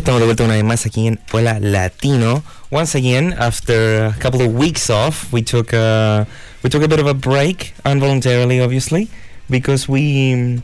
Estamos 0.00 0.20
de 0.20 0.24
vuelta 0.24 0.44
una 0.44 0.54
vez 0.54 0.64
más 0.64 0.86
aquí 0.86 1.06
en 1.06 1.20
Hola 1.30 1.58
Latino. 1.60 2.42
Once 2.70 2.96
again, 2.96 3.34
after 3.38 4.06
a 4.06 4.16
couple 4.18 4.46
of 4.46 4.54
weeks 4.54 4.88
off, 4.88 5.30
we 5.30 5.42
took 5.42 5.74
a, 5.74 6.26
we 6.64 6.70
took 6.70 6.82
a 6.82 6.88
bit 6.88 7.00
of 7.00 7.06
a 7.06 7.12
break, 7.12 7.74
involuntarily, 7.84 8.60
obviously, 8.62 9.08
because 9.50 9.90
we 9.90 10.58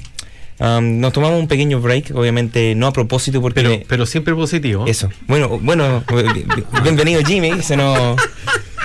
um, 0.59 1.01
nos 1.01 1.13
tomamos 1.13 1.39
un 1.39 1.49
pequeño 1.49 1.83
break, 1.83 2.13
obviamente 2.15 2.75
no 2.75 2.87
a 2.87 2.93
propósito 2.93 3.43
porque 3.43 3.61
Pero, 3.61 3.83
pero 3.87 4.07
siempre 4.07 4.35
positivo. 4.35 4.87
eso. 4.87 5.11
Bueno, 5.27 5.59
bueno, 5.61 6.03
bienvenido 6.83 7.23
Jimmy, 7.23 7.63
se 7.63 7.77
nos 7.77 8.17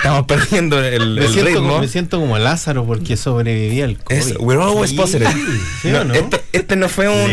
estamos 0.02 0.26
perdiendo 0.26 0.82
el, 0.82 1.14
Me 1.14 1.24
el 1.26 1.32
siento, 1.32 1.50
ritmo. 1.50 1.68
como, 1.68 1.80
me 1.80 1.88
siento 1.88 2.18
como 2.20 2.38
Lázaro 2.38 2.84
porque 2.84 3.16
sobrevivía 3.16 3.84
al 3.84 3.98
COVID. 3.98 4.18
Es- 4.18 4.34
we're 4.40 4.60
always 4.62 4.90
Sí, 4.90 4.96
positive. 4.96 5.30
¿sí 5.80 5.90
No, 5.90 6.04
no? 6.04 6.14
Este, 6.14 6.42
este 6.52 6.76
no 6.76 6.88
fue 6.88 7.08
un 7.08 7.30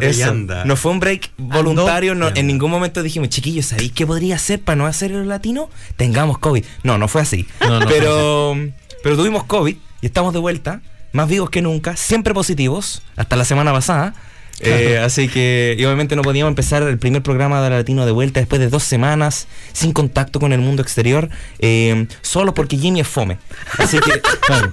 eso, 0.00 0.32
no 0.64 0.76
fue 0.76 0.92
un 0.92 1.00
break 1.00 1.30
voluntario, 1.36 2.14
no, 2.14 2.28
en 2.34 2.46
ningún 2.46 2.70
momento 2.70 3.02
dijimos, 3.02 3.28
chiquillos, 3.30 3.66
¿sabéis 3.66 3.92
qué 3.92 4.06
podría 4.06 4.36
hacer 4.36 4.60
para 4.60 4.76
no 4.76 4.86
hacer 4.86 5.10
el 5.12 5.28
latino? 5.28 5.68
Tengamos 5.96 6.38
COVID. 6.38 6.64
No, 6.84 6.98
no 6.98 7.08
fue 7.08 7.20
así. 7.22 7.46
No, 7.60 7.80
no 7.80 7.86
pero, 7.88 8.56
pero 9.02 9.16
tuvimos 9.16 9.44
COVID 9.44 9.76
y 10.00 10.06
estamos 10.06 10.32
de 10.32 10.38
vuelta, 10.38 10.80
más 11.12 11.28
vivos 11.28 11.50
que 11.50 11.62
nunca, 11.62 11.96
siempre 11.96 12.32
positivos, 12.34 13.02
hasta 13.16 13.36
la 13.36 13.44
semana 13.44 13.72
pasada. 13.72 14.14
Eh, 14.60 14.98
así 14.98 15.28
que 15.28 15.74
y 15.78 15.84
obviamente 15.84 16.14
no 16.16 16.22
podíamos 16.22 16.50
empezar 16.50 16.82
el 16.84 16.98
primer 16.98 17.22
programa 17.22 17.60
de 17.62 17.70
Latino 17.70 18.06
de 18.06 18.12
vuelta 18.12 18.40
después 18.40 18.60
de 18.60 18.68
dos 18.68 18.84
semanas 18.84 19.46
sin 19.72 19.92
contacto 19.92 20.38
con 20.40 20.52
el 20.52 20.60
mundo 20.60 20.80
exterior, 20.82 21.28
eh, 21.58 22.06
solo 22.22 22.54
porque 22.54 22.76
Jimmy 22.78 23.00
es 23.00 23.08
fome. 23.08 23.38
Así 23.78 23.98
que 23.98 24.12
Claro. 24.46 24.72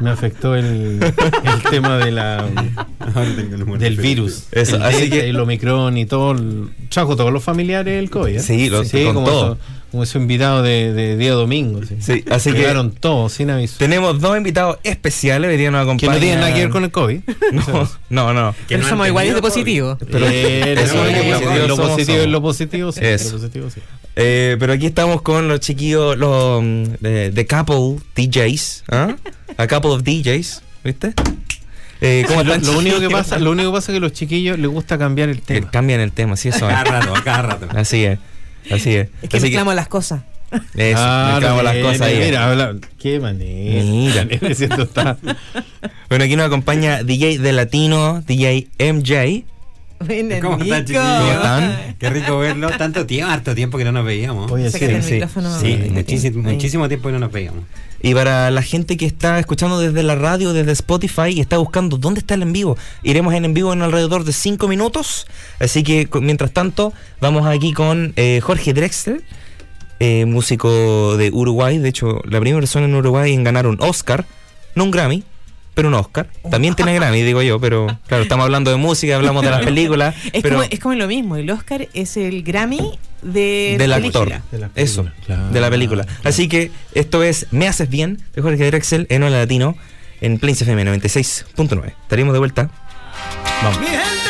Me 0.00 0.08
afectó 0.10 0.54
el, 0.54 0.98
el 1.02 1.62
tema 1.70 1.98
de 1.98 2.10
la, 2.10 2.48
del 3.78 3.96
virus. 3.96 4.44
Eso, 4.52 4.76
el 4.76 4.82
así 4.82 5.00
Delta, 5.02 5.16
que- 5.16 5.28
el 5.28 5.38
Omicron 5.40 5.96
y 5.98 6.06
todo. 6.06 6.32
El, 6.32 6.70
trajo 6.88 7.16
todos 7.16 7.32
los 7.32 7.42
familiares 7.44 7.98
el 7.98 8.10
COVID. 8.10 8.36
¿eh? 8.36 8.40
Sí, 8.40 8.70
lo- 8.70 8.82
con 8.82 9.14
como 9.14 9.26
todo. 9.26 9.52
Eso, 9.54 9.58
como 9.90 10.02
esos 10.02 10.16
invitados 10.22 10.62
de, 10.64 10.92
de 10.92 11.16
día 11.16 11.32
domingo. 11.32 11.80
Sí, 11.84 11.96
Sí, 12.00 12.24
así 12.30 12.52
que- 12.52 12.58
Llegaron 12.58 12.92
todos 12.92 13.32
sin 13.32 13.50
aviso. 13.50 13.76
Tenemos 13.78 14.20
dos 14.20 14.36
invitados 14.36 14.78
especiales, 14.84 15.50
hoy 15.50 15.56
día 15.56 15.70
nos 15.70 15.84
Que 15.98 16.06
no 16.06 16.18
tienen 16.18 16.40
nada 16.40 16.54
que 16.54 16.60
ver 16.60 16.70
con 16.70 16.84
el 16.84 16.90
COVID. 16.90 17.20
No, 17.52 17.88
no, 18.10 18.32
no. 18.34 18.52
Que 18.52 18.76
Pero 18.76 18.82
no 18.82 18.88
somos 18.88 19.06
iguales 19.08 19.34
de 19.34 19.40
positivo. 19.42 19.98
Pero 20.10 20.26
eso 20.26 21.04
es 21.06 21.28
lo 21.28 21.38
positivo 21.38 21.66
lo 21.66 21.76
somos, 21.76 21.90
positivo 21.90 22.06
somos. 22.06 22.20
es 22.24 22.28
lo 22.28 22.42
positivo. 22.42 22.92
Sí, 22.92 23.00
Eso. 23.02 23.24
lo 23.32 23.38
positivo, 23.38 23.70
sí. 23.70 23.80
Eh, 24.16 24.56
pero 24.58 24.72
aquí 24.72 24.86
estamos 24.86 25.22
con 25.22 25.48
los 25.48 25.60
chiquillos, 25.60 26.16
los 26.18 26.62
mm, 26.62 26.84
de, 27.00 27.30
de 27.30 27.46
couple 27.46 27.96
DJs, 28.16 28.84
¿ah? 28.90 29.14
A 29.56 29.66
couple 29.68 29.90
of 29.92 30.02
DJs, 30.02 30.62
¿viste? 30.84 31.14
Eh, 32.02 32.24
¿Cómo 32.26 32.42
Lo, 32.42 32.54
están? 32.54 32.72
lo 32.72 32.78
único 32.78 32.98
que 33.00 33.08
pasa, 33.10 33.38
lo 33.38 33.50
único 33.50 33.70
que 33.70 33.76
pasa 33.76 33.92
es 33.92 33.94
que 33.94 33.98
a 33.98 34.00
los 34.00 34.12
chiquillos 34.12 34.58
les 34.58 34.70
gusta 34.70 34.98
cambiar 34.98 35.28
el 35.28 35.38
Eh, 35.38 35.42
tema. 35.44 35.70
cambian 35.70 36.00
el 36.00 36.12
tema, 36.12 36.36
sí, 36.36 36.48
eso 36.48 36.66
Cada 36.66 36.82
es. 36.82 36.88
rato, 37.06 37.14
cada 37.24 37.42
rato. 37.42 37.66
Así 37.74 38.04
es. 38.04 38.18
Así 38.70 38.94
es. 38.96 39.08
Es 39.22 39.28
que 39.28 39.36
Así 39.36 39.46
mezclamos 39.46 39.74
las 39.74 39.88
cosas. 39.88 40.22
Eso, 40.50 40.64
Claro, 40.74 41.30
mezclamos 41.32 41.64
las 41.64 41.76
cosas 41.76 42.00
ahí. 42.02 42.18
Mira, 42.18 42.50
habla, 42.50 42.76
qué 42.98 43.20
manera. 43.20 43.84
Mira. 43.84 44.26
Me 44.40 44.54
siento 44.54 44.82
está. 44.82 45.16
Bueno, 46.08 46.24
aquí 46.24 46.36
nos 46.36 46.46
acompaña 46.46 47.02
DJ 47.04 47.38
de 47.38 47.52
Latino, 47.52 48.22
DJ 48.26 48.68
MJ. 48.78 49.44
¿Cómo 50.00 50.56
están, 50.62 50.84
chiquillos? 50.86 51.04
¿Cómo 51.04 51.30
están? 51.30 51.96
Qué 51.98 52.08
rico 52.08 52.38
verlo. 52.38 52.70
Tanto 52.78 53.04
tiempo, 53.04 53.30
harto 53.30 53.54
tiempo 53.54 53.76
que 53.76 53.84
no 53.84 53.92
nos 53.92 54.06
veíamos. 54.06 54.50
Oye, 54.50 54.70
sí. 54.70 55.12
micrófono. 55.12 55.60
sí, 55.60 55.66
Ahí. 55.66 55.90
muchísimo, 55.90 56.88
tiempo 56.88 57.08
que 57.08 57.12
no 57.12 57.18
nos 57.18 57.30
veíamos. 57.30 57.64
Y 58.00 58.14
para 58.14 58.50
la 58.50 58.62
gente 58.62 58.96
que 58.96 59.04
está 59.04 59.38
escuchando 59.38 59.78
desde 59.78 60.02
la 60.02 60.14
radio, 60.14 60.54
desde 60.54 60.72
Spotify 60.72 61.28
y 61.34 61.40
está 61.40 61.58
buscando 61.58 61.98
dónde 61.98 62.20
está 62.20 62.32
el 62.32 62.40
en 62.42 62.54
vivo, 62.54 62.78
iremos 63.02 63.34
en 63.34 63.44
en 63.44 63.52
vivo 63.52 63.74
en 63.74 63.82
alrededor 63.82 64.24
de 64.24 64.32
5 64.32 64.68
minutos. 64.68 65.26
Así 65.58 65.82
que 65.82 66.08
mientras 66.22 66.50
tanto, 66.52 66.94
vamos 67.20 67.46
aquí 67.46 67.74
con 67.74 68.14
eh, 68.16 68.40
Jorge 68.42 68.72
Drexler, 68.72 69.22
eh, 69.98 70.24
músico 70.24 71.18
de 71.18 71.30
Uruguay. 71.30 71.76
De 71.76 71.90
hecho, 71.90 72.22
la 72.24 72.40
primera 72.40 72.60
persona 72.60 72.86
en 72.86 72.94
Uruguay 72.94 73.34
en 73.34 73.44
ganar 73.44 73.66
un 73.66 73.76
Oscar, 73.82 74.24
no 74.74 74.84
un 74.84 74.92
Grammy. 74.92 75.24
Pero 75.74 75.88
un 75.88 75.94
Oscar. 75.94 76.28
También 76.50 76.74
tiene 76.74 76.94
Grammy, 76.94 77.22
digo 77.22 77.42
yo, 77.42 77.60
pero 77.60 77.86
claro, 78.06 78.22
estamos 78.24 78.44
hablando 78.44 78.70
de 78.70 78.76
música, 78.76 79.16
hablamos 79.16 79.42
de 79.42 79.50
las 79.50 79.60
películas, 79.64 80.14
Es, 80.32 80.42
pero 80.42 80.56
como, 80.56 80.68
es 80.70 80.80
como 80.80 80.94
lo 80.94 81.06
mismo. 81.06 81.36
El 81.36 81.50
Oscar 81.50 81.88
es 81.94 82.16
el 82.16 82.42
Grammy 82.42 82.98
de 83.22 83.76
del 83.78 83.90
película. 83.92 83.96
actor. 83.96 84.28
De 84.50 84.58
la 84.58 84.68
película, 84.68 84.70
Eso, 84.74 85.08
claro, 85.26 85.48
de 85.50 85.60
la 85.60 85.70
película. 85.70 86.04
claro. 86.04 86.20
Así 86.24 86.48
que 86.48 86.70
esto 86.94 87.22
es 87.22 87.46
Me 87.50 87.68
Haces 87.68 87.88
Bien 87.88 88.20
de 88.34 88.42
Jorge 88.42 88.66
Drexel 88.66 89.06
en 89.10 89.22
Hola 89.22 89.38
Latino 89.38 89.76
en 90.20 90.38
Plains 90.38 90.60
FM 90.62 90.84
96.9. 90.98 91.92
Estaríamos 92.02 92.32
de 92.32 92.38
vuelta. 92.38 92.70
Vamos. 93.62 94.29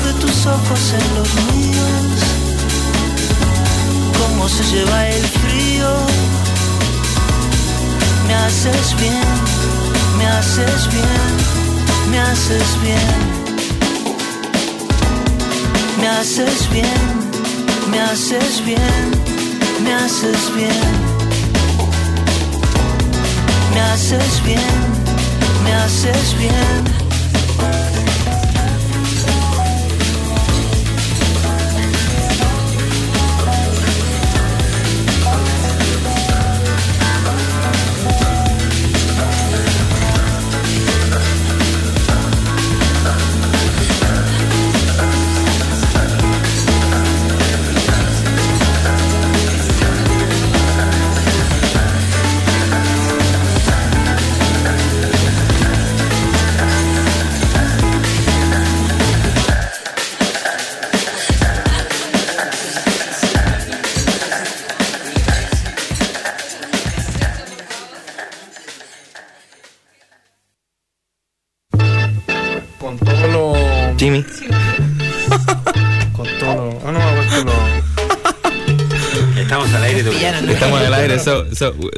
De 0.00 0.12
tus 0.14 0.46
ojos 0.46 0.94
en 1.00 1.06
los 1.16 1.30
míos, 1.54 2.18
cómo 4.18 4.48
se 4.48 4.64
lleva 4.64 5.08
el 5.08 5.24
frío 5.24 6.22
haces 8.44 8.96
bien, 8.96 9.12
me 10.18 10.26
haces 10.26 10.88
bien, 10.92 12.10
me 12.10 12.18
haces 12.18 12.82
bien. 12.82 13.42
Me 16.00 16.08
haces 16.08 16.68
bien, 16.72 16.84
me 17.90 18.00
haces 18.00 18.64
bien, 18.64 19.10
me 19.84 19.94
haces 19.94 20.54
bien. 20.56 21.12
Me 23.72 23.80
haces 23.80 24.42
bien, 24.44 24.58
me 25.64 25.72
haces 25.72 26.36
bien. 26.38 27.01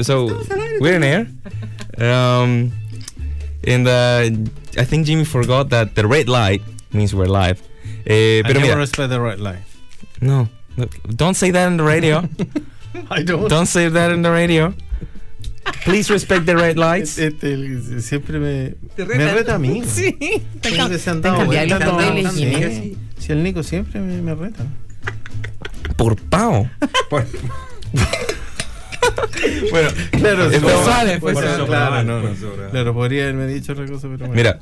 So 0.05 0.29
so 0.29 0.55
we're 0.81 0.95
in 0.97 1.03
air. 1.03 1.27
Um, 1.99 2.73
and 3.67 3.87
uh, 3.89 4.31
I 4.79 4.85
think 4.85 5.07
Jimmy 5.07 5.25
forgot 5.25 5.71
that 5.71 5.95
the 5.95 6.07
red 6.07 6.29
light 6.29 6.63
means 6.93 7.15
we're 7.15 7.27
live. 7.27 7.61
Eh, 8.07 8.41
I 8.41 8.43
pero 8.43 8.61
never 8.61 8.67
mira, 8.67 8.77
respect 8.79 9.09
the 9.11 9.21
red 9.21 9.41
light. 9.41 9.63
no, 10.21 10.49
no, 10.77 10.87
don't 11.17 11.35
say 11.37 11.51
that 11.51 11.69
in 11.69 11.77
the 11.79 11.85
radio. 11.85 12.29
I 13.11 13.23
don't. 13.23 13.49
don't 13.49 13.67
say 13.67 13.89
that 13.89 14.11
in 14.13 14.23
the 14.23 14.31
radio. 14.31 14.75
Please 15.85 16.11
respect 16.11 16.45
the 16.45 16.55
red 16.57 16.77
lights. 16.77 17.19
Este, 17.19 17.55
el- 17.55 18.01
siempre 18.03 18.39
me, 18.39 18.75
Te 18.97 19.05
me 19.07 19.17
reta 19.33 19.55
a 19.55 19.59
mí. 19.59 19.83
Sí. 19.87 20.15
Siempre 20.63 20.99
se 20.99 21.11
han 21.11 21.23
Te 21.23 21.29
han 21.29 21.35
dado 21.35 21.39
cambiado 21.39 21.67
los 21.67 21.79
vuelta, 21.79 21.87
no, 21.87 21.97
papeles, 21.97 22.33
sí. 22.33 22.45
Jimmy. 22.45 22.97
Si 23.19 23.33
el 23.33 23.43
Nico 23.43 23.63
siempre 23.63 24.01
me, 24.01 24.21
me 24.21 24.35
reta. 24.35 24.67
Por 25.97 26.17
pao. 26.17 26.69
Bueno, 29.71 29.89
claro, 30.13 30.49
Después 30.49 30.75
no, 30.75 30.85
sale, 30.85 31.11
después 31.13 31.35
por 31.35 31.43
sale. 31.45 31.57
eso, 31.57 31.67
claro, 31.67 32.03
no, 32.05 32.21
no. 32.23 32.31
Claro, 32.71 32.95
podría 32.95 33.25
haberme 33.25 33.47
dicho 33.47 33.73
otra 33.73 33.87
cosa, 33.87 34.03
pero 34.03 34.27
bueno. 34.27 34.35
Mira, 34.35 34.59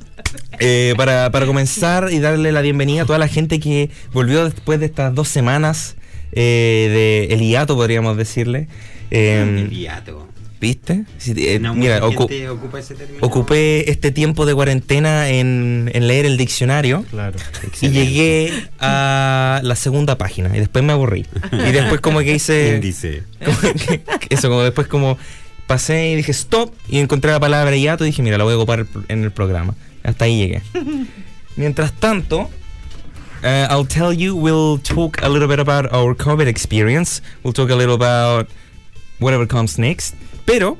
eh, 0.59 0.93
para, 0.97 1.29
para 1.31 1.45
comenzar 1.45 2.09
y 2.11 2.19
darle 2.19 2.51
la 2.51 2.61
bienvenida 2.61 3.03
a 3.03 3.05
toda 3.05 3.19
la 3.19 3.27
gente 3.27 3.59
que 3.59 3.89
volvió 4.11 4.43
después 4.45 4.79
de 4.79 4.85
estas 4.87 5.13
dos 5.13 5.27
semanas 5.27 5.95
eh, 6.31 7.27
de 7.29 7.33
el 7.33 7.41
hiato, 7.41 7.75
podríamos 7.75 8.17
decirle. 8.17 8.67
Eh, 9.11 9.65
El 9.65 9.69
hiato. 9.69 10.27
¿Viste? 10.63 11.03
Sí, 11.17 11.33
eh, 11.37 11.59
No, 11.59 11.75
mira, 11.75 11.99
mucha 11.99 12.15
ocu- 12.17 12.29
gente 12.29 12.47
ocupa 12.47 12.79
ese 12.79 12.95
término. 12.95 13.19
ocupé 13.21 13.91
este 13.91 14.11
tiempo 14.11 14.45
de 14.45 14.55
cuarentena 14.55 15.27
en, 15.27 15.91
en 15.93 16.07
leer 16.07 16.25
el 16.25 16.37
diccionario. 16.37 17.03
Claro. 17.11 17.37
Y 17.81 17.89
llegué 17.89 18.69
a 18.79 19.59
la 19.61 19.75
segunda 19.75 20.17
página 20.17 20.55
y 20.55 20.59
después 20.61 20.81
me 20.85 20.93
aburrí. 20.93 21.25
Y 21.51 21.71
después 21.73 21.99
como 21.99 22.19
que 22.19 22.33
hice... 22.33 22.75
Índice. 22.77 23.23
como 23.43 23.59
que- 23.59 24.01
eso, 24.29 24.47
como 24.47 24.63
después 24.63 24.87
como 24.87 25.17
pasé 25.67 26.11
y 26.11 26.15
dije 26.15 26.31
stop 26.31 26.73
y 26.87 26.99
encontré 26.99 27.31
la 27.31 27.41
palabra 27.41 27.75
hiato 27.75 28.05
y 28.05 28.07
dije, 28.07 28.21
mira, 28.23 28.37
la 28.37 28.45
voy 28.45 28.53
a 28.53 28.55
ocupar 28.57 28.85
en 29.09 29.23
el 29.25 29.31
programa. 29.31 29.75
Hasta 30.03 30.23
ahí 30.23 30.37
llegué. 30.37 30.61
Mientras 31.57 31.91
tanto, 31.91 32.49
uh, 33.43 33.67
I'll 33.69 33.85
tell 33.85 34.13
you, 34.17 34.33
we'll 34.33 34.79
talk 34.81 35.21
a 35.23 35.27
little 35.27 35.49
bit 35.49 35.59
about 35.59 35.91
our 35.93 36.15
COVID 36.15 36.47
experience. 36.47 37.21
We'll 37.43 37.51
talk 37.53 37.69
a 37.69 37.75
little 37.75 37.95
about 37.95 38.47
whatever 39.19 39.45
comes 39.45 39.77
next. 39.77 40.15
Pero, 40.45 40.77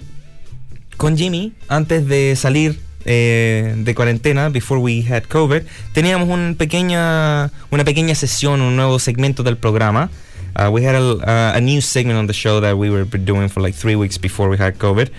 con 0.97 1.17
Jimmy, 1.17 1.53
antes 1.67 2.07
de 2.07 2.35
salir 2.35 2.79
eh, 3.05 3.73
de 3.77 3.95
cuarentena, 3.95 4.49
before 4.49 4.79
we 4.79 5.05
had 5.09 5.23
COVID, 5.23 5.63
teníamos 5.93 6.29
un 6.29 6.55
pequeña, 6.57 7.51
una 7.71 7.83
pequeña 7.83 8.15
sesión, 8.15 8.61
un 8.61 8.75
nuevo 8.75 8.99
segmento 8.99 9.43
del 9.43 9.57
programa. 9.57 10.09
Uh, 10.55 10.69
we 10.69 10.85
had 10.85 10.95
a, 10.95 11.55
a 11.55 11.61
new 11.61 11.81
segment 11.81 12.19
on 12.19 12.27
the 12.27 12.33
show 12.33 12.61
that 12.61 12.75
we 12.75 12.89
were 12.89 13.05
doing 13.05 13.49
for 13.49 13.61
like 13.61 13.75
three 13.75 13.95
weeks 13.95 14.19
before 14.19 14.49
we 14.49 14.57
had 14.57 14.75
COVID. 14.77 15.09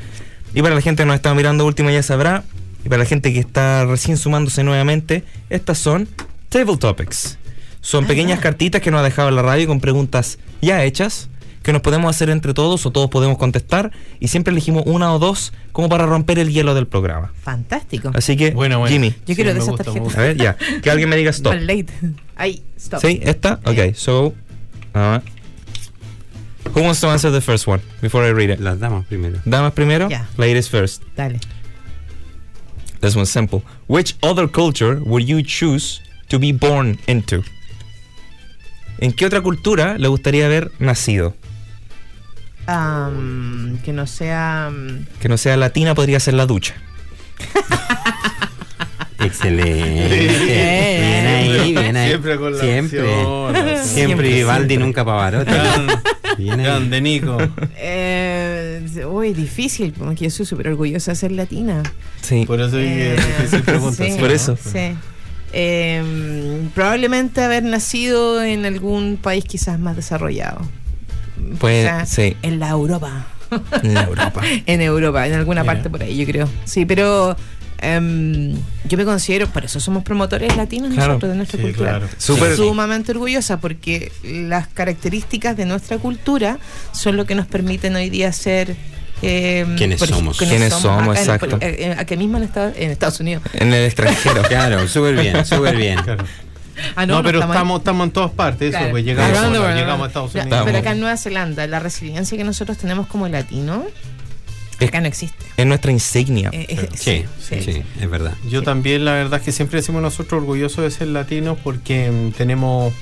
Y 0.55 0.63
para 0.63 0.75
la 0.75 0.81
gente 0.81 1.03
que 1.03 1.07
nos 1.07 1.17
está 1.17 1.35
mirando 1.35 1.67
último 1.67 1.91
ya 1.91 2.03
sabrá, 2.03 2.45
y 2.85 2.89
para 2.89 3.03
la 3.03 3.07
gente 3.07 3.33
que 3.33 3.41
está 3.41 3.85
recién 3.87 4.17
sumándose 4.17 4.63
nuevamente, 4.63 5.25
estas 5.51 5.79
son 5.79 6.09
Table 6.49 6.77
Topics. 6.77 7.39
Son 7.81 8.07
pequeñas 8.07 8.39
cartitas 8.39 8.81
que 8.81 8.91
nos 8.91 9.01
ha 9.01 9.03
dejado 9.03 9.31
la 9.31 9.43
radio 9.43 9.67
con 9.67 9.81
preguntas 9.81 10.39
ya 10.63 10.85
hechas 10.85 11.29
que 11.65 11.73
nos 11.73 11.83
podemos 11.83 12.09
hacer 12.15 12.31
entre 12.31 12.55
todos 12.55 12.87
o 12.87 12.93
todos 12.93 13.11
podemos 13.11 13.39
contestar 13.39 13.91
y 14.21 14.29
siempre 14.29 14.53
elegimos 14.53 14.85
una 14.87 15.13
o 15.13 15.19
dos 15.19 15.53
como 15.73 15.89
para 15.89 16.07
romper 16.07 16.39
el 16.39 16.53
hielo 16.53 16.75
del 16.75 16.87
programa. 16.87 17.33
Fantástico. 17.43 18.11
Así 18.15 18.37
que, 18.37 18.53
Bueno, 18.53 18.79
bueno. 18.79 18.93
Jimmy, 18.93 19.15
Yo 19.27 19.35
quiero 19.35 19.51
Sí, 19.51 19.55
de 19.55 19.59
esas 19.61 19.69
gusta, 19.71 19.85
tarjetas. 19.85 20.17
a 20.17 20.21
ver, 20.21 20.37
ya, 20.37 20.57
que 20.83 20.91
alguien 20.91 21.09
me 21.09 21.17
diga 21.17 21.31
stop. 21.33 21.55
Late. 21.55 21.87
Ahí, 22.37 22.63
stop. 22.77 23.01
¿Sí? 23.01 23.19
¿Esta? 23.25 23.61
Ok, 23.65 23.95
so, 23.95 24.27
uh, 24.95 25.19
who 26.75 26.83
wants 26.83 27.01
to 27.01 27.11
answer 27.11 27.33
the 27.33 27.41
first 27.41 27.67
one 27.67 27.81
before 28.03 28.25
I 28.29 28.33
read 28.33 28.51
it? 28.51 28.61
Las 28.61 28.79
damas 28.79 29.07
primero. 29.07 29.41
Damas 29.45 29.73
primero? 29.73 30.09
Ladies 30.37 30.69
first. 30.69 31.03
Dale. 31.17 31.41
This 33.01 33.17
one's 33.17 33.31
simple. 33.31 33.63
Which 33.89 34.17
other 34.23 34.47
culture 34.51 35.01
would 35.05 35.25
you 35.27 35.43
choose 35.43 36.01
to 36.29 36.39
be 36.39 36.53
born 36.53 36.99
into? 37.07 37.43
¿En 38.99 39.13
qué 39.13 39.27
otra 39.27 39.41
cultura 39.41 39.99
le 39.99 40.09
gustaría 40.09 40.47
haber 40.47 40.71
nacido? 40.79 41.35
Que 42.67 43.93
no 43.93 44.07
sea. 44.07 44.71
Que 45.21 45.29
no 45.29 45.37
sea 45.37 45.57
latina, 45.57 45.95
podría 45.95 46.19
ser 46.21 46.35
la 46.35 46.47
ducha. 46.47 46.75
Excelente. 49.21 50.45
bien 50.45 51.27
ahí, 51.27 51.73
bien 51.75 51.97
ahí. 51.97 52.09
Siempre 52.09 52.37
con 52.37 52.53
la 52.53 52.61
Siempre. 52.61 53.01
opción. 53.03 53.79
Siempre 53.85 54.29
Vivaldi, 54.29 54.77
nunca 54.77 55.05
Pavarotti. 55.05 55.51
Bien 56.39 56.61
ahí. 56.61 57.01
Nico. 57.01 57.39
eh, 57.77 58.83
uy, 59.09 59.33
difícil, 59.33 59.93
porque 59.97 60.25
yo 60.25 60.31
soy 60.31 60.47
súper 60.47 60.69
orgullosa 60.69 61.13
de 61.13 61.17
ser 61.17 61.33
latina. 61.33 61.83
Sí. 62.23 62.45
Por 62.47 62.61
eso 62.61 62.79
Eh, 62.79 63.15
es 63.15 63.27
difícil 63.27 63.63
pregunta. 63.63 64.05
sí, 64.05 64.13
¿sí? 64.13 64.19
Por 64.19 64.31
eso. 64.31 64.57
Sí. 64.57 64.95
Em, 65.53 66.69
probablemente 66.75 67.41
haber 67.43 67.63
nacido 67.63 68.43
en 68.43 68.67
algún 68.67 69.17
país 69.17 69.45
quizás 69.45 69.79
más 69.79 69.97
desarrollado. 69.97 70.69
Pues, 71.59 72.09
sí. 72.09 72.37
En 72.43 72.59
la 72.61 72.71
Europa. 72.71 73.27
En 73.83 73.97
Europa. 73.97 74.43
en 74.67 74.81
Europa, 74.81 75.27
en 75.27 75.35
alguna 75.35 75.63
Mira. 75.63 75.75
parte 75.75 75.91
por 75.91 76.03
ahí, 76.03 76.17
yo 76.17 76.25
creo. 76.27 76.49
Sí, 76.65 76.85
pero 76.87 77.37
em, 77.79 78.55
yo 78.89 78.97
me 78.97 79.05
considero, 79.05 79.47
por 79.49 79.65
eso 79.65 79.79
somos 79.81 80.03
promotores 80.03 80.57
latinos 80.57 80.93
Claro. 80.95 81.09
nosotros 81.15 81.31
de 81.33 81.37
nuestra 81.37 81.59
Sí, 81.59 81.63
cultura. 81.65 81.91
claro. 81.99 82.09
Sumamente 82.57 83.13
orgullosa 83.13 83.61
porque 83.61 84.11
las 84.25 84.69
características 84.69 85.57
de 85.57 85.67
nuestra 85.67 85.99
cultura 85.99 86.59
son 86.93 87.17
lo 87.17 87.27
que 87.27 87.35
nos 87.35 87.47
permiten 87.47 87.95
hoy 87.97 88.11
día 88.11 88.33
ser. 88.33 88.75
em, 89.23 89.77
¿Quiénes 89.77 89.99
por 89.99 90.09
somos? 90.09 90.37
¿Quiénes 90.37 90.73
somos? 90.75 91.17
en- 91.17 91.23
Exacto. 91.23 91.49
por- 91.51 91.59
eh, 91.65 91.95
aquí 91.97 92.17
mismo 92.17 92.37
en 92.39 92.43
Estados, 92.45 92.75
en 92.77 92.91
Estados 92.91 93.21
Unidos. 93.21 93.43
En 93.55 93.73
el 93.73 93.85
extranjero. 93.87 94.43
Claro, 94.49 94.87
súper 94.89 95.15
bien, 95.17 95.45
súper 95.47 95.77
bien. 95.77 95.99
Claro. 96.03 96.25
Ah, 96.97 97.07
No, 97.07 97.23
pero 97.23 97.39
estamos- 97.39 97.55
estamos, 97.57 97.79
estamos 97.81 98.05
en 98.07 98.11
todas 98.13 98.31
partes. 98.33 98.75
Eso, 98.75 98.85
pues 98.91 99.05
llegamos, 99.05 99.75
llegamos 99.75 100.05
a 100.05 100.09
Estados 100.09 100.35
Unidos. 100.35 100.63
pero 100.65 100.79
acá 100.79 100.93
en 100.93 101.01
Nueva 101.01 101.17
Zelanda, 101.17 101.67
la 101.67 101.79
resiliencia 101.81 102.37
que 102.37 102.45
nosotros 102.45 102.79
tenemos 102.79 103.07
como 103.07 103.29
latinos, 103.29 103.85
Es- 104.81 104.89
acá 104.89 105.01
no 105.01 105.07
existe. 105.07 105.45
Es 105.57 105.67
nuestra 105.67 105.93
insignia. 105.93 106.51
Eh, 106.53 106.89
Sí, 106.95 107.25
sí, 107.41 107.63
sí, 107.63 107.83
es 108.01 108.11
verdad. 108.11 108.35
Yo 108.51 108.61
Sí. 108.61 108.65
también, 108.65 109.05
la 109.05 109.13
verdad 109.13 109.39
es 109.39 109.45
que 109.45 109.53
siempre 109.53 109.81
decimos 109.81 110.03
nosotros 110.03 110.41
orgullosos 110.41 110.83
de 110.85 110.91
ser 110.91 111.09
latinos 111.09 111.59
porque 111.63 112.11
mm, 112.11 112.33
tenemos 112.33 112.93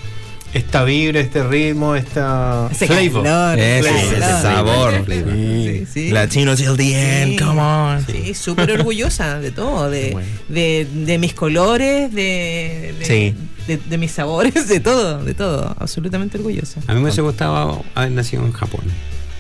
esta 0.52 0.84
vibra, 0.84 1.18
este 1.20 1.42
ritmo, 1.42 1.96
esta 1.96 2.68
Ese 2.70 2.86
flavor. 2.86 3.22
calor, 3.24 3.58
Ese, 3.58 3.88
ese 3.88 4.08
ese 4.18 4.20
sabor. 4.20 5.04
Sí, 5.08 5.86
sí. 5.90 6.10
Latino 6.10 6.54
till 6.56 6.76
the 6.76 7.22
end, 7.22 7.38
Sí. 7.38 7.38
come 7.44 7.60
on. 7.62 8.06
Sí, 8.06 8.34
súper 8.34 8.70
orgullosa 8.72 9.40
de 9.40 9.50
todo, 9.50 9.88
de, 9.88 10.10
Bueno. 10.12 10.28
de, 10.50 10.86
de 10.92 11.16
mis 11.18 11.32
colores, 11.32 12.12
de, 12.12 12.94
de, 12.98 13.04
Sí. 13.06 13.34
De, 13.66 13.76
de 13.78 13.98
mis 13.98 14.12
sabores, 14.12 14.68
de 14.68 14.80
todo, 14.80 15.22
de 15.24 15.34
todo, 15.34 15.74
absolutamente 15.78 16.38
orgullosa. 16.38 16.80
A 16.86 16.92
mí 16.92 16.96
me 16.98 17.04
hubiese 17.04 17.20
gustado 17.22 17.84
haber 17.94 18.12
nacido 18.12 18.44
en 18.44 18.52
Japón. 18.52 18.82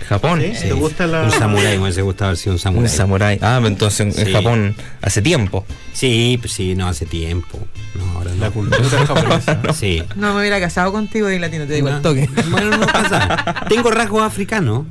Japón. 0.08 0.42
¿Sí? 0.54 0.64
¿Te 0.68 0.72
gusta 0.72 1.06
la.? 1.06 1.22
Un 1.22 1.30
samurái, 1.30 1.76
me 1.76 1.84
hubiese 1.84 2.02
gustado 2.02 2.30
haber 2.30 2.36
sido 2.36 2.54
un 2.54 2.58
samurái. 2.58 2.90
Un 2.90 2.96
samurái. 2.96 3.38
Ah, 3.40 3.60
entonces 3.64 4.00
en 4.18 4.26
Sí. 4.26 4.32
Japón 4.32 4.74
hace 5.00 5.22
tiempo. 5.22 5.64
Sí, 5.92 6.36
pues 6.40 6.52
sí, 6.52 6.74
no, 6.74 6.88
hace 6.88 7.06
tiempo. 7.06 7.58
No, 7.94 8.18
ahora 8.18 8.32
no. 8.34 8.40
La 8.40 8.50
cultura 8.50 8.82
japonesa. 9.06 9.60
Sí. 9.72 10.02
No 10.16 10.34
me 10.34 10.40
hubiera 10.40 10.58
casado 10.60 10.92
contigo 10.92 11.30
y 11.30 11.38
latino, 11.38 11.66
te 11.66 11.74
digo 11.74 11.88
No. 11.88 11.96
el 11.96 12.02
toque. 12.02 12.28
Bueno, 12.50 12.76
no 12.76 12.86
pasa. 12.86 13.64
Tengo 13.68 13.90
rasgos 13.92 14.22
africanos. 14.22 14.86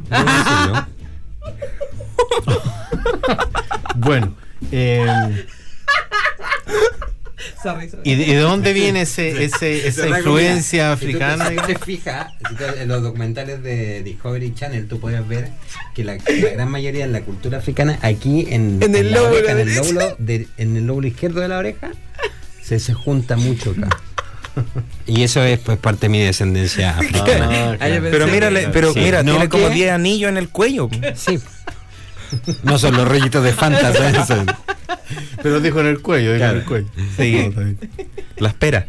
Bueno. 3.97 4.33
eh, 4.71 5.45
Sorry, 7.61 7.89
sorry. 7.89 8.01
¿y, 8.09 8.15
de, 8.15 8.23
y 8.23 8.33
de 8.33 8.39
dónde 8.39 8.73
viene 8.73 9.01
ese, 9.01 9.43
ese, 9.43 9.87
esa 9.87 10.07
influencia 10.07 10.91
africana? 10.91 11.49
Si 11.49 11.55
tú 11.55 11.61
te 11.67 11.79
fijas, 11.79 12.33
si 12.49 12.55
tú- 12.55 12.63
en 12.79 12.87
los 12.87 13.01
documentales 13.01 13.61
de 13.63 14.03
Discovery 14.03 14.53
Channel, 14.53 14.87
tú 14.87 14.99
puedes 14.99 15.27
ver 15.27 15.49
que 15.95 16.03
la, 16.03 16.13
la 16.15 16.49
gran 16.53 16.69
mayoría 16.71 17.05
de 17.05 17.11
la 17.11 17.21
cultura 17.21 17.57
africana, 17.59 17.97
aquí 18.01 18.47
en, 18.49 18.81
En 18.81 18.95
el 18.95 19.11
la 19.11 19.17
lóbulo 19.17 19.37
oreja, 19.37 19.51
en, 19.53 19.59
el 19.59 19.75
lóbulo 19.75 20.15
de- 20.19 20.47
en 20.57 20.75
el 20.77 20.85
lóbulo 20.87 21.07
izquierdo 21.07 21.41
de 21.41 21.47
la 21.47 21.57
oreja, 21.57 21.91
se, 22.61 22.79
se 22.79 22.93
junta 22.93 23.35
mucho 23.37 23.71
acá. 23.71 23.89
Y 25.07 25.23
eso 25.23 25.41
es 25.43 25.59
pues 25.59 25.77
parte 25.77 26.01
de 26.07 26.09
mi 26.09 26.19
descendencia 26.19 26.91
africana. 26.97 27.47
Ah, 27.49 27.71
Ah, 27.73 27.77
claro. 27.77 28.07
Pero 28.11 28.27
mírale, 28.27 28.67
pero 28.73 28.93
Sí. 28.93 28.99
mira, 28.99 29.23
No, 29.23 29.31
tiene 29.31 29.47
como 29.49 29.69
¿qué? 29.69 29.75
10 29.75 29.91
anillos 29.91 30.29
en 30.29 30.37
el 30.37 30.49
cuello. 30.49 30.89
Sí. 31.15 31.39
No 32.63 32.77
son 32.79 32.95
los 32.97 33.07
rollitos 33.07 33.43
de 33.43 33.53
Fanta, 33.53 33.93
¿sabes? 33.93 34.27
Son- 34.27 34.45
Pero 35.43 35.59
dijo 35.59 35.79
en 35.81 35.87
el 35.87 36.01
cuello, 36.01 36.33
dijo 36.33 36.37
Claro. 36.39 36.53
en 36.53 36.59
el 36.59 36.65
cuello. 36.65 36.87
Sí. 37.17 37.33
No, 37.33 37.49
está 37.49 37.61
bien. 37.61 37.79
La 38.37 38.49
espera. 38.49 38.87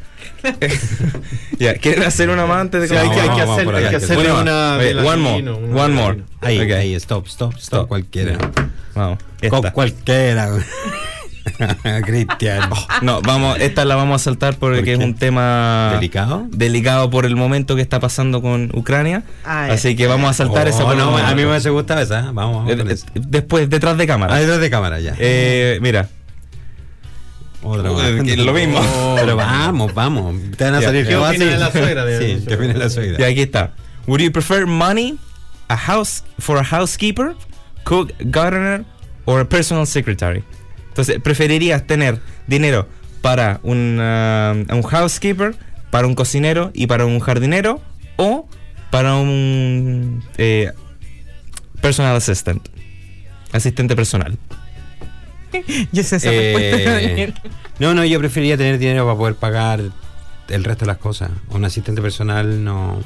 ya, 1.59 1.75
¿quieren 1.75 2.03
hacer 2.05 2.31
una 2.31 2.47
más 2.47 2.61
antes 2.61 2.83
de 2.83 2.89
Sí, 2.89 2.95
que 2.95 2.99
hay 3.01 3.11
que, 3.11 3.15
hay 3.15 3.21
que 3.21 3.29
vamos, 3.29 3.39
vamos 3.47 3.59
hacer, 3.61 3.75
hay 3.85 3.91
que 3.91 3.97
hacerle 3.97 4.15
Bueno, 4.17 4.41
una. 4.41 4.77
oye, 4.77 4.95
de 4.95 5.01
one 5.01 5.17
more, 5.17 5.43
una 5.53 5.83
one 5.85 5.95
more. 5.95 6.23
Ahí, 6.41 6.59
Ok. 6.61 6.71
ahí, 6.77 6.95
stop, 6.97 7.27
stop, 7.27 7.55
stop, 7.59 7.89
cualquiera. 7.89 8.39
Vamos. 8.95 9.19
Con 9.49 9.59
esta. 9.59 9.73
cualquiera. 9.73 10.51
Cristian. 12.05 12.71
No, 13.03 13.21
vamos, 13.23 13.59
esta 13.61 13.85
la 13.85 13.97
vamos 13.97 14.21
a 14.21 14.25
saltar 14.25 14.57
porque 14.57 14.79
¿Por 14.81 14.89
es 14.89 14.99
un 14.99 15.15
tema 15.15 15.91
¿Delicado? 15.95 16.47
delicado 16.51 17.11
por 17.11 17.27
el 17.27 17.37
momento 17.37 17.75
que 17.77 17.83
está 17.83 18.01
pasando 18.01 18.41
con 18.43 18.71
Ucrania. 18.75 19.25
Ah, 19.45 19.67
ya. 19.69 19.75
así 19.75 19.97
que 19.97 20.07
vamos 20.07 20.31
a 20.31 20.35
saltar 20.35 20.67
Oh, 20.67 20.71
esa 20.71 20.85
por 20.85 20.97
no, 20.97 21.17
a 21.17 21.35
mí 21.35 21.45
me 21.45 21.59
gustado 21.71 22.01
esa. 22.01 22.31
Vamos, 22.33 22.65
vamos 22.67 22.71
Eh, 22.71 22.85
eh, 22.89 22.93
eso. 22.93 23.07
Después, 23.15 23.69
detrás 23.69 23.97
de 23.99 24.07
cámara. 24.07 24.35
Ah, 24.35 24.39
detrás 24.39 24.61
de 24.61 24.71
cámara 24.71 25.01
ya. 25.01 25.15
Eh, 25.19 25.79
mira, 25.83 26.09
Otra 27.63 27.91
que 28.25 28.37
lo 28.37 28.53
mismo. 28.53 28.81
Pero 29.17 29.37
vamos, 29.37 29.95
vamos. 29.95 30.35
Te 30.57 30.65
van 30.65 30.75
a 30.77 30.83
salir 30.83 31.07
¿qué 31.07 31.15
de 31.15 31.59
la 31.59 31.71
suegra 31.71 32.05
de- 32.05 32.19
Sí, 32.39 32.45
¿qué 32.47 32.55
opina 32.55 32.73
de 32.73 32.79
la 32.79 32.87
y 32.87 32.91
suegra? 32.91 33.27
aquí 33.27 33.43
está. 33.43 33.73
Would 34.07 34.21
you 34.21 34.33
prefer 34.33 34.67
money 34.67 35.17
a 35.69 35.77
house 35.77 36.25
for 36.39 36.59
a 36.59 36.65
housekeeper, 36.65 37.35
cook, 37.85 38.13
gardener 38.21 38.85
or 39.27 39.41
a 39.41 39.45
personal 39.49 39.87
secretary? 39.87 40.43
Entonces, 40.93 41.21
¿preferirías 41.23 41.87
tener 41.87 42.21
dinero 42.47 42.87
para 43.23 43.61
un, 43.63 43.97
ah, 43.99 44.53
un 44.69 44.83
housekeeper, 44.83 45.55
para 45.91 46.07
un 46.07 46.15
cocinero 46.15 46.71
y 46.75 46.87
para 46.87 47.07
un 47.07 47.19
jardinero 47.19 47.81
o 48.17 48.47
para 48.91 49.15
un 49.15 50.23
eh, 50.37 50.71
personal 51.81 52.15
assistant? 52.15 52.69
Asistente 53.53 53.97
personal. 53.97 54.37
Yo 55.93 56.03
sé 56.03 56.17
esa 56.17 56.31
Eh, 56.31 57.33
no, 57.79 57.95
no, 57.95 58.05
yo 58.05 58.19
preferiría 58.19 58.57
tener 58.59 58.79
dinero 58.79 59.05
para 59.07 59.17
poder 59.17 59.35
pagar 59.37 59.81
el 60.49 60.65
resto 60.65 60.85
de 60.85 60.89
las 60.89 60.99
cosas. 60.99 61.31
Un 61.49 61.65
asistente 61.65 62.03
personal 62.03 62.63
no. 62.63 63.03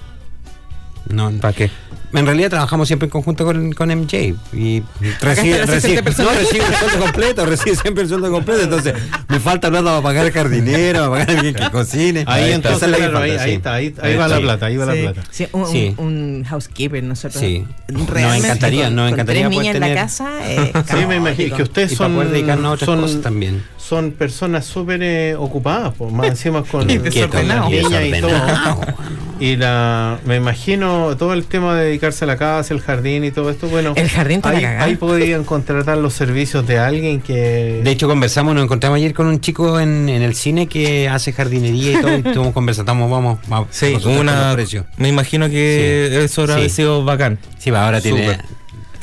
No, 1.09 1.31
¿Para 1.41 1.53
qué? 1.55 1.71
En 2.13 2.25
realidad 2.25 2.49
trabajamos 2.51 2.87
siempre 2.87 3.07
en 3.07 3.11
conjunto 3.11 3.45
con, 3.45 3.73
con 3.73 3.89
MJ 3.91 4.35
y 4.53 4.83
recibe, 5.21 5.59
el 5.61 5.67
recibe, 5.69 6.03
no, 6.03 6.31
recibe 6.31 6.65
el 6.65 6.75
sueldo 6.75 7.01
completo, 7.01 7.45
recibe 7.47 7.77
siempre 7.77 8.05
el 8.05 8.09
sueldo 8.09 8.31
completo, 8.31 8.63
entonces 8.63 8.95
me 9.29 9.41
falta 9.41 9.69
plata 9.69 9.85
para 9.87 10.03
pagar 10.03 10.33
jardinero, 10.33 10.99
para 11.01 11.11
pagar 11.11 11.31
a 11.31 11.33
alguien 11.33 11.55
que 11.55 11.71
cocine. 11.71 12.25
Ahí 12.27 12.53
entonces, 12.53 12.89
claro, 12.89 13.19
ahí, 13.19 13.33
ahí 13.33 13.55
está, 13.55 13.75
ahí, 13.75 13.95
ahí 14.01 14.17
va 14.17 14.29
Sí. 14.29 14.35
la 14.35 14.41
plata, 14.41 14.67
ahí 14.67 14.77
va 14.77 14.93
Sí. 14.95 15.03
la 15.03 15.13
plata. 15.13 15.29
Sí, 15.31 15.49
un, 15.53 15.67
Sí. 15.67 15.95
un- 15.99 16.07
un 16.07 16.45
housekeeper, 16.45 17.03
nosotros. 17.03 17.41
Sí. 17.41 17.67
Nos 17.89 18.09
encantaría, 18.09 18.89
nos 18.89 19.05
con 19.11 19.15
encantaría 19.15 19.43
tres 19.43 19.45
poder 19.45 19.51
niñas 19.51 19.67
en 19.67 19.73
tener- 19.83 19.95
la 19.97 20.03
casa. 20.03 20.31
eh, 20.51 20.73
Sí, 20.89 21.07
me 21.07 21.17
imagino 21.17 21.57
que 21.57 21.63
ustedes 21.65 21.93
Y 21.93 21.97
para 21.97 22.09
son, 22.09 22.15
poder 22.17 22.31
dedicarnos 22.31 22.67
a 22.67 22.71
otras 22.71 22.87
son, 22.87 23.01
cosas 23.01 23.21
también. 23.21 23.63
Son 23.89 24.13
personas 24.13 24.65
súper 24.65 25.01
eh, 25.03 25.35
ocupadas, 25.37 25.95
pues, 25.97 26.13
más 26.13 26.27
encima 26.29 26.63
con, 26.65 26.89
Y 26.91 26.99
desordenado. 26.99 27.69
niñas 27.71 27.85
y 27.87 28.21
todo. 28.21 28.31
Desordenado. 28.33 28.81
Y 29.39 29.57
la, 29.57 30.19
me 30.25 30.37
imagino 30.37 31.15
todo 31.19 31.35
el 31.35 31.45
tema 31.45 31.75
de 31.77 31.85
dedicarse 31.89 32.25
a 32.25 32.27
la 32.27 32.39
casa, 32.39 32.73
el 32.73 32.81
jardín 32.81 33.23
y 33.23 33.31
todo 33.31 33.51
esto, 33.51 33.69
bueno, 33.69 33.93
El 33.95 34.09
jardín 34.09 34.41
ahí, 34.45 34.63
cagar. 34.63 34.81
ahí 34.81 34.97
podrían 34.97 35.45
contratar 35.45 35.99
los 35.99 36.15
servicios 36.15 36.67
de 36.67 36.79
alguien 36.79 37.21
que... 37.21 37.83
De 37.85 37.91
hecho, 37.91 38.09
conversamos, 38.09 38.55
nos 38.55 38.65
encontramos 38.65 38.97
ayer 38.97 39.13
con 39.13 39.27
un 39.27 39.39
chico 39.43 39.79
en, 39.79 40.09
en 40.09 40.23
el 40.23 40.35
cine 40.35 40.69
que 40.69 41.11
hace 41.11 41.35
jardinería 41.35 41.93
y 41.93 42.01
todo, 42.01 42.13
y 42.13 42.15
estuvimos 42.27 42.55
conversando, 42.55 42.93
vamos, 43.11 43.39
vamos 43.47 43.69
Sí, 43.73 43.95
una. 44.07 44.57
Me 44.97 45.09
imagino 45.11 45.51
que 45.51 46.09
Sí. 46.13 46.17
eso 46.25 46.41
habrá 46.45 46.59
Sí. 46.61 46.71
sido 46.71 47.05
bacán. 47.05 47.39
Sí, 47.59 47.71
va, 47.71 47.85
ahora 47.85 48.01
tiene, 48.01 48.21
Súper. 48.23 48.45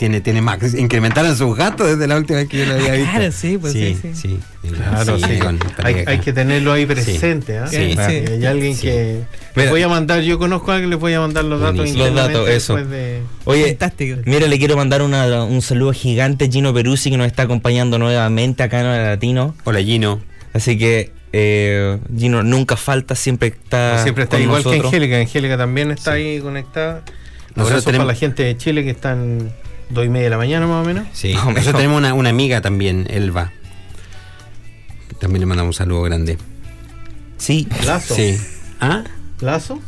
Tiene, 0.03 0.19
tiene 0.19 0.41
más. 0.41 0.73
Incrementaron 0.73 1.37
sus 1.37 1.55
gastos 1.55 1.87
desde 1.87 2.07
la 2.07 2.17
última 2.17 2.39
vez 2.39 2.49
que 2.49 2.57
yo 2.57 2.65
lo 2.65 2.73
había 2.73 2.91
Ah, 2.91 2.95
visto. 2.97 3.11
claro, 3.11 3.31
sí, 3.31 3.57
pues 3.57 3.71
sí, 3.71 3.97
sí. 4.01 4.11
sí. 4.13 4.39
Claro, 4.75 5.17
sí. 5.17 5.39
con- 5.39 5.57
Hay, 5.81 6.19
que 6.19 6.33
tenerlo 6.33 6.73
ahí 6.73 6.85
presente. 6.85 7.57
Sí. 7.69 7.93
Si 7.93 7.99
Hay 8.01 8.45
alguien 8.45 8.75
Sí. 8.75 8.81
que... 8.81 9.19
Mira. 9.55 9.69
Voy 9.71 9.81
a 9.81 9.87
mandar, 9.87 10.19
yo 10.19 10.37
conozco 10.37 10.71
a 10.71 10.75
alguien, 10.75 10.89
les 10.89 10.99
voy 10.99 11.13
a 11.13 11.21
mandar 11.21 11.45
los 11.45 11.61
datos. 11.61 11.89
Los 11.95 12.13
datos, 12.15 12.49
eso. 12.49 12.75
después 12.75 12.89
de- 12.89 13.21
Oye, 13.45 13.67
Fantástico. 13.67 14.19
mira, 14.25 14.45
le 14.47 14.59
quiero 14.59 14.75
mandar 14.75 15.01
una- 15.03 15.45
un 15.45 15.61
saludo 15.61 15.93
gigante 15.93 16.43
a 16.45 16.51
Gino 16.51 16.73
Peruzzi 16.73 17.09
que 17.09 17.15
nos 17.15 17.27
está 17.27 17.43
acompañando 17.43 17.97
nuevamente 17.97 18.61
acá 18.63 18.81
en 18.81 18.87
el 18.87 19.03
Latino. 19.05 19.55
Hola, 19.63 19.81
Gino. 19.81 20.19
Así 20.51 20.77
que 20.77 21.11
eh, 21.31 21.97
Gino 22.17 22.43
nunca 22.43 22.75
falta, 22.75 23.15
siempre 23.15 23.47
está. 23.47 24.03
Siempre 24.03 24.25
está 24.25 24.35
con 24.35 24.43
igual 24.43 24.63
que. 24.63 24.81
Angélica. 24.85 25.17
Angélica 25.17 25.57
también 25.57 25.91
está 25.91 26.11
ahí 26.11 26.41
conectada. 26.41 27.03
Nosotros 27.55 27.55
Nosotros 27.55 27.85
tenemos- 27.85 28.05
para 28.07 28.13
la 28.15 28.19
gente 28.19 28.43
de 28.43 28.57
Chile 28.57 28.83
que 28.83 28.89
están 28.89 29.51
dos 29.93 30.05
y 30.05 30.09
media 30.09 30.25
de 30.25 30.29
la 30.31 30.37
mañana 30.37 30.67
más 30.67 30.83
o 30.83 30.87
menos. 30.87 31.07
Sí. 31.13 31.33
Más 31.33 31.43
o 31.43 31.45
menos. 31.47 31.59
Nosotros 31.61 31.81
tenemos 31.81 31.97
una, 31.99 32.13
una 32.13 32.29
amiga 32.29 32.61
también, 32.61 33.07
Elba. 33.09 33.51
También 35.19 35.39
le 35.41 35.45
mandamos 35.45 35.75
un 35.75 35.77
saludo 35.77 36.01
grande. 36.03 36.37
Sí, 37.37 37.67
Lazo. 37.85 38.15
Sí. 38.15 38.37
¿Ah? 38.79 39.03
Lazo. 39.39 39.81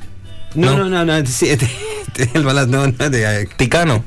No, 0.56 0.78
No. 0.78 0.86
no, 0.90 1.06
no, 1.06 1.20
no. 1.22 1.26
sí, 1.26 1.50
este- 1.50 1.70
este, 2.08 2.30
Elba, 2.38 2.54
la- 2.54 2.66
no, 2.66 2.88
no, 2.88 2.94
te- 2.94 3.48
Ticano. 3.58 4.04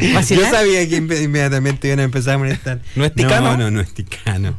Yo 0.00 0.40
sabía 0.50 0.86
que 0.88 1.00
inme- 1.00 1.22
inmediatamente 1.22 1.86
iban 1.88 2.00
a 2.00 2.02
empezar 2.02 2.34
a 2.34 2.38
molestar. 2.38 2.80
¿No 2.96 3.04
es 3.04 3.14
ticano? 3.14 3.52
No, 3.52 3.56
no, 3.56 3.70
no 3.70 3.80
es 3.80 3.94
ticano. 3.94 4.54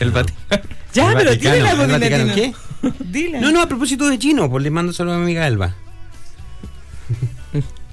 El 0.00 0.10
Vaticano. 0.12 0.62
Ya, 0.92 1.08
El 1.10 1.16
pero 1.16 1.30
Vaticano, 1.30 1.54
dile 1.56 1.68
algo 1.68 1.82
el 1.84 1.88
de 1.88 1.98
Vaticano. 1.98 2.34
¿qué? 2.34 2.54
Dile. 3.04 3.40
No, 3.40 3.50
no, 3.50 3.60
a 3.62 3.66
propósito 3.68 4.06
de 4.08 4.18
chino, 4.18 4.48
pues 4.50 4.62
le 4.62 4.70
mando 4.70 4.92
solo 4.92 5.12
a 5.12 5.16
mi 5.16 5.22
amiga 5.24 5.46
Elba. 5.46 5.74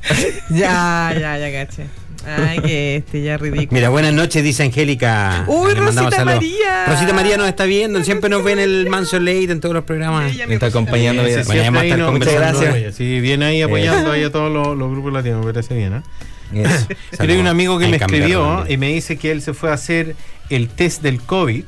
Ya, 0.50 1.16
ya, 1.20 1.38
ya, 1.38 1.52
caché. 1.52 1.86
Ay, 2.26 2.60
que 2.60 2.96
este 2.98 3.22
ya 3.22 3.38
ridículo. 3.38 3.68
Mira, 3.72 3.90
buenas 3.90 4.14
noches, 4.14 4.44
dice 4.44 4.64
Angélica. 4.64 5.46
Uy, 5.48 5.74
Le 5.74 5.80
Rosita 5.80 6.10
saludos. 6.12 6.36
María. 6.36 6.86
Rosita 6.88 7.14
María 7.14 7.38
nos 7.38 7.48
está 7.48 7.66
viendo, 7.66 8.04
siempre 8.04 8.30
nos 8.30 8.44
ve 8.44 8.54
en 8.54 8.60
el 8.60 8.90
Manso 8.90 9.20
Late, 9.20 9.52
en 9.52 9.60
todos 9.60 9.76
los 9.76 9.84
programas. 9.84 10.34
Me 10.48 10.56
está 10.56 10.68
acompañando. 10.68 11.24
Sí, 11.26 11.34
sí, 11.34 11.42
Bueno, 11.46 11.80
ahí 11.80 11.94
Muchas 12.12 12.34
gracias. 12.34 12.96
Sí, 12.96 13.20
viene 13.20 13.46
ahí 13.46 13.62
apoyando 13.62 14.12
ahí 14.12 14.24
a 14.24 14.32
todos 14.32 14.52
los, 14.52 14.76
los 14.76 14.90
grupos 14.90 15.14
latinos, 15.14 15.46
me 15.46 15.54
parece 15.54 15.76
bien. 15.76 15.94
¿eh? 15.94 16.02
Yes. 16.54 16.88
Pero 17.18 17.34
hay 17.34 17.40
un 17.40 17.48
amigo 17.48 17.80
que 17.80 17.88
me 17.88 17.98
escribió 17.98 18.66
y 18.70 18.78
me 18.78 18.90
dice 18.90 19.18
que 19.18 19.32
él 19.32 19.42
se 19.42 19.54
fue 19.54 19.72
a 19.72 19.74
hacer 19.74 20.16
el 20.50 20.70
test 20.70 21.02
del 21.02 21.20
COVID 21.20 21.64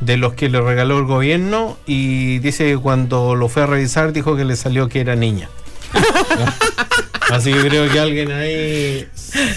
de 0.00 0.16
los 0.16 0.32
que 0.32 0.48
le 0.48 0.60
regaló 0.60 0.98
el 0.98 1.04
gobierno 1.04 1.76
y 1.86 2.38
dice 2.38 2.64
que 2.64 2.78
cuando 2.78 3.34
lo 3.34 3.48
fue 3.48 3.62
a 3.62 3.66
revisar 3.66 4.12
dijo 4.12 4.34
que 4.34 4.44
le 4.44 4.56
salió 4.56 4.88
que 4.88 5.00
era 5.00 5.14
niña. 5.14 5.48
Así 7.32 7.52
que 7.52 7.60
creo 7.60 7.90
que 7.90 7.98
alguien 8.00 8.30
ahí... 8.30 9.08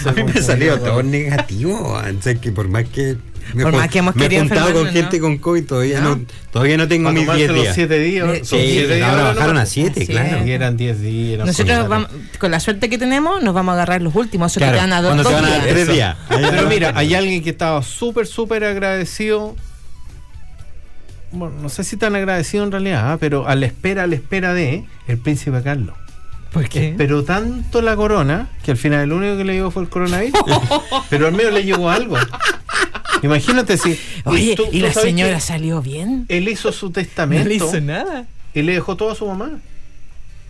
A 0.06 0.12
mí 0.12 0.24
me 0.24 0.40
salió 0.42 0.78
todo 0.80 1.02
negativo. 1.02 1.92
O 1.92 2.22
sea, 2.22 2.34
que 2.34 2.52
por 2.52 2.68
más 2.68 2.84
que. 2.84 3.16
Me, 3.54 3.62
Por 3.62 3.74
más 3.74 3.88
que 3.88 4.00
hemos 4.00 4.16
me 4.16 4.26
he 4.26 4.38
juntado 4.40 4.72
con 4.72 4.86
gente 4.88 5.18
¿no? 5.18 5.22
con 5.22 5.38
COVID, 5.38 5.64
todavía 5.66 6.00
¿No? 6.00 6.16
no, 6.16 6.24
todavía 6.50 6.76
no 6.76 6.88
tengo 6.88 7.12
mis 7.12 7.22
tomarse 7.22 7.44
10 7.46 7.50
los 7.52 7.62
días. 7.62 7.74
7 7.76 7.98
días. 8.00 8.26
Sí, 8.26 8.44
son 8.44 8.58
Sí, 8.58 8.66
siete 8.72 8.94
días, 8.96 9.08
ahora 9.08 9.22
bajaron 9.22 9.58
a 9.58 9.66
7, 9.66 10.00
Sí. 10.00 10.06
claro. 10.08 10.44
Y 10.46 10.50
eran 10.50 10.76
10 10.76 11.00
días. 11.00 11.46
Nosotros 11.46 11.78
no, 11.78 11.88
vamos, 11.88 12.10
con 12.40 12.50
la 12.50 12.58
suerte 12.58 12.88
que 12.90 12.98
tenemos, 12.98 13.40
nos 13.44 13.54
vamos 13.54 13.70
a 13.70 13.74
agarrar 13.74 14.02
los 14.02 14.16
últimos. 14.16 14.52
Claro, 14.54 14.72
te 14.76 14.80
a 14.80 14.88
cuando 15.00 15.22
dos 15.22 15.26
te 15.28 15.32
van 15.34 15.44
a 15.44 15.48
dar 15.50 15.60
días. 15.62 15.70
3 15.74 15.82
Eso. 15.84 15.92
días. 15.92 16.16
Pero 16.28 16.68
mira, 16.68 16.92
hay 16.96 17.14
alguien 17.14 17.40
que 17.44 17.50
estaba 17.50 17.82
súper, 17.84 18.26
súper 18.26 18.64
agradecido. 18.64 19.54
Bueno, 21.30 21.54
no 21.62 21.68
sé 21.68 21.84
si 21.84 21.96
tan 21.96 22.16
agradecido 22.16 22.64
en 22.64 22.72
realidad, 22.72 23.12
¿ah? 23.12 23.16
pero 23.20 23.46
a 23.46 23.54
la 23.54 23.66
espera, 23.66 24.04
a 24.04 24.06
la 24.08 24.14
espera 24.16 24.54
de 24.54 24.84
el 25.06 25.18
príncipe 25.18 25.62
Carlos. 25.62 25.94
¿Por 26.56 26.68
qué? 26.70 26.94
Pero 26.96 27.22
tanto 27.24 27.82
la 27.82 27.94
corona 27.96 28.48
que 28.64 28.70
al 28.70 28.76
final 28.76 29.02
el 29.04 29.12
único 29.12 29.36
que 29.36 29.44
le 29.44 29.52
llegó 29.54 29.70
fue 29.70 29.82
el 29.82 29.88
coronavirus. 29.90 30.40
pero 31.10 31.26
al 31.26 31.32
menos 31.34 31.52
le 31.52 31.64
llegó 31.64 31.90
algo. 31.90 32.16
Imagínate 33.22 33.76
si. 33.78 33.98
Oye, 34.24 34.54
tú- 34.56 34.64
¿y 34.72 34.80
tú 34.80 34.86
la 34.86 34.92
señora 34.92 35.40
salió 35.40 35.80
bien? 35.82 36.26
Él 36.28 36.48
hizo 36.48 36.72
su 36.72 36.86
No 36.86 36.92
testamento 36.92 37.48
le 37.48 37.54
hizo 37.56 37.80
nada. 37.80 38.24
y 38.54 38.62
le 38.62 38.72
dejó 38.74 38.96
todo 38.96 39.10
a 39.10 39.14
su 39.14 39.26
mamá. 39.26 39.50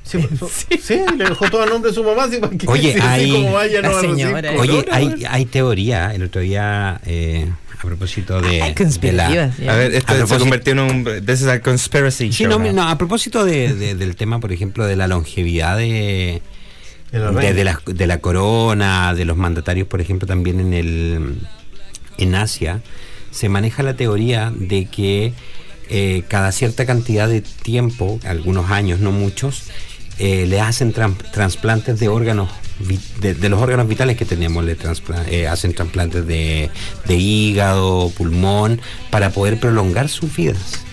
Sí, 0.51 0.79
sí, 0.83 1.01
le 1.17 1.25
dejó 1.25 1.51
todo 1.51 1.63
a 1.63 1.67
nombre 1.67 1.91
de 1.91 1.95
su 1.95 2.05
mamá. 2.05 2.29
Sí, 2.31 2.39
para 2.39 2.57
que- 2.57 2.67
Oye, 2.69 2.93
sí, 2.93 2.99
así 3.01 3.09
hay- 3.09 3.31
como 3.33 3.53
vaya, 3.53 3.83
no 3.83 4.01
señora. 4.01 4.53
Oye, 4.59 4.85
hay, 4.91 5.09
güey. 5.09 5.25
hay 5.29 5.45
teoría, 5.47 6.15
el 6.15 6.23
otro 6.25 6.41
día, 6.41 7.01
eh, 7.07 7.51
a 7.77 7.83
propósito 7.83 8.41
de, 8.41 8.63
Ay, 8.63 8.69
de 8.71 8.75
conspirativas, 8.75 9.59
la... 9.59 9.65
ya. 9.65 9.73
A 9.73 9.77
ver, 9.77 9.95
esto 9.95 10.13
A 10.15 10.27
se 10.27 10.39
convirtió 10.39 10.73
en 10.73 10.79
un. 10.81 11.05
This 11.27 11.43
is 11.43 11.47
a 11.49 11.61
conspiracy 11.61 12.33
Sí, 12.33 12.45
show 12.45 12.59
no, 12.59 12.73
no, 12.73 12.89
a 12.89 12.97
propósito 12.99 13.45
de, 13.45 13.75
de- 13.75 13.95
del 13.95 14.17
tema, 14.17 14.41
por 14.41 14.53
ejemplo, 14.53 14.87
de 14.87 14.97
la 14.97 15.07
longevidad 15.09 15.77
de, 15.77 16.41
la, 17.13 17.81
de 17.87 18.07
la 18.07 18.19
corona, 18.19 19.15
de 19.15 19.25
los 19.25 19.37
mandatarios, 19.37 19.87
por 19.89 20.01
ejemplo, 20.01 20.27
también 20.27 20.61
en 20.61 20.73
el 20.73 21.35
en 22.19 22.35
Asia, 22.35 22.81
se 23.31 23.49
maneja 23.49 23.83
la 23.83 23.95
teoría 23.95 24.51
de 24.55 24.87
que 24.87 25.33
eh, 25.91 26.23
cada 26.29 26.51
cierta 26.53 26.87
cantidad 26.87 27.29
de 27.29 27.43
tiempo, 27.43 28.19
algunos 28.25 28.71
años, 28.71 29.01
no 29.01 29.13
muchos, 29.13 29.65
eh, 30.19 30.47
le 30.47 30.61
hacen 30.61 30.93
trasplantes 30.93 32.01
de 32.01 32.09
órganos, 32.09 32.49
de, 33.21 33.49
los 33.49 33.61
órganos 33.61 33.89
vitales 33.89 34.17
que 34.17 34.25
tenemos, 34.25 34.65
le 34.65 34.77
eh, 35.29 35.47
hacen 35.47 35.75
trasplantes 35.75 36.27
de, 36.27 36.71
de 37.07 37.17
hígado, 37.17 38.11
pulmón, 38.17 38.81
para 39.11 39.31
poder 39.31 39.61
prolongar 39.61 40.09
sus 40.09 40.35
vidas. 40.35 40.86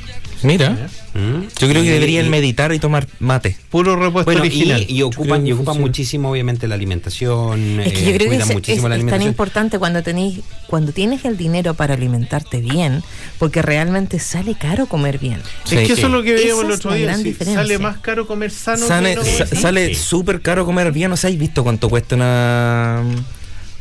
Mira, 0.43 0.71
¿Mm? 1.13 1.47
yo 1.59 1.67
creo 1.69 1.83
que 1.83 1.91
deberían 1.91 2.25
y- 2.25 2.29
meditar 2.29 2.73
y 2.73 2.79
tomar 2.79 3.07
mate. 3.19 3.57
Puro 3.69 3.95
repuesto 3.95 4.25
bueno, 4.25 4.41
original. 4.41 4.85
y, 4.87 4.97
y 4.97 5.01
ocupan, 5.01 5.45
y 5.47 5.51
ocupan 5.53 5.79
muchísimo, 5.79 6.29
obviamente, 6.31 6.67
la 6.67 6.75
alimentación. 6.75 7.79
Es 7.79 7.93
que 7.93 7.99
eh, 7.99 8.11
yo 8.11 8.17
creo 8.17 8.29
que 8.61 8.73
es, 8.73 9.05
tan 9.07 9.21
importante 9.21 9.79
cuando 9.79 10.03
tenéis, 10.03 10.41
cuando 10.67 10.91
tienes 10.91 11.25
el 11.25 11.37
dinero 11.37 11.73
para 11.73 11.93
alimentarte 11.93 12.61
bien, 12.61 13.03
porque 13.39 13.61
realmente 13.61 14.19
sale 14.19 14.55
caro 14.55 14.85
comer 14.87 15.17
bien. 15.19 15.41
Sí. 15.63 15.77
es 15.77 15.87
que 15.87 15.93
eso 15.93 16.07
es 16.07 16.11
lo 16.11 16.23
que 16.23 16.33
veíamos 16.33 16.65
el 16.65 16.71
otro 16.71 16.93
día. 16.93 17.15
sí, 17.17 17.33
sale 17.33 17.79
más 17.79 17.97
caro 17.97 18.27
comer 18.27 18.51
sano 18.51 18.85
Sale, 18.87 19.11
que 19.11 19.15
no 19.15 19.21
comer 19.21 19.47
sale 19.47 19.87
Sí. 19.89 19.95
súper 19.95 20.41
caro 20.41 20.65
comer 20.65 20.91
bien. 20.91 21.09
¿No 21.09 21.17
sé, 21.17 21.27
¿habéis 21.27 21.39
visto 21.39 21.63
cuánto 21.63 21.89
cuesta 21.89 22.15
una. 22.15 23.01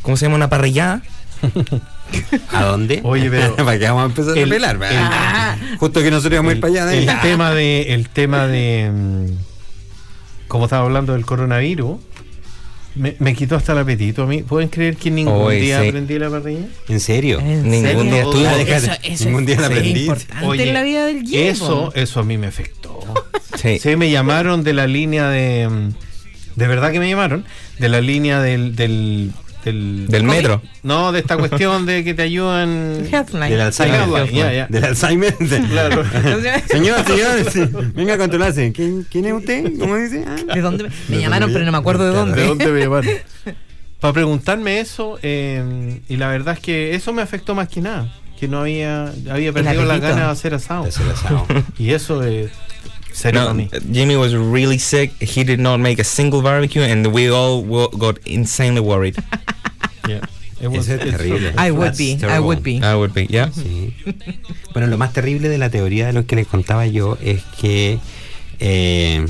¿Cómo 0.01 0.17
se 0.17 0.25
llama? 0.25 0.35
Una 0.35 0.49
parrillada? 0.49 1.01
¿A 2.51 2.63
dónde? 2.63 3.01
Oye, 3.03 3.29
pero- 3.29 3.55
para 3.65 3.77
que 3.79 3.85
vamos 3.85 4.03
a 4.03 4.05
empezar 4.07 4.37
el- 4.37 4.49
a 4.49 4.53
pelar. 4.53 4.71
el- 4.75 4.79
¿verdad? 4.79 5.57
Justo 5.79 6.01
que 6.01 6.11
nosotros 6.11 6.33
íbamos 6.33 6.51
a 6.51 6.55
ir 6.55 6.61
para 6.61 6.73
allá. 6.85 6.93
el 6.93 7.21
tema 7.21 7.51
de 7.51 7.93
el 7.93 8.09
tema 8.09 8.47
de 8.47 8.91
mm, 8.93 9.25
como 10.47 10.65
estaba 10.65 10.85
hablando 10.85 11.13
del 11.13 11.25
coronavirus 11.25 11.97
me, 12.95 13.15
me 13.17 13.33
quitó 13.33 13.55
hasta 13.55 13.71
el 13.71 13.79
apetito 13.79 14.21
a 14.23 14.25
mí 14.27 14.43
pueden 14.43 14.69
creer 14.69 14.95
que 14.97 15.09
ningún 15.09 15.33
Oye, 15.33 15.59
día 15.61 15.81
sí. 15.81 15.87
aprendí 15.87 16.19
la 16.19 16.29
parrilla 16.29 16.67
¿En 16.87 16.99
serio? 16.99 17.39
¿En 17.39 17.67
Ningún 17.69 17.81
serio? 17.87 18.03
día 18.03 18.21
estuve- 18.21 18.47
Ah, 18.47 18.61
Eso, 18.77 18.91
eso 19.01 19.25
ningún 19.25 19.45
día 19.47 19.59
la 19.59 19.65
aprendí. 19.67 20.01
importante 20.01 20.63
en 20.67 20.73
la 20.75 20.83
vida 20.83 21.05
del 21.07 21.23
eso 21.33 21.91
eso 21.95 22.19
a 22.19 22.23
mí 22.23 22.37
me 22.37 22.47
afectó 22.47 22.99
Sí. 23.59 23.79
sí 23.79 23.95
me 23.95 24.11
llamaron 24.11 24.63
de 24.63 24.73
la 24.73 24.85
línea 24.85 25.27
de 25.29 25.67
mm, 25.69 25.89
de 26.55 26.67
verdad 26.67 26.91
que 26.91 26.99
me 26.99 27.09
llamaron 27.09 27.45
de 27.79 27.89
la 27.89 27.99
línea 27.99 28.39
del 28.41 28.75
del 28.75 29.31
del, 29.63 30.07
Del 30.07 30.23
metro. 30.23 30.61
no 30.83 31.11
de 31.11 31.19
esta 31.19 31.37
cuestión 31.37 31.85
de 31.85 32.03
que 32.03 32.13
te 32.13 32.21
ayudan 32.23 33.05
Healthline. 33.11 33.49
Del 33.49 33.61
Alzheimer. 33.61 33.99
Healthline, 34.01 34.31
ya, 34.35 34.53
ya. 34.53 34.67
Del 34.67 34.83
Alzheimer. 34.85 35.35
Claro. 35.69 36.03
señor, 36.67 37.05
señor, 37.05 37.51
sí, 37.51 37.61
venga 37.95 38.13
a 38.15 38.17
controlarse. 38.17 38.71
¿Quién, 38.73 39.05
quién 39.09 39.25
es 39.25 39.33
usted? 39.33 39.71
¿Cómo 39.79 39.95
dice? 39.97 40.25
Ah. 40.27 40.53
¿De 40.53 40.61
dónde? 40.61 40.83
Me, 40.83 40.89
me 41.09 41.21
llamaron, 41.21 41.51
pero 41.53 41.65
no 41.65 41.71
me 41.71 41.77
acuerdo 41.77 42.05
de 42.05 42.11
dónde. 42.15 42.41
¿De 42.41 42.47
dónde 42.47 42.67
me 42.67 42.79
llamaron? 42.79 43.11
Para 43.99 44.13
preguntarme 44.13 44.81
eso, 44.81 45.17
eh, 45.21 46.01
y 46.09 46.17
la 46.17 46.27
verdad 46.27 46.55
es 46.55 46.59
que 46.59 46.93
eso 46.93 47.13
me 47.13 47.21
afectó 47.21 47.55
más 47.55 47.69
que 47.69 47.79
nada. 47.79 48.13
Que 48.37 48.49
no 48.49 48.59
había, 48.59 49.13
había 49.31 49.53
perdido 49.53 49.85
la 49.85 49.93
apetito. 49.93 50.13
gana 50.15 50.25
de 50.25 50.31
hacer 50.31 50.53
asado. 50.53 50.83
De 50.83 50.89
hacer 50.89 51.07
asado. 51.09 51.45
Y 51.77 51.91
eso 51.91 52.21
es 52.23 52.51
serio 52.51 52.72
No. 53.33 53.67
Jimmy 53.91 54.15
was 54.15 54.33
really 54.35 54.77
sick. 54.79 55.11
He 55.21 55.43
did 55.43 55.59
not 55.59 55.79
make 55.79 55.99
a 55.99 56.03
single 56.03 56.41
barbecue, 56.41 56.81
and 56.81 57.07
we 57.13 57.29
all 57.29 57.63
got 57.97 58.19
insanely 58.25 58.81
worried. 58.81 59.15
Yeah. 60.07 60.19
It 60.61 60.67
was- 60.69 60.89
es 60.89 60.99
terrible. 60.99 61.53
I 61.57 61.71
would 61.71 61.95
be, 61.97 62.17
I 62.21 62.39
would 62.39 62.61
be. 62.61 62.81
I 62.83 62.93
would 62.95 63.13
be, 63.13 63.25
yeah. 63.29 63.49
Sí. 63.51 63.93
Bueno, 64.73 64.87
lo 64.87 64.97
más 64.97 65.13
terrible 65.13 65.47
de 65.47 65.57
la 65.57 65.69
teoría 65.69 66.07
de 66.07 66.13
lo 66.13 66.25
que 66.25 66.35
les 66.35 66.45
contaba 66.47 66.85
yo 66.87 67.17
es 67.21 67.41
que 67.59 67.99
eh, 68.59 69.25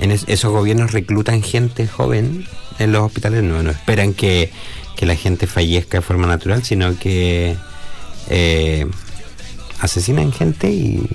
en 0.00 0.10
es- 0.10 0.24
esos 0.26 0.52
gobiernos 0.52 0.92
reclutan 0.92 1.42
gente 1.42 1.86
joven 1.86 2.46
en 2.78 2.92
los 2.92 3.02
hospitales, 3.02 3.42
no, 3.42 3.62
no 3.62 3.70
esperan 3.70 4.12
que, 4.12 4.50
que 4.96 5.06
la 5.06 5.16
gente 5.16 5.46
fallezca 5.46 5.98
de 5.98 6.02
forma 6.02 6.26
natural, 6.26 6.62
sino 6.64 6.98
que 6.98 7.56
eh, 8.28 8.86
asesinan 9.80 10.32
gente 10.32 10.70
y... 10.70 11.08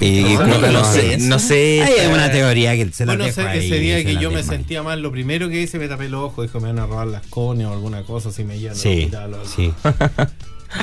y 0.00 0.22
No, 0.22 0.46
No, 0.46 0.46
no, 0.46 0.58
no 0.60 0.72
no, 0.72 0.84
sé, 0.84 1.18
no 1.18 1.38
sé. 1.38 1.82
Hay 1.82 2.06
una 2.12 2.30
teoría 2.30 2.74
que 2.76 2.90
se 2.92 3.04
la 3.06 3.16
Bueno, 3.16 3.32
sé, 3.32 3.42
ahí, 3.42 3.66
ese 3.66 3.78
día 3.78 4.04
que 4.04 4.16
yo 4.16 4.30
me 4.30 4.42
sentía 4.42 4.82
mal, 4.82 5.00
lo 5.02 5.10
primero 5.10 5.48
que 5.48 5.60
hice 5.60 5.78
me 5.78 5.88
tapé 5.88 6.08
los 6.08 6.22
ojos, 6.22 6.46
dijo 6.46 6.60
me 6.60 6.68
van 6.68 6.78
a 6.78 6.86
robar 6.86 7.06
las 7.08 7.26
cones 7.26 7.66
o 7.66 7.72
alguna 7.72 8.02
cosa 8.02 8.30
si 8.30 8.44
me 8.44 8.58
llevan 8.58 8.76
Sí, 8.76 9.10
algo. 9.16 9.44
sí. 9.44 9.72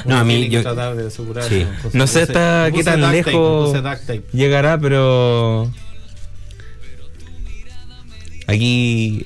Uno 0.06 0.16
No, 0.16 0.18
a 0.18 0.24
mí 0.24 0.46
que 0.46 0.50
yo... 0.50 0.62
tratar 0.64 0.96
de 0.96 1.12
sí. 1.12 1.68
No 1.94 2.08
sé 2.08 2.24
hasta 2.24 2.70
qué 2.74 2.84
tan 2.84 3.02
lejos 3.12 3.76
llegará, 4.34 4.80
pero. 4.80 5.72
Aquí. 8.48 9.24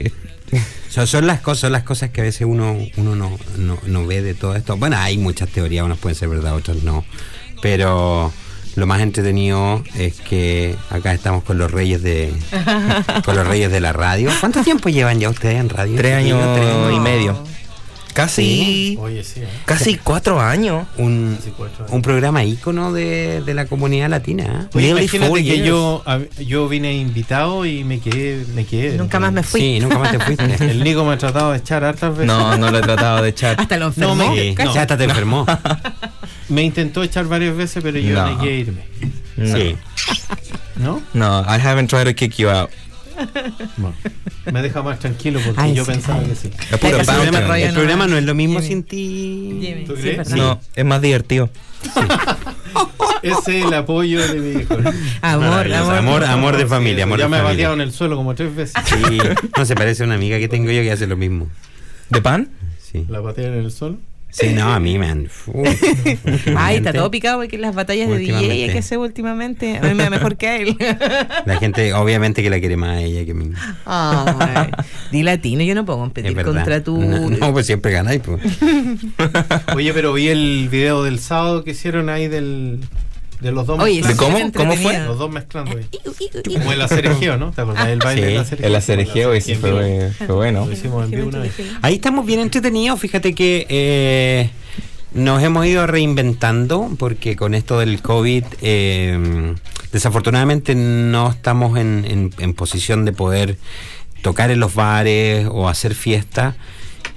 Son, 0.90 1.06
son 1.06 1.28
las 1.28 1.40
cosas, 1.42 1.60
son 1.62 1.72
las 1.74 1.84
cosas 1.84 2.10
que 2.10 2.22
a 2.22 2.24
veces 2.24 2.48
uno, 2.50 2.76
uno 2.98 3.16
no, 3.16 3.38
no, 3.60 3.78
no 3.86 4.08
ve 4.08 4.24
de 4.24 4.34
todo 4.34 4.56
esto. 4.56 4.76
Bueno, 4.76 4.98
hay 4.98 5.20
muchas 5.20 5.48
teorías, 5.50 5.86
unas 5.86 6.00
pueden 6.00 6.16
ser 6.16 6.30
verdad, 6.30 6.56
otras 6.56 6.82
no. 6.82 7.06
Pero 7.62 8.34
lo 8.76 8.86
más 8.88 9.02
entretenido 9.02 9.84
es 9.98 10.20
que 10.22 10.76
acá 10.90 11.14
estamos 11.14 11.44
con 11.44 11.58
los 11.58 11.72
reyes 11.72 12.02
de 12.02 12.32
con 13.26 13.36
los 13.36 13.46
reyes 13.48 13.72
de 13.72 13.80
la 13.80 13.94
radio. 13.94 14.30
¿Cuánto 14.40 14.62
tiempo 14.64 14.90
llevan 14.90 15.20
ya 15.20 15.30
ustedes 15.30 15.56
en 15.60 15.70
radio? 15.70 15.96
Tres 15.98 16.16
años 16.16 16.40
Tres 16.56 16.96
y 16.96 17.00
medio. 17.00 17.44
Casi. 18.14 18.98
Oye, 19.00 19.24
sí, 19.24 19.40
¿eh? 19.42 19.48
Casi 19.66 19.96
cuatro 19.96 20.42
años. 20.42 20.86
Un, 20.98 21.36
Casi 21.38 21.52
cuatro 21.52 21.84
años. 21.86 21.92
un 21.94 22.02
programa 22.02 22.44
ícono 22.44 22.92
de, 22.92 23.42
de 23.46 23.54
la 23.54 23.66
comunidad 23.66 24.10
latina. 24.10 24.68
¿eh? 24.74 24.78
Oye, 24.78 24.90
imagínate 24.90 25.34
que 25.36 25.44
years. 25.44 25.66
yo, 25.66 26.04
yo 26.40 26.68
vine 26.68 26.96
invitado 26.98 27.66
y 27.66 27.84
me 27.84 28.00
quedé. 28.00 28.44
Me 28.56 28.66
quedé 28.66 28.98
Nunca 28.98 29.20
más 29.20 29.32
me 29.32 29.44
fui. 29.44 29.62
Sí, 29.62 29.80
nunca 29.80 30.00
más 30.00 30.12
te 30.12 30.20
fuiste. 30.26 30.44
El 30.72 30.84
Nico 30.84 31.06
me 31.06 31.14
ha 31.14 31.18
tratado 31.18 31.52
de 31.52 31.60
echar 31.60 31.84
hartas 31.86 32.12
veces. 32.12 32.26
No, 32.26 32.58
no 32.58 32.72
lo 32.72 32.80
he 32.80 32.82
tratado 32.82 33.22
de 33.22 33.30
echar. 33.30 33.56
Hasta 33.60 33.78
lo 33.78 33.86
No, 33.96 34.14
enfermó. 34.14 34.16
me- 34.16 34.42
Sí, 34.42 34.56
no. 34.66 34.74
ya 34.74 34.82
hasta 34.82 34.98
te 34.98 35.04
enfermó. 35.06 35.46
Me 36.50 36.64
intentó 36.64 37.04
echar 37.04 37.26
varias 37.28 37.56
veces, 37.56 37.82
pero 37.84 37.98
yo 38.00 38.16
No. 38.16 38.36
negué 38.38 38.56
irme. 38.58 38.82
No. 39.38 39.56
Sí. 39.58 39.76
¿No? 40.78 41.02
No, 41.14 41.42
I 41.42 41.60
haven't 41.60 41.90
tried 41.90 42.06
to 42.06 42.14
kick 42.16 42.36
you 42.38 42.50
out. 42.50 42.70
No. 43.78 43.94
Me 44.52 44.62
deja 44.62 44.82
más 44.82 44.98
tranquilo 45.00 45.40
porque 45.46 45.60
Ay, 45.62 45.76
yo 45.76 45.84
sí, 45.86 45.92
pensaba 45.92 46.20
ay. 46.22 46.28
que 46.28 46.36
sí. 46.36 46.50
Es 46.72 46.78
puro 46.80 46.98
bounty. 47.06 47.32
me 47.32 47.42
rollo, 47.42 47.66
El 47.68 47.74
programa 47.74 48.08
no. 48.08 48.18
es 48.18 48.24
lo 48.24 48.34
mismo 48.34 48.60
Jimmy. 48.60 48.68
sin 48.68 48.84
ti. 48.84 49.60
Jimmy, 49.62 49.86
¿Tú 49.86 49.96
sí, 49.98 50.02
crees? 50.02 50.18
verdad. 50.20 50.36
No, 50.38 50.62
es 50.76 50.86
más 50.86 51.02
divertido. 51.02 51.50
Ese 53.22 53.60
es 53.60 53.66
el 53.66 53.74
apoyo 53.74 54.26
de 54.26 54.40
mi 54.40 54.62
hijo. 54.62 54.76
Amor, 55.22 55.72
amor. 55.74 55.96
amor, 55.96 56.24
amor 56.24 56.58
de 56.58 56.66
familia, 56.66 57.04
amor 57.04 57.20
ya 57.20 57.26
de 57.26 57.30
me 57.30 57.38
familia. 57.38 57.54
bateado 57.54 57.74
en 57.76 57.82
el 57.82 57.92
suelo 57.92 58.16
como 58.16 58.34
tres 58.36 58.56
veces. 58.56 58.82
Sí, 58.86 59.18
no 59.58 59.66
se 59.66 59.76
parece 59.76 60.04
a 60.04 60.06
una 60.06 60.16
amiga 60.16 60.40
que 60.40 60.48
tengo 60.48 60.72
yo 60.72 60.82
que 60.82 60.92
hace 60.92 61.06
lo 61.08 61.18
mismo. 61.18 61.48
¿De 62.10 62.22
pan? 62.22 62.50
Sí. 62.82 63.06
La 63.10 63.22
patean 63.22 63.54
en 63.54 63.66
el 63.66 63.72
suelo. 63.72 63.98
Sí, 64.32 64.50
no, 64.54 64.72
a 64.72 64.80
mí, 64.80 64.98
man. 65.00 65.28
Ay, 66.56 66.78
está 66.78 66.94
todo 66.94 67.10
picado 67.10 67.40
porque 67.40 67.58
las 67.58 67.74
batallas 67.74 68.10
de 68.10 68.18
DJ 68.20 68.34
Últimamente. 68.36 68.74
que 68.74 68.82
se 68.84 68.98
últimamente 68.98 69.78
a 69.78 69.82
mí 69.82 69.94
me 69.96 70.04
da 70.04 70.10
mejor 70.12 70.38
que 70.38 70.48
a 70.48 70.58
él. 70.58 70.78
La 71.46 71.58
gente, 71.58 71.94
obviamente, 71.94 72.44
que 72.44 72.50
la 72.50 72.60
quiere 72.60 72.78
más 72.78 72.98
a 72.98 73.02
ella 73.02 73.26
que 73.26 73.32
a 73.32 73.34
mí. 73.34 73.52
Ay, 73.86 74.72
di 75.12 75.24
latino, 75.24 75.64
yo 75.64 75.74
no 75.74 75.86
puedo 75.86 76.00
competir 76.00 76.36
contra 76.44 76.84
tu. 76.84 77.02
No, 77.02 77.30
no, 77.30 77.54
pues 77.54 77.66
siempre 77.66 77.92
ganáis, 77.92 78.22
pues. 78.22 78.42
Oye, 79.76 79.94
pero 79.94 80.14
vi 80.14 80.28
el 80.28 80.70
video 80.70 81.04
del 81.04 81.20
sábado 81.20 81.64
que 81.64 81.72
hicieron 81.72 82.10
ahí 82.10 82.28
del, 82.28 82.82
de 83.42 83.52
los 83.52 83.66
dos 83.68 83.80
Oye, 83.80 83.98
¿De 83.98 84.02
sí, 84.04 84.08
mezclando. 84.10 84.52
cómo? 84.54 84.70
¿Cómo 84.72 84.82
fue? 84.82 85.00
Los 85.06 85.18
dos 85.18 85.32
mezclando 85.32 85.78
ahí. 85.78 85.86
Iu. 86.06 86.54
Como 86.60 86.74
el 86.74 86.82
acerejeo, 86.82 87.38
¿no? 87.38 87.52
¿Te 87.52 87.62
acordás 87.62 87.88
del 87.88 88.00
baile 88.00 88.22
Sí, 88.22 88.28
del 88.28 88.38
acerejeo? 88.42 88.68
El 88.68 88.76
acerejeo, 88.76 89.34
ese 89.34 89.56
fue, 89.56 90.12
fue 90.18 90.36
bueno. 90.36 90.66
Lo 90.66 90.72
hicimos 90.72 91.06
en 91.06 91.12
vivo 91.12 91.28
una 91.30 91.40
vez. 91.40 91.54
Ahí 91.82 91.96
estamos 91.96 92.26
bien 92.26 92.40
entretenidos. 92.42 93.00
Fíjate 93.00 93.34
que 93.34 93.66
eh, 93.70 94.50
nos 95.14 95.42
hemos 95.42 95.66
ido 95.66 95.88
reinventando 95.88 96.90
porque 97.00 97.36
con 97.36 97.54
esto 97.56 97.80
del 97.80 98.02
COVID, 98.02 98.44
eh, 98.62 99.56
desafortunadamente 99.92 100.76
no 100.76 101.30
estamos 101.32 101.78
en, 101.80 102.06
en- 102.08 102.34
en 102.38 102.54
posición 102.54 103.06
de 103.06 103.14
poder 103.14 103.58
tocar 104.22 104.52
en 104.52 104.60
los 104.60 104.76
bares 104.76 105.48
o 105.50 105.70
hacer 105.70 105.96
fiestas. 105.96 106.56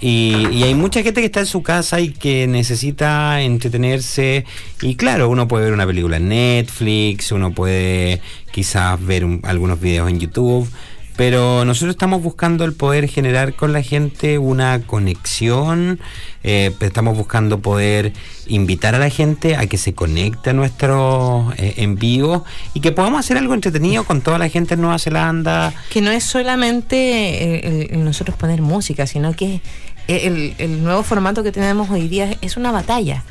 Y, 0.03 0.49
y 0.51 0.65
hay 0.65 0.75
mucha 0.75 1.03
gente 1.03 1.21
que 1.21 1.27
está 1.27 1.39
en 1.41 1.47
su 1.47 1.63
casa 1.63 2.01
y 2.01 2.09
que 2.11 2.47
necesita 2.49 3.41
entretenerse. 3.41 4.45
Y 4.83 4.97
claro, 4.97 5.29
uno 5.31 5.47
puede 5.47 5.65
ver 5.67 5.73
una 5.75 5.87
película 5.87 6.17
en 6.17 6.29
Netflix, 6.29 7.31
uno 7.31 7.53
puede 7.53 8.21
quizás 8.51 9.01
ver 9.05 9.25
un- 9.25 9.41
algunos 9.45 9.81
videos 9.81 10.11
en 10.11 10.19
YouTube. 10.19 10.69
Pero 11.15 11.65
nosotros 11.67 11.95
estamos 11.95 12.23
buscando 12.23 12.65
el 12.65 12.73
poder 12.73 13.07
generar 13.07 13.55
con 13.55 13.75
la 13.75 13.83
gente 13.83 14.39
una 14.39 14.81
conexión, 14.87 16.01
eh, 16.43 16.73
estamos 16.81 17.17
buscando 17.19 17.61
poder 17.61 18.15
invitar 18.47 18.95
a 18.95 18.99
la 18.99 19.11
gente 19.11 19.55
a 19.55 19.67
que 19.67 19.77
se 19.77 19.93
conecte 19.93 20.51
a 20.51 20.53
nuestro 20.55 21.53
eh, 21.59 21.75
en 21.77 21.97
vivo 21.97 22.45
y 22.73 22.81
que 22.81 22.93
podamos 22.93 23.21
hacer 23.21 23.37
algo 23.37 23.53
entretenido 23.53 24.05
con 24.05 24.23
toda 24.23 24.39
la 24.39 24.49
gente 24.49 24.73
en 24.75 24.81
Nueva 24.81 24.99
Zelanda. 24.99 25.75
Que 25.91 26.01
no 26.01 26.11
es 26.11 26.25
solamente 26.25 27.67
el- 27.69 27.93
el 27.93 28.05
nosotros 28.05 28.37
poner 28.39 28.63
música, 28.63 29.07
sino 29.07 29.35
que 29.37 29.61
el, 30.09 30.55
el 30.59 30.83
nuevo 30.83 31.03
formato 31.03 31.43
que 31.43 31.53
tenemos 31.53 31.91
hoy 31.91 32.09
día 32.09 32.37
es 32.41 32.57
una 32.57 32.73
batalla. 32.73 33.25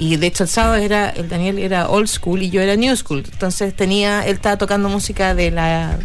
Y 0.00 0.16
de 0.16 0.28
hecho 0.28 0.44
el 0.44 0.48
sábado 0.48 0.76
era, 0.76 1.10
el 1.10 1.28
Daniel 1.28 1.58
era 1.58 1.90
old 1.90 2.08
school 2.08 2.42
y 2.42 2.48
yo 2.48 2.62
era 2.62 2.74
new 2.74 2.96
school. 2.96 3.22
Entonces 3.30 3.76
tenía, 3.76 4.26
él 4.26 4.36
estaba 4.36 4.56
tocando 4.56 4.88
música 4.88 5.34
de 5.34 5.50
la 5.50 5.98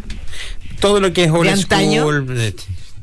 Todo 0.81 0.99
lo 0.99 1.13
que 1.13 1.23
es 1.23 1.31
old 1.31 1.49
De 1.49 2.01
school, 2.01 2.37
eh, 2.37 2.53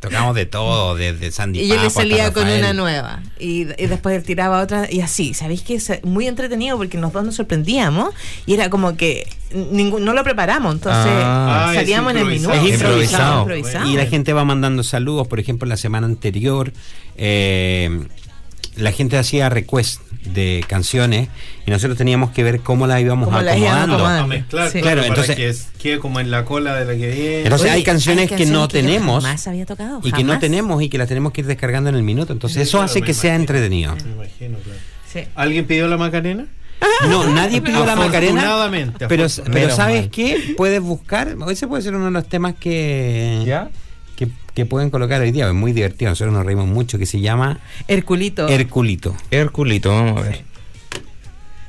tocamos 0.03 0.35
de 0.35 0.45
todo, 0.45 0.95
desde 0.97 1.31
Sandy 1.31 1.61
Y 1.61 1.69
yo 1.69 1.77
le 1.77 1.81
Papo 1.85 1.91
salía 2.01 2.33
con 2.33 2.47
una 2.47 2.75
nueva. 2.75 3.23
Y, 3.38 3.62
y 3.83 3.87
después 3.87 4.17
él 4.17 4.23
tiraba 4.25 4.61
otra. 4.61 4.87
Y 4.91 5.01
así, 5.01 5.33
¿sabéis 5.33 5.62
que 5.62 5.77
es 5.77 5.91
muy 6.05 6.27
entretenido? 6.27 6.77
Porque 6.77 6.99
los 6.99 7.12
dos 7.12 7.25
nos 7.25 7.37
sorprendíamos. 7.37 8.12
Y 8.45 8.53
era 8.55 8.69
como 8.69 8.97
que 8.97 9.27
ningún, 9.55 10.05
no 10.05 10.12
lo 10.12 10.23
preparamos. 10.25 10.75
Entonces 10.75 11.01
Ah, 11.07 11.73
salíamos 11.75 12.12
en 12.12 12.19
el 12.19 12.27
minuto. 12.27 12.53
improvisado. 12.55 12.67
Es 12.67 12.75
improvisado. 13.11 13.41
improvisado. 13.41 13.88
Y 13.88 13.97
la 13.97 14.07
gente 14.07 14.33
va 14.35 14.45
mandando 14.45 14.83
saludos. 14.83 15.29
Por 15.29 15.41
ejemplo, 15.41 15.67
la 15.69 15.77
semana 15.77 16.07
anterior, 16.07 16.73
eh, 17.17 18.07
la 18.77 18.93
gente 18.93 19.19
hacía 19.19 19.49
request 19.49 20.01
de 20.25 20.65
canciones 20.69 21.29
y 21.67 21.71
nosotros 21.71 21.99
teníamos 21.99 22.31
que 22.31 22.43
ver 22.45 22.61
cómo 22.61 22.87
las 22.87 23.01
íbamos 23.01 23.27
Cómo 23.27 23.41
íbamos 23.41 23.53
acomodando. 23.57 23.95
acomodando. 23.95 24.25
A 24.25 24.27
mezclar, 24.29 24.71
Sí. 24.71 24.81
claro, 24.81 24.83
Claro, 24.83 25.01
para 25.01 25.09
entonces- 25.09 25.37
que 25.37 25.49
es- 25.49 25.69
quede 25.83 25.99
como 25.99 26.21
en 26.21 26.31
la 26.31 26.45
cola 26.45 26.75
de 26.77 26.85
la 26.85 26.93
que 26.93 27.11
viene. 27.11 27.43
Entonces 27.43 27.67
Oye, 27.67 27.71
hay 27.77 27.83
canciones 27.83 28.31
que 28.31 28.47
no 28.47 28.61
yo 28.63 28.69
tenemos 28.69 29.25
jamás 29.25 29.47
había 29.49 29.67
tocado. 29.67 30.01
y 30.05 30.13
que 30.13 30.25
no 30.25 30.39
tenemos 30.39 30.83
y 30.83 30.89
que 30.89 30.99
las 30.99 31.09
tenemos 31.09 31.33
que 31.33 31.41
ir 31.41 31.47
descargando 31.49 31.91
en 31.91 31.97
el 31.97 32.03
minuto. 32.03 32.33
Entonces 32.33 32.57
Sí, 32.57 32.63
eso 32.63 32.79
claro, 32.79 32.85
hace 32.87 33.03
que 33.03 33.15
sea 33.15 33.35
entretenido. 33.35 33.95
Me 33.97 34.13
imagino, 34.13 34.59
claro. 34.59 34.79
Sí. 35.13 35.21
¿Alguien 35.35 35.67
pidió 35.67 35.89
la 35.89 35.97
Macarena? 35.97 36.47
No, 37.09 37.27
nadie 37.29 37.61
pidió 37.61 37.85
la 37.85 37.95
Macarena. 37.97 38.41
Afortunadamente, 38.43 39.07
Pero, 39.09 39.27
pero 39.53 39.71
¿sabes 39.75 40.01
mal. 40.03 40.11
qué? 40.11 40.55
Puedes 40.57 40.81
buscar. 40.81 41.37
Ese 41.51 41.67
puede 41.69 41.83
ser 41.83 41.95
uno 41.95 42.07
de 42.07 42.11
los 42.13 42.29
temas 42.29 42.55
que, 42.59 43.43
¿Ya? 43.47 43.71
Que, 44.55 44.67
pueden 44.67 44.91
colocar 44.91 45.21
hoy 45.21 45.31
día. 45.33 45.49
Es 45.49 45.55
muy 45.55 45.73
divertido. 45.73 46.11
Nosotros 46.11 46.35
nos 46.35 46.45
reímos 46.47 46.67
mucho. 46.67 46.99
Que 46.99 47.07
se 47.07 47.21
llama 47.21 47.61
Herculito. 47.88 48.49
Herculito. 48.49 49.17
Herculito, 49.31 49.91
vamos 49.91 50.19
a 50.21 50.23
ver. 50.29 50.45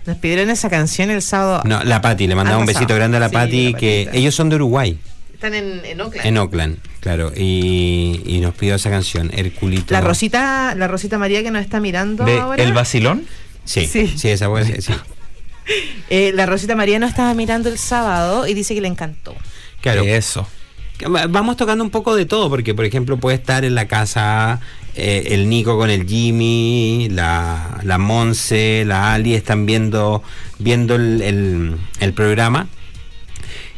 Nos 0.05 0.17
pidieron 0.17 0.49
esa 0.49 0.69
canción 0.69 1.09
el 1.11 1.21
sábado. 1.21 1.61
No, 1.65 1.83
la 1.83 2.01
Pati, 2.01 2.27
le 2.27 2.35
mandaba 2.35 2.57
un 2.57 2.65
besito 2.65 2.93
grande 2.93 3.17
a 3.17 3.19
la 3.21 3.29
Sí, 3.29 3.33
Pati, 3.33 3.71
la 3.71 3.77
que 3.79 4.09
ellos 4.11 4.35
son 4.35 4.49
de 4.49 4.57
Uruguay, 4.57 4.99
Están 5.33 5.53
en, 5.53 5.81
en 5.85 6.01
Oakland. 6.01 6.27
en 6.27 6.37
Oakland, 6.37 6.77
claro, 6.99 7.31
y, 7.33 8.21
y 8.25 8.39
nos 8.41 8.53
pidió 8.53 8.75
esa 8.75 8.89
canción, 8.89 9.31
Herculito. 9.33 9.93
La 9.93 10.01
Rosita, 10.01 10.75
la 10.75 10.89
Rosita 10.89 11.17
María 11.17 11.41
que 11.41 11.51
nos 11.51 11.61
está 11.61 11.79
mirando 11.79 12.25
¿De 12.25 12.37
ahora. 12.37 12.61
El 12.61 12.73
Vacilón? 12.73 13.25
Sí, 13.63 13.87
Sí. 13.87 14.13
sí, 14.17 14.27
esa 14.27 14.49
puede 14.49 14.65
ser, 14.65 14.81
sí. 14.81 14.93
Eh, 16.09 16.33
la 16.35 16.45
Rosita 16.45 16.75
María 16.75 16.99
nos 16.99 17.09
estaba 17.11 17.33
mirando 17.33 17.69
el 17.69 17.77
sábado 17.77 18.45
y 18.45 18.53
dice 18.53 18.75
que 18.75 18.81
le 18.81 18.89
encantó. 18.89 19.33
Claro, 19.79 20.03
Eso. 20.03 20.45
Va- 21.13 21.27
Vamos 21.27 21.57
tocando 21.57 21.83
un 21.83 21.89
poco 21.89 22.15
de 22.15 22.25
todo, 22.25 22.49
porque 22.49 22.73
por 22.73 22.85
ejemplo 22.85 23.17
puede 23.17 23.35
estar 23.37 23.65
en 23.65 23.75
la 23.75 23.87
casa 23.87 24.59
eh, 24.95 25.23
el 25.31 25.49
Nico 25.49 25.77
con 25.77 25.89
el 25.89 26.07
Jimmy, 26.07 27.09
la, 27.11 27.79
la 27.83 27.97
Monse, 27.97 28.83
la 28.85 29.13
Ali 29.13 29.33
están 29.33 29.65
viendo, 29.65 30.21
viendo 30.59 30.95
el, 30.95 31.77
el- 31.99 32.13
programa. 32.13 32.67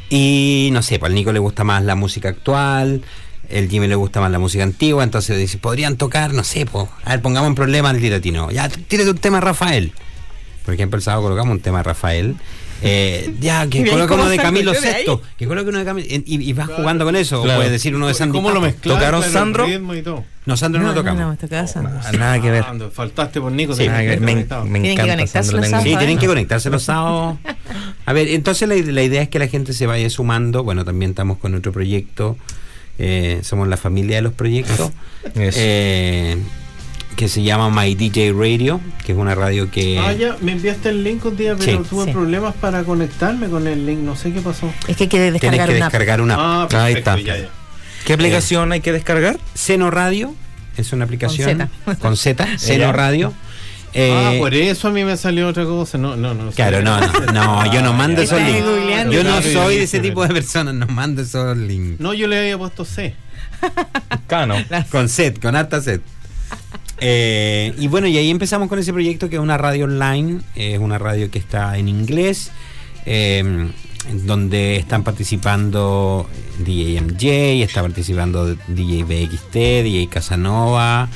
Y 0.10 0.69
no 0.71 0.82
sé, 0.84 0.99
pues 0.99 1.10
al 1.10 1.15
Nico 1.15 1.32
le 1.32 1.39
gusta 1.39 1.63
más 1.63 1.84
la 1.84 1.95
música 1.95 2.30
actual, 2.30 3.01
el 3.49 3.69
Jimmy 3.69 3.88
le 3.88 3.95
gusta 3.95 4.21
más 4.21 4.30
la 4.32 4.39
música 4.39 4.63
antigua, 4.63 5.04
entonces 5.04 5.38
dice, 5.38 5.58
podrían 5.58 5.97
tocar, 5.97 6.34
no 6.34 6.43
sé, 6.43 6.65
pues, 6.65 6.88
a 7.04 7.12
ver, 7.12 7.21
pongamos 7.21 7.49
un 7.49 7.56
problema 7.56 7.89
al 7.89 7.99
tiratino. 7.99 8.51
Ya, 8.51 8.69
tírate 8.69 9.10
un 9.10 9.17
tema 9.17 9.39
Rafael. 9.41 9.93
Por 10.63 10.73
ejemplo, 10.73 10.97
el 10.97 11.04
sábado 11.04 11.23
colocamos 11.23 11.51
un 11.54 11.60
tema 11.62 11.82
Rafael. 11.82 12.36
Eh, 12.82 13.34
ya, 13.40 13.68
que 13.68 13.86
cómo 13.86 14.04
uno 14.16 14.30
de 14.30 14.38
Camilo. 14.38 14.74
Sexto, 14.74 15.22
que 15.38 15.48
coloque 15.48 15.70
uno 15.70 15.80
de 15.80 15.86
Camilo, 15.86 16.08
y, 16.10 16.24
y 16.50 16.54
vas 16.54 16.70
jugando 16.70 17.06
con 17.06 17.16
eso, 17.16 17.42
o 17.42 17.44
puedes 17.46 17.72
decir 17.72 17.96
uno 17.96 18.06
de 18.08 18.12
¿Y 18.12 18.16
Sandy 18.16 18.38
¿Cómo 18.38 18.52
lo 18.52 18.62
mezclaron? 18.62 19.00
¿Tocaron 19.00 19.22
Claro, 19.22 19.34
Sandro? 19.34 19.96
y 19.96 20.02
todo. 20.02 20.24
No, 20.46 20.58
Sandro 20.58 20.82
no, 20.84 20.94
tocamos. 20.94 21.38
No, 21.42 21.48
casando. 21.50 21.90
Ah, 22.04 22.12
Nada 22.12 22.40
que 22.42 22.52
ver. 22.52 22.66
Faltaste 22.92 23.42
por 23.42 23.52
Nico. 23.52 23.74
Sí, 23.76 23.84
que 23.86 23.90
me, 23.90 24.36
me 24.36 24.44
Tienen 24.44 24.84
que 24.84 24.92
encanta. 24.92 25.14
conectarse 25.14 25.52
Sandro, 25.52 25.70
los 25.72 25.84
Sí, 25.84 25.96
tienen 25.98 26.18
que 26.20 26.28
conectarse 26.28 26.70
los 26.70 26.84
sábados. 26.84 27.38
A 28.06 28.14
ver, 28.14 28.28
entonces 28.28 28.68
la, 28.70 28.76
la 28.76 29.02
idea 29.04 29.22
es 29.24 29.30
que 29.30 29.40
la 29.40 29.48
gente 29.48 29.74
se 29.74 29.88
vaya 29.88 30.08
sumando. 30.10 30.64
Bueno, 30.64 30.86
también 30.86 31.12
estamos 31.12 31.38
con 31.40 31.56
otro 31.56 31.72
proyecto. 31.72 32.38
eh, 33.00 33.40
somos 33.42 33.68
la 33.68 33.78
familia 33.78 34.18
de 34.18 34.22
los 34.22 34.34
proyectos. 34.34 34.92
Eso. 35.34 35.58
eh, 35.60 36.38
que 37.15 37.30
se 37.30 37.41
llama 37.43 37.69
My 37.69 37.95
DJ 37.95 38.34
Radio, 38.34 38.82
que 39.06 39.13
es 39.13 39.17
una 39.17 39.36
radio 39.36 39.71
que... 39.71 39.97
Ah, 39.99 40.12
ya, 40.13 40.36
me 40.41 40.51
enviaste 40.54 40.89
el 40.89 41.04
link 41.04 41.23
un 41.25 41.38
día, 41.38 41.56
pero 41.58 41.84
Sí. 41.84 41.89
tuve 41.89 42.06
Sí. 42.06 42.12
problemas 42.12 42.54
para 42.56 42.84
conectarme 42.84 43.47
con 43.47 43.67
el 43.67 43.86
link. 43.86 43.99
No 43.99 44.15
sé 44.15 44.34
qué 44.34 44.41
pasó. 44.41 44.71
Es 44.88 44.97
que 44.97 45.04
hay 45.04 45.10
que 45.10 45.17
Tienes 45.17 45.34
descargar 45.41 45.69
que 45.69 45.75
una 45.78 45.86
app. 45.86 45.91
descargar 45.91 46.21
una... 46.21 46.36
Ah, 46.38 46.67
Ahí 46.84 46.93
está. 46.95 47.17
ya, 47.19 47.38
ya. 47.38 47.49
¿Qué 48.06 48.13
aplicación 48.13 48.71
hay 48.71 48.82
que 48.82 48.91
descargar? 48.91 49.39
Seno 49.54 49.89
Radio, 49.91 50.36
es 50.78 50.91
una 50.93 51.06
aplicación... 51.06 51.69
Con 51.99 52.17
Z. 52.17 52.45
Seno 52.58 52.80
Ya. 52.86 52.91
Radio. 52.91 53.34
ah, 53.36 53.91
Eh, 53.93 54.36
por 54.39 54.54
eso 54.54 54.89
a 54.89 54.91
mí 54.91 55.06
me 55.06 55.15
salió 55.15 55.47
otra 55.47 55.63
cosa. 55.63 55.97
No, 55.97 56.15
no, 56.17 56.34
no. 56.34 56.51
Claro, 56.51 56.82
no, 56.82 56.99
no, 56.99 57.32
no, 57.32 57.73
yo 57.73 57.82
no 57.82 57.93
mando 57.93 58.21
esos 58.21 58.41
links. 58.41 59.10
Yo 59.12 59.23
no 59.23 59.41
soy 59.41 59.78
de 59.78 59.84
ese 59.84 59.99
tipo 60.01 60.21
de 60.28 60.34
personas, 60.34 60.73
no 60.75 60.86
mando 60.88 61.21
esos 61.21 61.56
links. 61.58 61.99
No, 62.01 62.13
yo 62.13 62.28
le 62.28 62.39
había 62.39 62.58
puesto 62.58 62.84
C. 62.84 63.15
Cano. 64.28 64.56
Con 64.91 65.08
set, 65.10 65.41
con 65.41 65.56
harta 65.56 65.82
set. 65.82 66.01
Eh, 66.99 67.73
y 67.77 67.88
bueno, 67.88 68.08
y 68.08 68.17
ahí 68.17 68.29
empezamos 68.29 68.69
con 68.69 68.79
ese 68.79 68.93
proyecto 68.93 69.29
que 69.29 69.36
es 69.36 69.41
una 69.41 69.58
radio 69.58 69.86
online, 69.86 70.41
es 70.55 70.79
una 70.79 70.97
radio 70.97 71.29
que 71.29 71.39
está 71.39 71.77
en 71.77 71.89
inglés, 71.89 72.51
eh, 73.05 73.39
en 73.39 74.27
donde 74.27 74.77
están 74.77 75.03
participando 75.03 76.29
DJ 76.60 77.01
MJ, 77.01 77.63
está 77.63 77.81
participando 77.81 78.55
DJ 78.67 79.03
BXT, 79.03 79.53
DJ 79.53 80.08
Casanova, 80.10 81.10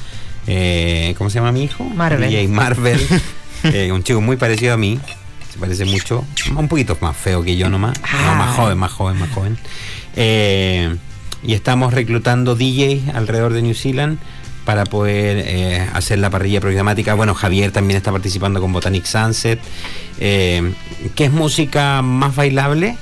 eh, 0.47 1.13
¿cómo 1.17 1.29
se 1.29 1.35
llama 1.35 1.51
mi 1.51 1.63
hijo? 1.63 1.83
Marvel. 1.83 2.29
DJ 2.29 2.47
Marvel, 2.49 2.99
eh, 3.63 3.91
un 3.91 4.03
chico 4.03 4.19
muy 4.19 4.35
parecido 4.35 4.73
a 4.73 4.77
mí, 4.77 4.99
se 5.53 5.59
parece 5.59 5.85
mucho, 5.85 6.25
un 6.57 6.67
poquito 6.67 6.97
más 6.99 7.15
feo 7.15 7.41
que 7.41 7.55
yo 7.55 7.69
nomás, 7.69 7.97
no, 8.01 8.35
más 8.35 8.55
joven, 8.55 8.77
más 8.77 8.91
joven, 8.91 9.17
más 9.17 9.29
joven. 9.29 9.57
Y 11.41 11.53
estamos 11.53 11.93
reclutando 11.93 12.55
DJs 12.55 13.15
alrededor 13.15 13.53
de 13.53 13.61
New 13.61 13.73
Zealand 13.73 14.19
para 14.69 14.86
poder 14.86 15.43
eh, 15.47 15.88
hacer 15.93 16.19
la 16.19 16.29
parrilla 16.29 16.62
programática. 16.62 17.15
Bueno, 17.15 17.34
Javier 17.34 17.71
también 17.71 17.97
está 17.97 18.12
participando 18.12 18.62
con 18.62 18.71
Botanic 18.71 19.03
Sunset, 19.03 19.60
eh, 20.19 20.73
que 21.15 21.25
es 21.25 21.32
música 21.32 22.03
más 22.03 22.36
bailable, 22.36 22.95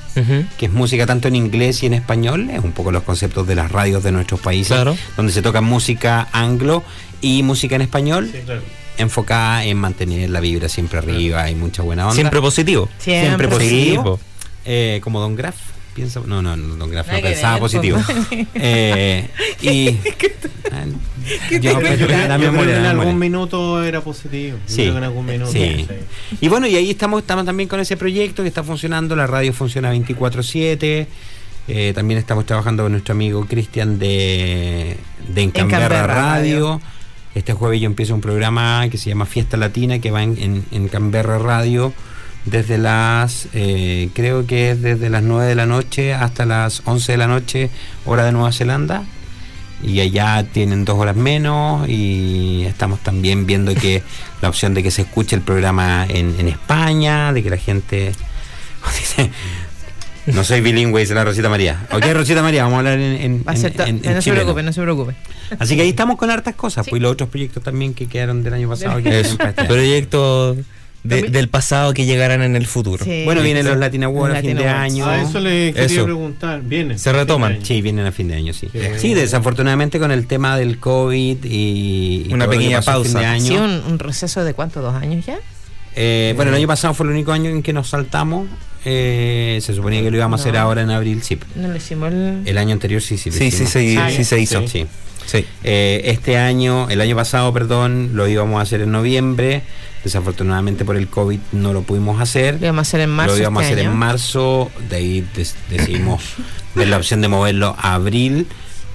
que 0.57 0.65
es 0.67 0.71
música 0.71 1.05
tanto 1.05 1.27
en 1.27 1.35
inglés 1.35 1.83
y 1.83 1.87
en 1.87 1.93
español, 1.93 2.49
es 2.49 2.63
un 2.63 2.71
poco 2.71 2.93
los 2.93 3.03
conceptos 3.03 3.45
de 3.47 3.55
las 3.55 3.69
radios 3.69 4.01
de 4.01 4.13
nuestros 4.13 4.39
países, 4.39 4.77
Claro. 4.77 4.95
donde 5.17 5.33
se 5.33 5.41
toca 5.41 5.59
música 5.59 6.29
anglo 6.31 6.85
y 7.19 7.43
música 7.43 7.75
en 7.75 7.81
español, 7.81 8.29
Sí, 8.31 8.39
claro. 8.45 8.61
enfocada 8.97 9.65
en 9.65 9.75
mantener 9.75 10.29
la 10.29 10.39
vibra 10.39 10.69
siempre 10.69 10.99
arriba 10.99 11.49
y 11.51 11.55
mucha 11.55 11.81
buena 11.83 12.03
onda. 12.05 12.15
Siempre 12.15 12.39
positivo. 12.39 12.87
Siempre. 12.97 13.27
Siempre 13.27 13.47
positivo. 13.49 14.19
Eh, 14.63 15.01
como 15.03 15.19
Don 15.19 15.35
Graf. 15.35 15.55
Piensa, 15.93 16.21
no, 16.25 16.41
no, 16.43 16.55
no, 16.55 16.75
Don 16.75 16.91
Graf 16.91 17.11
no 17.11 17.19
pensaba 17.19 17.53
ver, 17.55 17.59
positivo. 17.61 17.97
po. 18.07 18.13
Eh, 18.53 19.27
y. 19.61 19.97
Yo- 21.51 21.59
Yo 21.59 21.79
creo 21.79 21.95
yo- 21.95 22.07
que- 22.07 22.13
la 22.13 22.27
yo 22.35 22.37
creo 22.37 22.51
memoria, 22.51 22.73
que 22.75 22.79
en 22.79 22.85
algún 22.85 23.17
minuto 23.19 23.83
era 23.83 24.01
positivo. 24.01 24.57
Yo 24.57 24.63
Sí, 24.75 24.81
creo 24.83 24.93
que 24.93 24.97
en 24.99 25.03
algún 25.03 25.25
minuto. 25.25 25.51
sí. 25.51 25.85
sí. 25.87 26.37
Y 26.41 26.47
bueno, 26.47 26.67
y 26.67 26.75
ahí 26.75 26.89
estamos, 26.89 27.21
estamos 27.21 27.45
también 27.45 27.67
con 27.69 27.79
ese 27.79 27.97
proyecto 27.97 28.43
que 28.43 28.49
está 28.49 28.63
funcionando. 28.63 29.15
La 29.15 29.27
radio 29.27 29.51
funciona 29.53 29.91
24-7. 29.91 31.07
Eh, 31.69 31.91
también 31.93 32.17
estamos 32.17 32.45
trabajando 32.45 32.83
con 32.83 32.93
nuestro 32.93 33.11
amigo 33.13 33.45
Cristian 33.45 33.99
de, 33.99 34.95
de 35.27 35.41
En 35.41 35.51
Canberra, 35.51 35.81
Canberra 35.89 36.07
Radio. 36.07 36.65
Radio. 36.75 36.81
Este 37.35 37.53
jueves 37.53 37.79
yo 37.81 37.87
empiezo 37.87 38.15
un 38.15 38.21
programa 38.21 38.87
que 38.89 38.97
se 38.97 39.09
llama 39.09 39.25
Fiesta 39.25 39.57
Latina 39.57 39.99
que 39.99 40.09
va 40.09 40.23
en, 40.23 40.37
en, 40.41 40.63
en 40.71 40.87
Canberra 40.87 41.37
Radio 41.37 41.93
desde 42.45 42.77
las, 42.77 43.49
eh, 43.53 44.09
creo 44.13 44.47
que 44.47 44.71
es 44.71 44.81
desde 44.81 45.09
las 45.09 45.21
9 45.21 45.45
de 45.45 45.55
la 45.55 45.65
noche 45.65 46.13
hasta 46.13 46.45
las 46.45 46.81
11 46.85 47.11
de 47.11 47.17
la 47.17 47.27
noche, 47.27 47.69
hora 48.05 48.23
de 48.23 48.31
Nueva 48.31 48.53
Zelanda. 48.53 49.03
Y 49.83 49.99
allá 50.01 50.43
tienen 50.51 50.85
dos 50.85 50.97
horas 50.97 51.15
menos 51.15 51.87
y 51.87 52.63
estamos 52.65 52.99
también 53.01 53.45
viendo 53.45 53.73
que 53.75 54.01
la 54.41 54.49
opción 54.49 54.73
de 54.73 54.81
que 54.83 54.89
se 54.91 55.03
escuche 55.03 55.35
el 55.35 55.41
programa 55.43 56.05
en, 56.09 56.35
en 56.39 56.47
España, 56.47 57.31
de 57.33 57.43
que 57.43 57.49
la 57.49 57.57
gente... 57.57 58.11
dice, 58.99 59.29
no 60.27 60.43
soy 60.43 60.61
bilingüe, 60.61 61.01
dice 61.01 61.13
la 61.13 61.23
Rosita 61.23 61.47
María. 61.49 61.85
Ok, 61.91 62.05
Rosita 62.13 62.41
María, 62.41 62.63
vamos 62.63 62.77
a 62.77 62.79
hablar 62.79 62.99
en, 62.99 63.21
en, 63.21 63.43
Va 63.47 63.51
a 63.53 63.55
ser 63.55 63.71
en- 63.71 63.77
to- 63.77 63.83
en- 63.85 64.01
en 64.03 64.13
no 64.15 64.21
se 64.21 64.31
preocupe, 64.31 64.63
no 64.63 64.73
se 64.73 64.81
preocupe. 64.81 65.15
Así 65.59 65.75
que 65.75 65.83
ahí 65.83 65.89
estamos 65.89 66.17
con 66.17 66.29
hartas 66.31 66.55
cosas, 66.55 66.83
Sí. 66.85 66.89
pues 66.89 66.99
y 66.99 67.03
los 67.03 67.11
otros 67.13 67.29
proyectos 67.29 67.63
también 67.63 67.93
que 67.93 68.07
quedaron 68.07 68.43
del 68.43 68.53
año 68.53 68.67
pasado. 68.69 69.01
Que 69.01 69.19
Eso. 69.21 69.37
Vienen 71.07 71.31
de- 71.31 71.37
del 71.37 71.49
pasado 71.49 71.93
que 71.93 72.05
llegarán 72.05 72.41
en 72.41 72.55
el 72.55 72.65
futuro. 72.67 73.03
Sí. 73.03 73.23
Bueno, 73.25 73.41
vienen 73.41 73.65
los 73.65 73.77
Latin 73.77 74.03
Awards 74.03 74.37
a 74.37 74.41
fin 74.41 74.57
de 74.57 74.67
año. 74.67 75.05
A 75.07 75.21
eso 75.21 75.39
le 75.39 75.73
quería 75.73 75.85
Eso. 75.85 76.03
preguntar. 76.05 76.61
Viene. 76.61 76.97
Se 76.97 77.11
retoman. 77.11 77.59
Sí, 77.63 77.81
vienen 77.81 78.05
a 78.05 78.11
fin 78.11 78.27
de 78.27 78.35
año, 78.35 78.53
sí. 78.53 78.67
Qué 78.71 78.79
bueno. 78.79 78.99
Sí, 78.99 79.13
desafortunadamente 79.13 79.99
con 79.99 80.11
el 80.11 80.27
tema 80.27 80.57
del 80.57 80.79
COVID 80.79 81.43
y, 81.45 82.25
y 82.27 82.33
Una 82.33 82.45
lo 82.45 82.51
pequeña 82.51 82.81
pausa. 82.81 83.19
de 83.19 83.25
año. 83.25 83.45
Sí, 83.45 83.55
un, 83.55 83.81
un 83.91 83.99
receso 83.99 84.43
de 84.43 84.53
cuánto, 84.53 84.81
dos 84.81 84.95
años 84.95 85.25
ya. 85.25 85.37
Eh, 85.95 86.33
bueno, 86.35 86.51
el 86.51 86.57
año 86.57 86.67
pasado 86.67 86.93
fue 86.93 87.05
el 87.07 87.11
único 87.13 87.31
año 87.31 87.49
en 87.49 87.63
que 87.63 87.73
nos 87.73 87.89
saltamos. 87.89 88.47
Eh, 88.85 89.59
se 89.61 89.73
suponía 89.73 90.01
que 90.01 90.11
lo 90.11 90.17
íbamos 90.17 90.39
a 90.39 90.43
hacer 90.43 90.55
ahora 90.57 90.81
en 90.81 90.91
abril, 90.91 91.23
sí. 91.23 91.37
No 91.55 91.67
le 91.69 91.77
hicimos 91.77 92.11
el. 92.13 92.43
El 92.45 92.57
año 92.57 92.73
anterior 92.73 93.01
sí, 93.01 93.17
sí. 93.17 93.31
lo 93.31 93.35
Sí, 93.35 93.51
sí, 93.51 93.95
Ah, 93.97 94.09
sí 94.11 94.23
se 94.23 94.39
hizo. 94.39 94.65
Sí. 94.67 94.85
Sí. 95.25 95.43
Eh, 95.63 96.03
este 96.05 96.37
año, 96.37 96.87
el 96.89 97.01
año 97.01 97.15
pasado, 97.15 97.51
perdón, 97.51 98.11
lo 98.13 98.27
íbamos 98.29 98.59
a 98.59 98.61
hacer 98.61 98.81
en 98.81 98.91
noviembre. 98.91 99.63
Desafortunadamente 100.07 100.85
por 100.85 100.95
el 100.95 101.07
COVID 101.09 101.39
no 101.51 101.73
lo 101.73 101.81
pudimos 101.81 102.21
hacer. 102.21 102.55
Lo 102.61 102.67
íbamos 102.67 102.79
a 102.79 102.81
hacer 102.89 103.01
en 103.01 103.09
marzo. 103.09 103.35
lo 103.35 103.41
íbamos 103.41 103.63
este 103.63 103.73
a 103.73 103.75
hacer 103.75 103.85
año. 103.85 103.93
en 103.93 103.99
marzo. 103.99 104.71
De 104.89 104.95
ahí 104.95 105.27
des- 105.35 105.55
decidimos 105.69 106.21
ver 106.75 106.87
la 106.87 106.95
opción 106.97 107.19
de 107.21 107.27
moverlo 107.27 107.75
a 107.77 107.93
abril. 107.95 108.47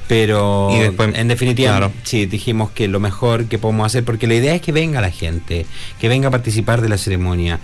Pero 0.09 0.70
Y 0.75 0.79
después, 0.81 1.11
en 1.14 1.29
definitiva, 1.29 1.70
claro. 1.77 1.92
sí, 2.03 2.27
dijimos 2.27 2.70
que 2.70 2.88
lo 2.88 2.98
mejor 3.01 3.44
que 3.46 3.59
podemos 3.59 3.87
hacer, 3.87 4.05
porque 4.05 4.27
la 4.27 4.35
idea 4.35 4.55
es 4.55 4.61
que 4.62 4.72
venga 4.72 5.01
la 5.01 5.11
gente, 5.11 5.64
que 6.01 6.09
venga 6.09 6.29
a 6.29 6.31
participar 6.31 6.81
de 6.83 6.88
la 6.88 6.98
ceremonia, 6.98 7.61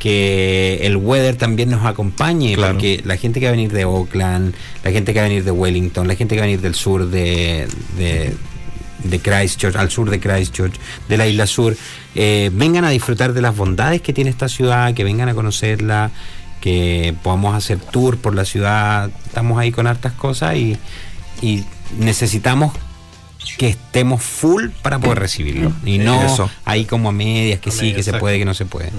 que 0.00 0.80
el 0.82 0.96
weather 0.96 1.36
también 1.36 1.70
nos 1.70 1.84
acompañe, 1.86 2.54
Claro. 2.54 2.74
porque 2.74 3.00
la 3.04 3.16
gente 3.16 3.38
que 3.40 3.46
va 3.46 3.50
a 3.50 3.56
venir 3.56 3.72
de 3.72 3.84
Oakland, 3.84 4.54
la 4.82 4.90
gente 4.90 5.12
que 5.12 5.20
va 5.20 5.26
a 5.26 5.28
venir 5.28 5.44
de 5.44 5.50
Wellington, 5.52 6.08
la 6.08 6.14
gente 6.16 6.34
que 6.34 6.40
va 6.40 6.44
a 6.44 6.48
venir 6.48 6.60
del 6.60 6.74
sur 6.74 7.08
de, 7.08 7.68
de, 7.96 8.32
de 9.04 9.18
Christchurch, 9.20 9.76
al 9.76 9.90
sur 9.90 10.10
de 10.10 10.20
Christchurch, 10.20 10.74
de 11.08 11.16
la 11.16 11.26
isla 11.26 11.46
sur, 11.46 11.76
eh, 12.14 12.50
vengan 12.52 12.84
a 12.84 12.90
disfrutar 12.90 13.32
de 13.32 13.42
las 13.42 13.56
bondades 13.56 14.00
que 14.02 14.12
tiene 14.12 14.30
esta 14.30 14.48
ciudad, 14.48 14.94
que 14.94 15.04
vengan 15.04 15.28
a 15.28 15.34
conocerla, 15.34 16.10
que 16.60 17.14
podamos 17.22 17.54
hacer 17.54 17.78
tour 17.78 18.18
por 18.18 18.34
la 18.34 18.44
ciudad, 18.44 19.10
estamos 19.26 19.58
ahí 19.58 19.72
con 19.72 19.86
hartas 19.86 20.12
cosas 20.12 20.56
y, 20.56 20.76
y 21.40 21.64
necesitamos 21.98 22.72
que 23.58 23.68
estemos 23.68 24.22
full 24.22 24.68
para 24.82 24.98
poder 24.98 25.18
recibirlo 25.18 25.72
y 25.84 25.98
no 25.98 26.22
Eso. 26.24 26.50
ahí 26.64 26.84
como 26.84 27.08
a 27.08 27.12
medias 27.12 27.60
que 27.60 27.70
A 27.70 27.72
sí, 27.72 27.80
medias, 27.80 27.96
que 27.96 28.02
se 28.02 28.10
exacto. 28.10 28.20
puede, 28.20 28.38
que 28.38 28.44
no 28.44 28.54
se 28.54 28.64
puede. 28.66 28.90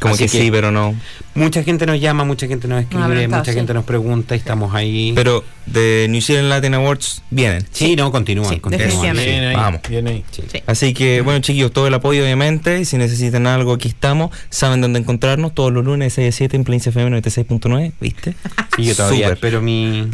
Como 0.00 0.14
Así 0.14 0.24
que, 0.24 0.28
sí, 0.28 0.50
pero 0.50 0.70
no. 0.70 0.94
Mucha 1.34 1.62
gente 1.62 1.86
nos 1.86 2.00
llama, 2.00 2.24
mucha 2.24 2.46
gente 2.46 2.68
nos 2.68 2.82
escribe, 2.82 3.28
mucha 3.28 3.44
sí. 3.44 3.52
gente 3.54 3.74
nos 3.74 3.84
pregunta 3.84 4.34
y 4.34 4.38
estamos 4.38 4.74
ahí. 4.74 5.12
Pero 5.14 5.44
de 5.66 6.06
New 6.08 6.20
Zealand 6.22 6.48
Latin 6.48 6.74
Awards 6.74 7.22
vienen. 7.30 7.66
sí, 7.72 7.96
no, 7.96 8.10
continúan, 8.12 8.50
Sí, 8.54 8.60
continúan. 8.60 9.16
Bien 9.16 9.44
ahí. 9.44 9.54
Vamos. 9.56 9.80
Bien 9.88 10.06
ahí. 10.06 10.24
Sí. 10.30 10.42
Sí. 10.50 10.62
Así 10.66 10.94
que, 10.94 11.20
bueno, 11.22 11.40
chiquillos, 11.40 11.72
todo 11.72 11.86
el 11.86 11.94
apoyo, 11.94 12.22
obviamente. 12.22 12.84
Si 12.84 12.96
necesitan 12.96 13.46
algo, 13.46 13.72
aquí 13.74 13.88
estamos. 13.88 14.30
Saben 14.50 14.80
dónde 14.80 14.98
encontrarnos. 15.00 15.54
Todos 15.54 15.72
los 15.72 15.84
lunes 15.84 16.06
de 16.14 16.22
6 16.30 16.34
a 16.34 16.36
7 16.36 16.56
en 16.56 16.64
Plains 16.64 16.86
FM 16.86 17.20
96.9. 17.20 17.92
¿Viste? 18.00 18.34
Sí, 18.76 18.84
yo 18.84 18.94
todavía 18.94 19.26
Súper. 19.28 19.32
espero 19.34 19.62
mi, 19.62 20.08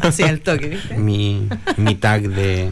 Así 0.00 0.22
al 0.22 0.40
toque, 0.40 0.68
¿viste? 0.68 0.96
mi, 0.96 1.46
mi 1.76 1.94
tag 1.96 2.22
de 2.28 2.70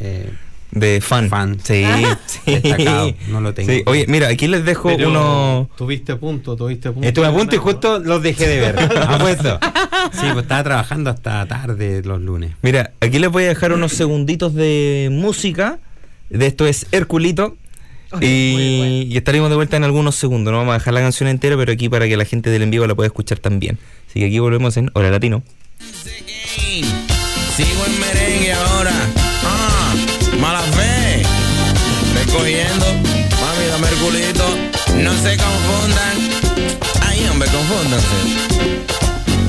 eh, 0.00 0.30
De 0.72 1.00
fan. 1.00 1.28
Fan. 1.28 1.58
Sí, 1.64 1.84
sí. 2.26 2.40
Destacado, 2.46 3.14
no 3.28 3.40
lo 3.40 3.54
tengo. 3.54 3.72
Sí. 3.72 3.82
Oye, 3.86 4.06
mira, 4.08 4.28
aquí 4.28 4.46
les 4.46 4.64
dejo 4.64 4.88
Pero 4.88 5.10
uno. 5.10 5.70
Tuviste 5.76 6.12
a 6.12 6.18
punto, 6.18 6.56
tuviste 6.56 6.88
a 6.88 6.92
punto. 6.92 7.06
Estuve 7.06 7.26
a 7.26 7.32
punto 7.32 7.54
y 7.54 7.58
justo 7.58 7.98
los 7.98 8.22
dejé 8.22 8.46
de 8.46 8.60
ver. 8.60 8.78
Apuesto. 9.08 9.58
Sí, 10.12 10.26
pues 10.32 10.42
estaba 10.42 10.62
trabajando 10.64 11.10
hasta 11.10 11.46
tarde 11.46 12.02
los 12.04 12.20
lunes. 12.20 12.52
Mira, 12.62 12.92
aquí 13.00 13.18
les 13.18 13.30
voy 13.30 13.44
a 13.44 13.48
dejar 13.48 13.72
unos 13.72 13.92
segunditos 13.92 14.54
de 14.54 15.08
música. 15.10 15.78
De 16.28 16.46
esto 16.46 16.66
es 16.66 16.86
Herculito. 16.92 17.56
Bueno. 18.12 18.26
Y 18.26 19.16
estaremos 19.16 19.50
de 19.50 19.56
vuelta 19.56 19.76
en 19.76 19.84
algunos 19.84 20.16
segundos. 20.16 20.50
No 20.52 20.58
vamos 20.58 20.72
a 20.72 20.78
dejar 20.78 20.94
la 20.94 21.00
canción 21.00 21.28
entera, 21.28 21.56
pero 21.56 21.72
aquí 21.72 21.88
para 21.88 22.08
que 22.08 22.16
la 22.16 22.24
gente 22.24 22.50
del 22.50 22.62
en 22.62 22.70
vivo 22.70 22.86
la 22.86 22.94
pueda 22.94 23.06
escuchar 23.06 23.38
también. 23.38 23.78
Así 24.08 24.20
que 24.20 24.26
aquí 24.26 24.38
volvemos 24.38 24.76
en 24.76 24.90
Hora 24.94 25.10
Latino. 25.10 25.42
Sigo 27.56 27.84
en 27.86 28.00
merengue 28.00 28.52
ahora. 28.52 28.89
Cogiendo. 32.32 32.86
Mami, 33.40 33.66
dame 33.70 33.88
el 33.88 33.94
culito. 33.96 34.44
No 34.96 35.12
se 35.22 35.36
confundan. 35.36 36.16
Ay, 37.06 37.26
hombre, 37.30 37.48
confúndanse. 37.50 38.06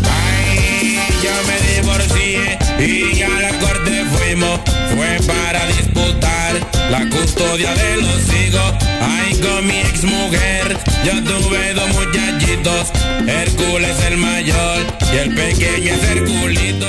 Ay, 0.10 1.00
yo 1.24 1.32
me 1.48 1.58
divorcié 1.74 2.58
y 2.80 3.16
ya 3.16 3.30
la 3.30 3.50
corte 3.60 4.06
fuimos. 4.06 4.60
Fue 4.96 5.18
para 5.28 5.66
disputar 5.68 6.54
la 6.90 7.08
custodia 7.10 7.74
de 7.76 7.98
los 7.98 8.34
hijos. 8.34 8.74
Ay, 9.02 9.36
con 9.40 9.68
mi 9.68 9.78
ex 9.80 10.04
mujer. 10.04 10.78
Yo 11.06 11.24
tuve 11.24 11.74
dos 11.74 11.90
muchachitos. 11.90 12.92
Hércules 13.28 13.98
el 14.08 14.18
mayor 14.18 14.86
y 15.14 15.18
el 15.18 15.36
pequeño 15.36 15.94
es 15.94 16.04
Herculito. 16.04 16.88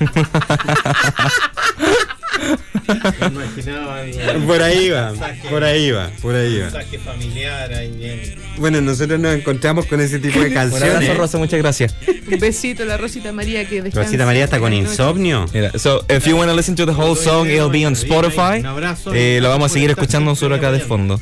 Imaginaba 3.30 4.02
Por 4.46 4.62
ahí 4.62 4.88
va, 4.90 5.12
por 5.50 5.62
ahí 5.64 5.90
va, 5.90 6.10
por 6.20 6.34
ahí 6.34 6.54
un 6.56 6.60
va. 6.60 6.64
mensaje 6.64 6.98
familiar 6.98 7.72
ahí 7.72 7.90
bien. 7.96 8.20
Bueno, 8.58 8.80
nosotros 8.80 9.20
nos 9.20 9.34
encontramos 9.34 9.86
con 9.86 10.00
ese 10.00 10.18
tipo 10.18 10.40
de 10.40 10.46
Un 10.50 10.56
abrazo, 10.56 10.78
canciones. 10.78 11.16
Rosa, 11.16 11.38
muchas 11.38 11.58
gracias. 11.60 11.94
Un 12.30 12.38
besito 12.38 12.82
a 12.82 12.86
la 12.86 12.96
Rosita 12.96 13.32
María 13.32 13.68
que. 13.68 13.80
Rosita 13.82 14.24
María 14.26 14.44
está 14.44 14.58
con 14.58 14.72
insomnio. 14.72 15.46
Mira, 15.52 15.72
so 15.78 16.04
if 16.08 16.26
you 16.26 16.36
want 16.36 16.50
to 16.50 16.56
listen 16.56 16.74
to 16.76 16.86
the 16.86 16.92
whole 16.92 17.16
song, 17.16 17.46
it'll 17.48 17.70
be 17.70 17.86
on 17.86 17.94
Spotify. 17.94 18.60
Un 18.60 18.66
abrazo. 18.66 19.12
Eh, 19.14 19.38
lo 19.40 19.48
vamos 19.50 19.70
a 19.70 19.74
seguir 19.74 19.90
escuchando 19.90 20.30
nosotros 20.30 20.58
acá 20.58 20.72
de 20.72 20.80
fondo. 20.80 21.20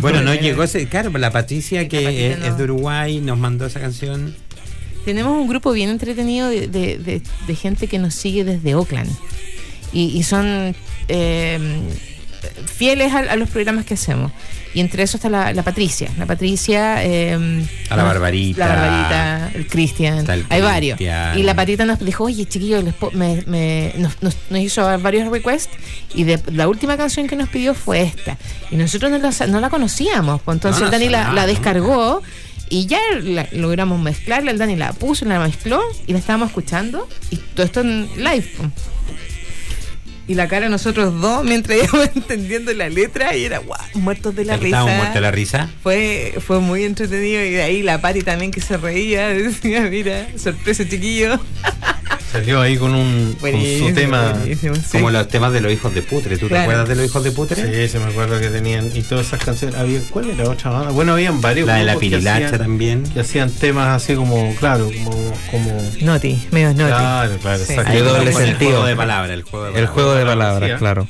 Bueno, 0.00 0.20
no 0.22 0.34
llegó 0.34 0.62
ese. 0.62 0.86
Claro, 0.86 1.10
la 1.18 1.30
Patricia, 1.32 1.88
que 1.88 2.30
es, 2.32 2.38
no. 2.38 2.46
es 2.46 2.56
de 2.58 2.64
Uruguay, 2.64 3.20
nos 3.20 3.38
mandó 3.38 3.66
esa 3.66 3.80
canción. 3.80 4.34
Tenemos 5.04 5.32
un 5.32 5.48
grupo 5.48 5.72
bien 5.72 5.88
entretenido 5.90 6.48
de, 6.48 6.68
de- 6.68 6.98
de- 6.98 7.22
de 7.46 7.54
gente 7.56 7.88
que 7.88 7.98
nos 7.98 8.14
sigue 8.14 8.44
desde 8.44 8.74
Oakland. 8.74 9.10
Y, 9.92 10.16
y 10.18 10.22
son 10.22 10.74
eh, 11.08 11.80
fieles 12.66 13.12
a, 13.12 13.18
a 13.18 13.36
los 13.36 13.48
programas 13.50 13.84
que 13.84 13.94
hacemos. 13.94 14.32
Y 14.72 14.78
entre 14.80 15.02
eso 15.02 15.16
está 15.16 15.28
la, 15.28 15.52
la 15.52 15.64
Patricia. 15.64 16.08
La 16.16 16.26
Patricia. 16.26 17.04
eh, 17.04 17.66
A 17.90 17.96
la 17.96 18.04
Barbarita. 18.04 18.68
La 18.68 18.74
Barbarita, 18.76 19.50
el 19.58 19.66
Cristian. 19.66 20.24
Hay 20.48 20.60
varios. 20.62 21.00
Y 21.36 21.42
la 21.42 21.54
Patita 21.56 21.84
nos 21.86 21.98
dijo: 21.98 22.22
Oye, 22.24 22.46
chiquillos, 22.46 22.84
me, 23.14 23.42
me- 23.46 23.92
nos, 23.98 24.22
nos- 24.22 24.36
nos 24.48 24.60
hizo 24.60 24.82
varios 25.00 25.28
requests. 25.28 25.70
Y 26.14 26.22
de, 26.22 26.40
la 26.52 26.68
última 26.68 26.96
canción 26.96 27.26
que 27.26 27.34
nos 27.34 27.48
pidió 27.48 27.74
fue 27.74 28.02
esta. 28.02 28.38
Y 28.70 28.76
nosotros 28.76 29.10
no 29.10 29.18
la, 29.18 29.32
no 29.48 29.58
la 29.58 29.70
conocíamos. 29.70 30.40
Pues 30.42 30.54
entonces 30.56 30.82
No 30.84 30.90
Dani 30.90 31.08
la, 31.08 31.46
descargó. 31.46 32.22
Y 32.68 32.86
ya 32.86 33.00
la- 33.24 33.48
logramos 33.50 33.98
mezclarla, 34.00 34.52
el 34.52 34.58
Dani 34.58 34.76
la 34.76 34.92
puso, 34.92 35.24
la 35.24 35.40
mezcló 35.40 35.82
y 36.06 36.12
la 36.12 36.20
estábamos 36.20 36.50
escuchando. 36.50 37.08
Y 37.32 37.36
todo 37.38 37.66
esto 37.66 37.80
en 37.80 38.08
live. 38.18 38.46
Y 40.30 40.34
la 40.34 40.46
cara 40.46 40.66
de 40.66 40.70
nosotros 40.70 41.20
dos 41.20 41.42
mientras 41.42 41.76
íbamos 41.82 42.08
entendiendo 42.14 42.72
la 42.72 42.88
letra 42.88 43.34
y 43.34 43.46
era 43.46 43.58
guau, 43.58 43.80
muertos 43.94 44.36
de 44.36 44.44
la 44.44 44.54
risa. 44.54 44.66
Estábamos 44.66 44.94
muertos 44.94 45.14
de 45.14 45.20
la 45.22 45.30
risa. 45.32 45.68
Fue, 45.82 46.34
fue 46.38 46.60
muy 46.60 46.84
entretenido 46.84 47.44
y 47.44 47.50
de 47.50 47.62
ahí 47.62 47.82
la 47.82 48.00
Pati 48.00 48.22
también 48.22 48.52
que 48.52 48.60
se 48.60 48.76
reía, 48.76 49.26
decía, 49.34 49.80
mira, 49.90 50.28
sorpresa 50.38 50.88
chiquillo. 50.88 51.40
Salió 52.32 52.60
ahí 52.60 52.76
con 52.76 52.94
un 52.94 53.36
con 53.40 53.50
su 53.50 53.92
tema. 53.92 54.32
buenísimo, 54.34 54.74
sí. 54.76 54.82
Como 54.92 55.10
los 55.10 55.26
temas 55.28 55.52
de 55.52 55.60
los 55.60 55.72
hijos 55.72 55.92
de 55.94 56.02
putre. 56.02 56.36
¿Tú 56.38 56.48
te 56.48 56.56
acuerdas 56.58 56.88
de 56.88 56.94
los 56.94 57.04
hijos 57.06 57.24
de 57.24 57.32
putre? 57.32 57.56
Sí, 57.56 57.88
se 57.92 57.98
me 57.98 58.04
acuerdo 58.06 58.38
que 58.38 58.48
tenían. 58.48 58.90
Y 58.94 59.02
todas 59.02 59.26
esas 59.26 59.44
canciones. 59.44 59.76
Había, 59.76 60.00
¿Cuál 60.10 60.30
era 60.30 60.48
otra 60.48 60.70
banda? 60.70 60.90
Bueno, 60.92 61.12
habían 61.14 61.40
varios. 61.40 61.66
La 61.66 61.76
de 61.76 61.84
la 61.84 61.96
pirilacha 61.96 62.46
hacían- 62.46 62.58
también. 62.60 63.02
Que 63.04 63.20
hacían 63.20 63.50
temas 63.50 63.88
así 63.88 64.14
como, 64.14 64.54
claro, 64.56 64.90
como. 65.04 65.34
como 65.50 65.82
Noti, 66.02 66.46
medio 66.52 66.68
noti. 66.68 66.84
Claro, 66.84 67.36
claro, 67.42 67.58
Sí. 67.64 67.72
exacto. 67.72 67.90
Hay 67.92 67.98
doble 67.98 68.32
Con 68.32 68.42
el 68.42 68.48
sentido. 68.48 68.70
juego 68.70 68.86
de 68.86 68.96
palabras. 68.96 69.30
El 69.32 69.42
juego 69.42 69.64
de 69.64 69.68
El 69.70 69.74
palabras. 69.74 69.94
juego 69.94 70.14
de 70.14 70.24
palabras, 70.24 70.46
palabras, 70.46 70.68
sí, 70.68 70.74
¿eh? 70.74 70.78
claro. 70.78 71.08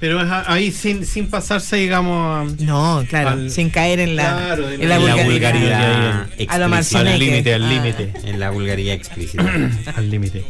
Pero 0.00 0.22
es 0.22 0.28
ahí 0.46 0.70
sin, 0.70 1.04
sin 1.04 1.28
pasarse, 1.28 1.76
digamos, 1.76 2.52
a- 2.52 2.62
No, 2.64 3.04
claro, 3.08 3.30
Al- 3.30 3.50
sin 3.50 3.68
caer 3.70 3.98
en 3.98 4.14
la, 4.16 4.22
Claro, 4.36 4.70
en 4.70 4.78
la 4.78 4.84
En 4.84 4.88
la 4.88 4.98
vulgaridad. 4.98 5.24
vulgaridad 5.52 6.26
A 6.48 6.58
lo 6.58 6.64
al 6.66 7.18
límite, 7.18 7.54
al 7.54 7.64
Ah. 7.64 7.68
límite. 7.68 8.12
En 8.24 8.38
la 8.40 8.50
vulgaridad 8.50 8.94
explícita. 8.94 9.44
al 9.96 10.10
límite. 10.10 10.44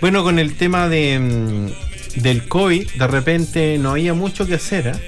Bueno, 0.00 0.22
con 0.22 0.38
el 0.38 0.54
tema 0.54 0.88
de 0.88 1.18
mm, 1.18 2.20
del 2.22 2.46
COVID, 2.48 2.90
de 2.98 3.06
repente 3.06 3.78
no 3.78 3.90
había 3.92 4.12
mucho 4.14 4.46
que 4.46 4.54
hacer. 4.54 4.88
¿ah? 4.94 4.98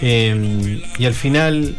Eh, 0.00 0.80
y 0.98 1.04
al 1.04 1.14
final, 1.14 1.76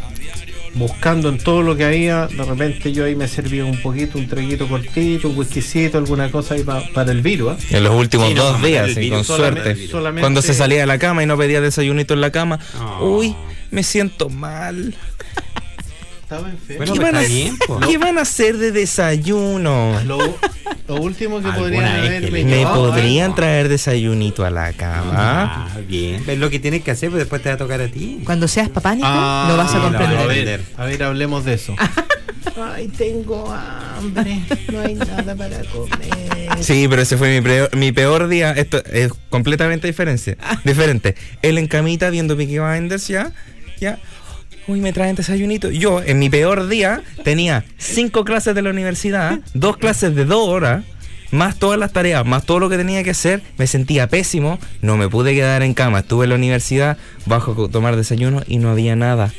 buscando 0.75 1.29
en 1.29 1.37
todo 1.37 1.61
lo 1.61 1.75
que 1.77 1.85
había, 1.85 2.27
de 2.27 2.43
repente 2.43 2.91
yo 2.91 3.05
ahí 3.05 3.15
me 3.15 3.27
servía 3.27 3.63
un 3.65 3.79
poquito, 3.81 4.17
un 4.17 4.27
traguito 4.27 4.67
cortito, 4.67 5.29
un 5.29 5.37
whiskycito, 5.37 5.97
alguna 5.99 6.31
cosa 6.31 6.55
ahí 6.55 6.63
pa- 6.63 6.83
para 6.93 7.11
el 7.11 7.21
virus. 7.21 7.53
¿ah? 7.53 7.57
En 7.77 7.83
los 7.83 7.93
últimos 7.93 8.29
Sí, 8.29 8.33
dos 8.33 8.61
días, 8.61 8.95
virus. 8.95 9.17
con 9.17 9.23
Solamente- 9.37 9.63
suerte. 9.75 9.87
solamente- 9.87 10.21
Cuando 10.21 10.41
se 10.41 10.53
salía 10.53 10.79
de 10.79 10.85
la 10.87 10.97
cama 10.97 11.21
y 11.23 11.25
no 11.27 11.37
pedía 11.37 11.61
desayunito 11.61 12.13
en 12.15 12.21
la 12.21 12.31
cama, 12.31 12.59
Oh. 12.99 13.17
uy, 13.19 13.35
me 13.71 13.83
siento 13.83 14.29
mal. 14.29 14.95
Estaba 16.35 16.49
enfermo. 16.49 16.77
Bueno, 16.77 16.93
¿Qué, 16.93 16.99
pues 16.99 17.11
van 17.11 17.15
a, 17.15 17.21
está 17.21 17.33
bien, 17.33 17.57
po. 17.67 17.79
¿Qué 17.79 17.97
van 17.97 18.17
a 18.17 18.21
hacer 18.21 18.57
de 18.57 18.71
desayuno? 18.71 19.99
Lo, 20.05 20.17
lo 20.87 20.95
último 20.95 21.41
que 21.41 21.49
podrían 21.51 21.83
vez 21.83 21.91
que 21.91 22.07
haberme 22.07 22.43
le- 22.43 22.43
¿Me 22.45 22.65
podrían 22.65 23.35
traer 23.35 23.69
desayunito 23.69 24.45
a 24.45 24.49
la 24.49 24.73
cama? 24.73 25.11
Ah, 25.15 25.67
bien. 25.87 26.23
Es 26.27 26.37
lo 26.37 26.49
que 26.49 26.59
tienes 26.59 26.83
que 26.83 26.91
hacer, 26.91 27.09
pero 27.09 27.19
después 27.19 27.41
te 27.41 27.49
va 27.49 27.55
a 27.55 27.57
tocar 27.57 27.81
a 27.81 27.87
ti. 27.87 28.21
Cuando 28.25 28.47
seas 28.47 28.69
papánico, 28.69 29.07
Ah, 29.09 29.47
lo 29.49 29.57
vas 29.57 29.73
a 29.73 29.79
comprender. 29.79 30.17
A 30.17 30.25
ver, 30.25 30.61
a 30.77 30.85
ver, 30.85 31.03
hablemos 31.03 31.45
de 31.45 31.53
eso. 31.53 31.75
Ay, 32.75 32.87
tengo 32.89 33.51
hambre. 33.51 34.41
No 34.71 34.81
hay 34.81 34.93
nada 34.95 35.35
para 35.35 35.59
comer. 35.65 36.09
Sí, 36.61 36.87
pero 36.87 37.01
ese 37.01 37.17
fue 37.17 37.39
mi, 37.39 37.47
peor- 37.47 37.75
mi 37.75 37.91
peor 37.91 38.27
día. 38.27 38.51
Esto 38.51 38.83
es 38.85 39.11
completamente 39.29 39.87
diferente. 39.87 40.37
diferente. 40.63 41.15
Él 41.41 41.57
en 41.57 41.67
camita 41.67 42.09
viendo 42.11 42.37
Peaky 42.37 42.59
Blinders 42.59 43.07
ya. 43.07 43.31
Ya. 43.79 43.97
Uy, 44.67 44.79
me 44.79 44.93
traen 44.93 45.15
desayunito. 45.15 45.69
Yo, 45.71 46.01
en 46.01 46.19
mi 46.19 46.29
peor 46.29 46.67
día, 46.67 47.01
tenía 47.23 47.65
cinco 47.77 48.23
clases 48.23 48.55
de 48.55 48.61
la 48.61 48.69
universidad, 48.69 49.39
dos 49.53 49.77
clases 49.77 50.15
de 50.15 50.23
dos 50.25 50.47
horas, 50.47 50.83
más 51.31 51.57
todas 51.59 51.77
las 51.79 51.91
tareas, 51.91 52.25
más 52.25 52.45
todo 52.45 52.59
lo 52.59 52.69
que 52.69 52.77
tenía 52.77 53.03
que 53.03 53.09
hacer. 53.11 53.41
Me 53.57 53.67
sentía 53.67 54.07
pésimo. 54.07 54.59
No 54.81 54.95
me 54.97 55.09
pude 55.09 55.33
quedar 55.33 55.63
en 55.63 55.73
cama. 55.73 55.99
Estuve 55.99 56.25
en 56.25 56.29
la 56.29 56.35
universidad, 56.35 56.97
bajo 57.25 57.65
a 57.65 57.69
tomar 57.69 57.95
desayuno 57.95 58.41
y 58.47 58.57
no 58.57 58.69
había 58.71 58.95
nada. 58.95 59.33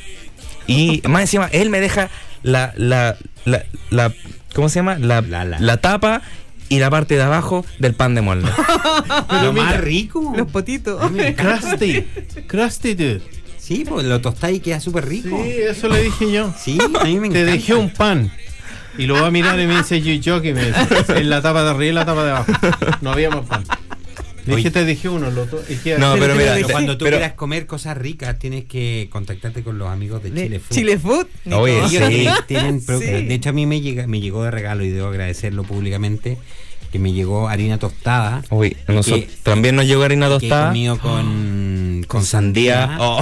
Y 0.67 1.01
más 1.07 1.21
encima, 1.21 1.47
él 1.51 1.69
me 1.69 1.79
deja 1.79 2.09
la, 2.43 2.73
la, 2.75 3.17
la, 3.45 3.63
la- 3.89 4.13
¿cómo 4.53 4.69
se 4.69 4.75
llama? 4.79 4.97
La, 4.99 5.21
La, 5.21 5.43
la. 5.45 5.59
la 5.59 5.77
tapa 5.77 6.21
y 6.69 6.79
la 6.79 6.89
parte 6.89 7.15
de 7.15 7.21
abajo 7.23 7.65
del 7.79 7.93
pan 7.93 8.13
de 8.15 8.21
molde. 8.21 8.49
lo 9.43 9.53
más 9.53 9.79
rico. 9.79 10.33
Los 10.37 10.51
potitos. 10.51 11.01
Crusty. 11.37 12.01
Crusty, 12.47 12.93
dude. 12.95 13.21
Sí, 13.65 13.83
pues 13.87 14.05
lo 14.05 14.21
tostáis 14.21 14.57
y 14.57 14.59
queda 14.59 14.79
súper 14.79 15.07
rico. 15.07 15.41
Sí, 15.43 15.51
eso 15.67 15.89
le 15.89 16.03
dije 16.03 16.31
yo. 16.31 16.53
Sí, 16.57 16.77
a 16.79 17.03
mí 17.05 17.19
me 17.19 17.27
encanta. 17.27 17.33
Te 17.33 17.45
dejé 17.45 17.73
un 17.73 17.89
pan. 17.89 18.31
Y 18.97 19.07
lo 19.07 19.15
va 19.15 19.27
a 19.27 19.31
mirar 19.31 19.59
y 19.59 19.65
me 19.65 19.75
dice 19.77 19.99
yo 20.21 20.41
que 20.41 20.53
me 20.53 20.65
dice, 20.67 20.79
en 21.17 21.29
la 21.29 21.41
tapa 21.41 21.63
de 21.63 21.69
arriba 21.71 21.91
y 21.91 21.93
la 21.93 22.05
tapa 22.05 22.23
de 22.23 22.31
abajo. 22.31 22.51
No 23.01 23.11
había 23.11 23.29
más 23.31 23.45
pan. 23.45 23.63
Le 24.45 24.55
dije, 24.57 24.69
te 24.69 24.85
dije 24.85 25.09
uno, 25.09 25.31
lo 25.31 25.45
to- 25.45 25.63
es 25.67 25.79
que- 25.81 25.97
No, 25.97 26.13
pero 26.19 26.35
mira, 26.35 26.53
Pero 26.53 26.67
cuando 26.69 26.95
tú 26.97 27.05
pero- 27.05 27.17
quieras 27.17 27.33
comer 27.33 27.65
cosas 27.65 27.97
ricas, 27.97 28.37
tienes 28.37 28.65
que 28.65 29.09
contactarte 29.11 29.63
con 29.63 29.79
los 29.79 29.89
amigos 29.89 30.21
de 30.21 30.29
Chile 30.31 30.59
Food. 30.59 30.75
Chile 30.75 30.99
Food. 30.99 31.25
Oye, 31.53 31.81
sí. 31.89 32.27
tienen- 32.47 32.79
Sí. 32.79 32.93
De 32.93 33.33
hecho, 33.33 33.49
a 33.49 33.53
mí 33.53 33.65
me, 33.65 33.81
llega, 33.81 34.05
me 34.05 34.21
llegó 34.21 34.43
de 34.43 34.51
regalo 34.51 34.83
y 34.85 34.89
debo 34.91 35.07
agradecerlo 35.07 35.63
públicamente 35.63 36.37
que 36.91 36.99
me 36.99 37.11
llegó 37.11 37.49
harina 37.49 37.79
tostada. 37.79 38.43
Uy, 38.51 38.77
y 38.87 38.91
nosotros 38.91 39.25
que- 39.25 39.29
también 39.41 39.75
nos 39.75 39.87
llegó 39.87 40.03
harina 40.03 40.27
que 40.27 40.35
he 40.35 40.39
tostada. 40.41 40.67
comido 40.67 40.99
con, 40.99 41.25
Con 42.07 42.23
sandía. 42.25 42.97
Oh. 42.99 43.21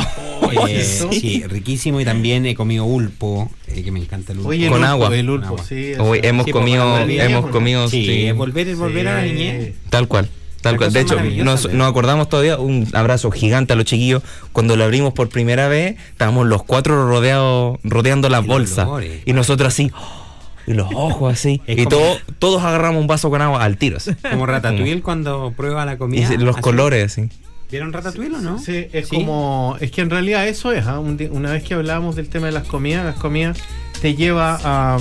Eh, 0.68 0.80
eso. 0.82 1.10
sí, 1.12 1.44
riquísimo. 1.48 2.00
Y 2.02 2.06
también 2.06 2.46
he 2.46 2.54
comido 2.56 2.86
ulpo, 2.86 3.50
eh, 3.68 3.84
que 3.84 3.92
me 3.92 4.00
encanta 4.00 4.32
el 4.34 4.40
ulpo. 4.40 4.50
Oye, 4.50 4.66
el 4.66 4.72
Con 4.72 4.82
ulpo, 4.82 4.92
agua. 4.92 5.16
El 5.18 5.30
ulpo, 5.30 5.48
Con 5.48 5.56
agua. 5.60 5.66
sí. 5.68 5.94
Uy, 6.00 6.18
eso. 6.20 6.28
hemos 6.28 6.46
Sí, 6.46 6.52
comido, 6.52 7.00
hemos 7.00 7.46
¿no? 7.46 7.52
comido, 7.52 7.88
sí, 7.90 8.06
sí, 8.06 8.32
volver, 8.34 8.68
es 8.68 8.78
volver 8.78 9.08
a 9.08 9.16
la 9.16 9.24
Sí. 9.24 9.30
niñez. 9.34 9.74
tal 9.90 10.08
cual. 10.08 10.30
Tal 10.62 10.78
cual. 10.78 10.94
De 10.94 11.02
hecho, 11.02 11.18
nos, 11.22 11.66
acordamos 11.66 12.30
todavía 12.30 12.58
un 12.58 12.88
abrazo 12.94 13.32
gigante 13.32 13.74
a 13.74 13.76
los 13.76 13.86
chiquillos. 13.86 14.24
Cuando 14.54 14.78
lo 14.78 14.86
abrimos 14.86 15.14
por 15.14 15.28
primera 15.28 15.68
vez, 15.68 15.98
estábamos 16.12 16.48
los 16.48 16.64
cuatro 16.64 17.06
rodeados, 17.08 17.80
rodeando 17.84 18.30
las 18.30 18.46
Y 18.46 18.48
bolsas. 18.48 18.88
olores. 18.88 19.22
Y 19.26 19.34
nosotros 19.34 19.68
así, 19.74 19.92
y 20.68 20.74
los 20.74 20.88
ojos 20.94 21.34
así. 21.34 21.62
Es 21.68 21.80
y 21.80 21.86
todo- 21.86 22.18
todos 22.40 22.64
agarramos 22.64 23.02
un 23.02 23.08
vaso 23.08 23.30
con 23.30 23.42
agua 23.42 23.62
al 23.64 23.76
tiro. 23.78 23.98
así. 23.98 24.12
Como 24.30 24.46
Ratatouille 24.46 25.02
cuando 25.02 25.52
prueba 25.58 25.86
la 25.86 25.94
Y 25.94 25.98
comida. 25.98 26.28
se- 26.30 26.38
los 26.38 26.56
así. 26.56 26.62
colores, 26.62 27.12
así. 27.12 27.30
¿Vieron 27.74 27.92
Ratatouille 27.92 28.36
o 28.36 28.40
no? 28.40 28.60
Sí, 28.60 28.86
es 28.94 29.08
Sí. 29.10 29.16
como. 29.16 29.78
Es 29.82 29.90
que 29.90 30.02
en 30.02 30.12
realidad 30.12 30.48
eso 30.48 30.72
es. 30.72 30.86
¿ah? 30.86 31.00
Un 31.00 31.18
di- 31.18 31.26
una 31.32 31.52
vez 31.54 31.64
que 31.64 31.74
hablábamos 31.74 32.16
del 32.16 32.30
tema 32.30 32.46
de 32.46 32.52
las 32.52 32.68
comidas, 32.68 33.04
las 33.04 33.16
comidas 33.16 33.58
te 34.00 34.14
lleva 34.14 34.60
a. 34.64 35.00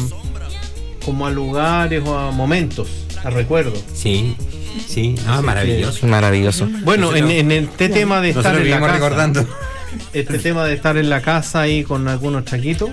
como 1.04 1.26
a 1.26 1.30
lugares 1.30 2.02
o 2.06 2.16
a 2.16 2.30
momentos, 2.30 2.88
a 3.22 3.28
recuerdos. 3.28 3.84
Sí, 3.92 4.36
sí, 4.88 5.16
no, 5.26 5.36
es 5.36 5.42
maravilloso. 5.42 6.06
Maravilloso. 6.06 6.66
Bueno, 6.82 7.14
en, 7.14 7.30
en 7.30 7.52
este 7.52 7.90
tema 7.90 8.22
de 8.22 8.30
estar 8.30 8.56
en 8.56 8.70
la 8.70 8.80
casa, 8.80 8.92
recordando. 8.94 9.46
este 10.14 10.38
tema 10.38 10.64
de 10.64 10.72
estar 10.72 10.96
en 10.96 11.10
la 11.10 11.20
casa 11.20 11.60
ahí 11.60 11.84
con 11.84 12.08
algunos 12.08 12.46
chaquitos, 12.46 12.88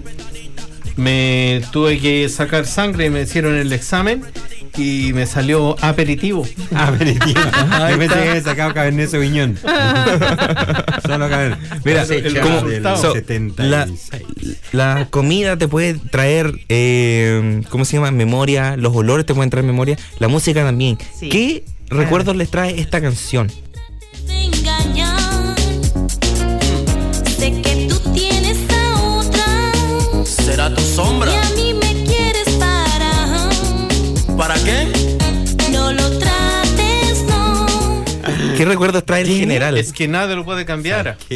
me 0.98 1.62
tuve 1.72 2.00
que 2.00 2.28
sacar 2.28 2.66
sangre 2.66 3.06
y 3.06 3.10
me 3.10 3.22
hicieron 3.22 3.56
el 3.56 3.72
examen 3.72 4.24
y 4.78 5.12
me 5.14 5.26
salió 5.26 5.76
aperitivo. 5.82 6.46
Aperitivo. 6.76 7.40
Yo 7.90 7.98
pensé 7.98 8.16
que 8.16 8.30
había 8.30 8.42
sacado 8.42 8.74
Cabernet 8.74 9.10
Sauvignon. 9.10 9.58
Solo 11.06 11.30
Cabernet. 11.30 11.60
Mira, 11.84 12.04
el 12.04 12.40
como- 12.40 12.98
so, 12.98 13.14
76. 13.14 13.70
la, 14.72 14.96
la 14.98 15.08
comida 15.10 15.58
te 15.58 15.68
puede 15.68 15.96
traer, 15.96 16.60
eh, 16.70 17.62
¿cómo 17.70 17.86
se 17.86 17.98
llama? 17.98 18.12
Memoria, 18.12 18.76
los 18.78 18.96
olores 18.96 19.26
te 19.26 19.34
pueden 19.34 19.50
traer 19.50 19.66
memoria, 19.66 19.98
la 20.20 20.28
música 20.28 20.64
también. 20.64 20.98
Sí. 21.20 21.30
¿Qué 21.30 21.64
recuerdos 21.90 22.36
les 22.36 22.50
trae 22.52 22.80
esta 22.80 23.02
canción? 23.02 23.52
¿Para 34.40 34.56
qué? 34.56 34.88
No 35.70 35.92
lo 35.92 36.18
trates, 36.18 37.24
no. 37.28 37.66
¿Qué 38.56 38.64
recuerdos 38.64 39.06
trae 39.06 39.24
el 39.24 39.28
general? 39.28 39.78
Es 39.78 39.92
que 39.92 40.08
nada 40.08 40.34
lo 40.34 40.46
puede 40.46 40.64
cambiar. 40.64 41.18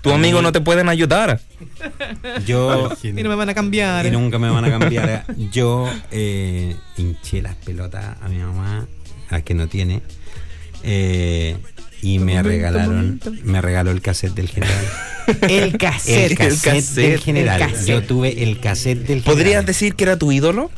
Tu 0.00 0.10
amigo 0.10 0.40
no 0.40 0.50
te 0.50 0.62
pueden 0.62 0.88
ayudar. 0.88 1.40
Yo. 2.46 2.90
Y 3.02 3.12
no 3.12 3.28
me 3.28 3.34
van 3.34 3.50
a 3.50 3.54
cambiar. 3.54 4.06
Y 4.06 4.10
nunca 4.10 4.38
me 4.38 4.48
van 4.48 4.64
a 4.64 4.70
cambiar. 4.70 5.26
Yo 5.52 5.86
eh, 6.10 6.74
hinché 6.96 7.42
las 7.42 7.54
pelotas 7.54 8.16
a 8.22 8.28
mi 8.28 8.38
mamá, 8.38 8.86
a 9.28 9.42
que 9.42 9.52
no 9.52 9.68
tiene. 9.68 10.00
eh, 10.84 11.58
y 12.00 12.18
me 12.18 12.42
regalaron, 12.42 13.20
me 13.44 13.60
regaló 13.60 13.90
el 13.90 14.00
cassette 14.00 14.34
del 14.34 14.48
general. 14.48 14.84
El 15.48 15.78
cassette. 15.78 16.32
El 16.32 16.36
cassette, 16.36 16.74
cassette, 16.74 16.94
del 17.10 17.20
general. 17.20 17.62
el 17.62 17.68
cassette. 17.68 17.86
Yo 17.88 18.02
tuve 18.02 18.42
el 18.42 18.60
cassette 18.60 18.98
del 18.98 19.22
general. 19.22 19.24
¿Podrías 19.24 19.64
decir 19.66 19.94
que 19.94 20.04
era 20.04 20.18
tu 20.18 20.32
ídolo? 20.32 20.70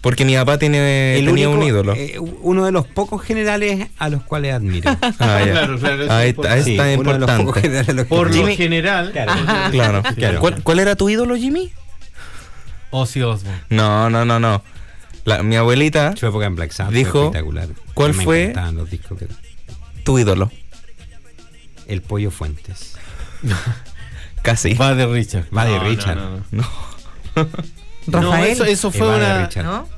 Porque 0.00 0.24
mi 0.24 0.34
papá 0.34 0.56
tiene, 0.58 1.18
el 1.18 1.26
tenía 1.26 1.48
único, 1.50 1.60
un 1.62 1.68
ídolo. 1.68 1.92
eh, 1.94 2.18
uno 2.18 2.64
de 2.64 2.72
los 2.72 2.86
pocos 2.86 3.22
generales 3.22 3.88
a 3.98 4.08
los 4.08 4.22
cuales 4.22 4.54
admiro. 4.54 4.90
Ah, 5.18 5.40
ya. 5.44 5.50
Claro, 5.52 5.78
claro, 5.78 6.02
eso 6.04 6.12
Ahí 6.12 6.30
es 6.30 6.36
está, 6.38 6.52
ahí 6.52 6.62
Sí, 6.64 6.70
está 6.72 6.84
uno 6.98 7.12
de 7.12 7.18
los 7.18 7.30
pocos 7.30 7.38
importante. 7.40 7.60
generales 7.60 7.88
a 7.88 7.92
los 7.92 8.04
que 8.04 8.08
Por 8.08 8.34
lo 8.34 8.46
general, 8.48 9.12
Claro. 9.12 10.02
Claro. 10.16 10.40
¿Cuál, 10.40 10.62
cuál 10.62 10.78
era 10.78 10.96
tu 10.96 11.08
ídolo, 11.10 11.36
Jimmy? 11.36 11.70
Ozzy 12.90 13.20
Osbourne. 13.22 13.60
No, 13.68 14.08
no, 14.10 14.24
no, 14.24 14.40
no. 14.40 14.64
La- 15.24 15.42
mi 15.42 15.56
abuelita, 15.56 16.16
Su 16.16 16.26
época 16.26 16.46
en 16.46 16.56
Black 16.56 16.72
Sabbath 16.72 16.94
Dijo, 16.94 17.24
espectacular. 17.26 17.68
¿cuál 17.92 18.14
Me 18.14 18.24
fue? 18.24 18.42
encantaban 18.44 18.76
los 18.76 18.90
discos 18.90 19.18
que- 19.18 19.28
tu 20.02 20.18
ídolo. 20.18 20.50
El 21.86 22.00
Pollo 22.00 22.30
Fuentes. 22.30 22.96
Casi. 24.42 24.72
Va 24.74 24.94
de 24.94 25.06
Richard. 25.06 25.44
Va 25.56 25.66
de 25.66 25.76
No, 25.76 25.84
Richard. 25.84 26.16
no, 26.16 26.30
no, 26.52 26.68
No. 27.36 27.48
No, 28.06 28.20
Rafael. 28.20 28.50
eso, 28.52 28.64
eso 28.64 28.90
fue 28.90 29.06
una, 29.16 29.48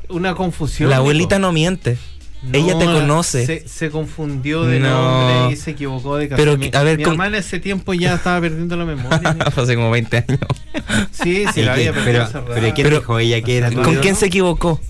una 0.09 0.35
confusión. 0.35 0.91
La 0.91 0.97
abuelita 0.97 1.39
no 1.39 1.53
miente. 1.53 1.97
No, 2.43 2.59
Ella 2.59 2.77
te 2.77 2.85
conoce. 2.87 3.47
Se, 3.47 3.69
se 3.69 3.91
confundió 3.91 4.65
de 4.65 4.81
No. 4.81 4.91
nombre 4.91 5.53
y 5.55 5.57
se 5.57 5.71
equivocó 5.71 6.17
de 6.17 6.27
Pero, 6.27 6.59
mi, 6.59 6.71
a 6.73 6.83
ver, 6.83 6.99
mi 6.99 7.05
con- 7.05 7.13
hermana 7.13 7.39
ese 7.39 7.61
tiempo 7.61 7.95
ya 7.95 8.15
estaba 8.15 8.41
perdiendo 8.41 8.77
la 8.77 8.85
memoria. 8.85 9.21
Hace 9.57 9.77
como 9.77 9.93
20 9.93 10.17
años. 10.17 10.41
Sí, 11.13 11.45
sí, 11.55 11.61
¿Y 11.61 11.63
la 11.65 11.75
había 11.75 11.93
perdido 11.93 12.27
pero, 12.33 12.45
pero 12.47 12.75
¿quién 12.75 12.87
Pero- 12.89 12.99
dijo 12.99 13.19
ella 13.21 13.41
que 13.43 13.57
era 13.59 13.71
¿Con 13.71 13.95
quién 13.97 14.17
se 14.17 14.27
equivocó? 14.27 14.81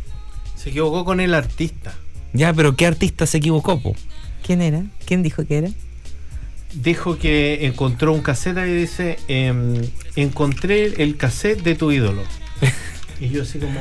Se 0.57 0.71
equivocó 0.71 1.05
con 1.05 1.21
el 1.21 1.35
artista. 1.35 1.93
Ya, 2.33 2.55
pero 2.55 2.75
¿qué 2.77 2.87
artista 2.87 3.27
se 3.27 3.37
equivocó, 3.37 3.79
po? 3.83 3.95
¿Quién 4.47 4.63
era? 4.63 4.85
¿Quién 5.05 5.23
dijo 5.23 5.45
que 5.47 5.59
era? 5.59 5.69
Dijo 6.73 7.19
que 7.19 7.67
encontró 7.67 8.15
un 8.15 8.23
cassette 8.23 8.67
y 8.67 8.73
dice, 8.73 9.19
em, 9.29 9.75
encontré 10.17 11.03
el 11.03 11.19
cassette 11.19 11.63
de 11.63 11.75
tu 11.75 11.93
ídolo. 11.93 12.23
y 13.25 13.29
yo 13.31 13.43
así 13.43 13.59
como, 13.59 13.81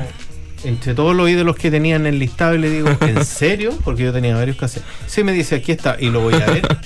entre 0.64 0.94
todos 0.94 1.14
los 1.16 1.28
ídolos 1.28 1.56
que 1.56 1.70
tenía 1.70 1.96
en 1.96 2.06
el 2.06 2.18
listado, 2.18 2.54
y 2.54 2.58
le 2.58 2.70
digo, 2.70 2.88
¿en 3.00 3.24
serio? 3.24 3.72
Porque 3.84 4.04
yo 4.04 4.12
tenía 4.12 4.34
varios 4.36 4.56
cassettes. 4.56 4.88
Sí, 5.06 5.24
me 5.24 5.32
dice, 5.32 5.56
aquí 5.56 5.72
está, 5.72 5.96
y 5.98 6.10
lo 6.10 6.20
voy 6.20 6.34
a 6.34 6.38
ver. 6.46 6.78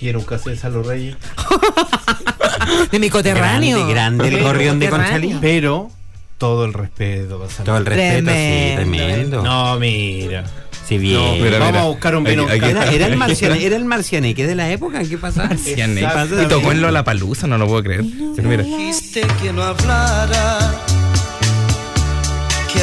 Y 0.00 0.08
era 0.08 0.18
un 0.18 0.24
cassette 0.24 0.52
de 0.54 0.56
Salo 0.58 0.82
Reyes. 0.82 1.16
De 2.90 2.98
mi 2.98 3.10
coterráneo. 3.10 3.86
Grande, 3.88 3.92
grande 3.94 4.28
el 4.28 4.34
Pero- 4.34 4.44
gorrión 4.46 4.78
de. 4.78 4.88
Conchalí. 4.88 5.36
Pero 5.40 5.90
todo 6.38 6.64
el 6.64 6.72
respeto. 6.72 7.38
para 7.38 7.50
Salo 7.50 7.64
Todo 7.64 7.76
el 7.78 7.86
respeto, 7.86 8.24
Tremendo. 8.24 8.32
sí, 8.32 8.74
tremendo. 8.76 9.42
No, 9.42 9.78
mira. 9.78 10.44
Sí, 10.86 10.98
bien. 10.98 11.16
No, 11.18 11.32
Mira, 11.44 11.58
vamos 11.58 11.72
mira. 11.72 11.82
a 11.82 11.86
buscar 11.86 12.16
un 12.16 12.24
vino. 12.24 12.48
Era, 12.50 12.90
era 12.92 13.06
el 13.06 13.16
marciane, 13.16 13.64
era 13.64 13.76
el 13.76 13.84
marcianeque 13.86 14.46
de 14.46 14.54
la 14.54 14.70
época, 14.70 15.02
¿qué 15.02 15.16
pasa? 15.18 15.44
Exactamente. 15.50 16.42
Y 16.42 16.46
tocó 16.46 16.72
en 16.72 16.82
Lollapalooza, 16.82 17.46
no 17.46 17.56
lo 17.58 17.66
puedo 17.66 17.82
creer. 17.82 18.04
Pero 18.36 18.48
mira. 18.48 18.62
Dijiste 18.62 19.22
que 19.42 19.52
no 19.52 19.62
hablara, 19.62 20.58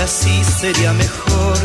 así 0.03 0.43
sería 0.43 0.93
mejor. 0.93 1.57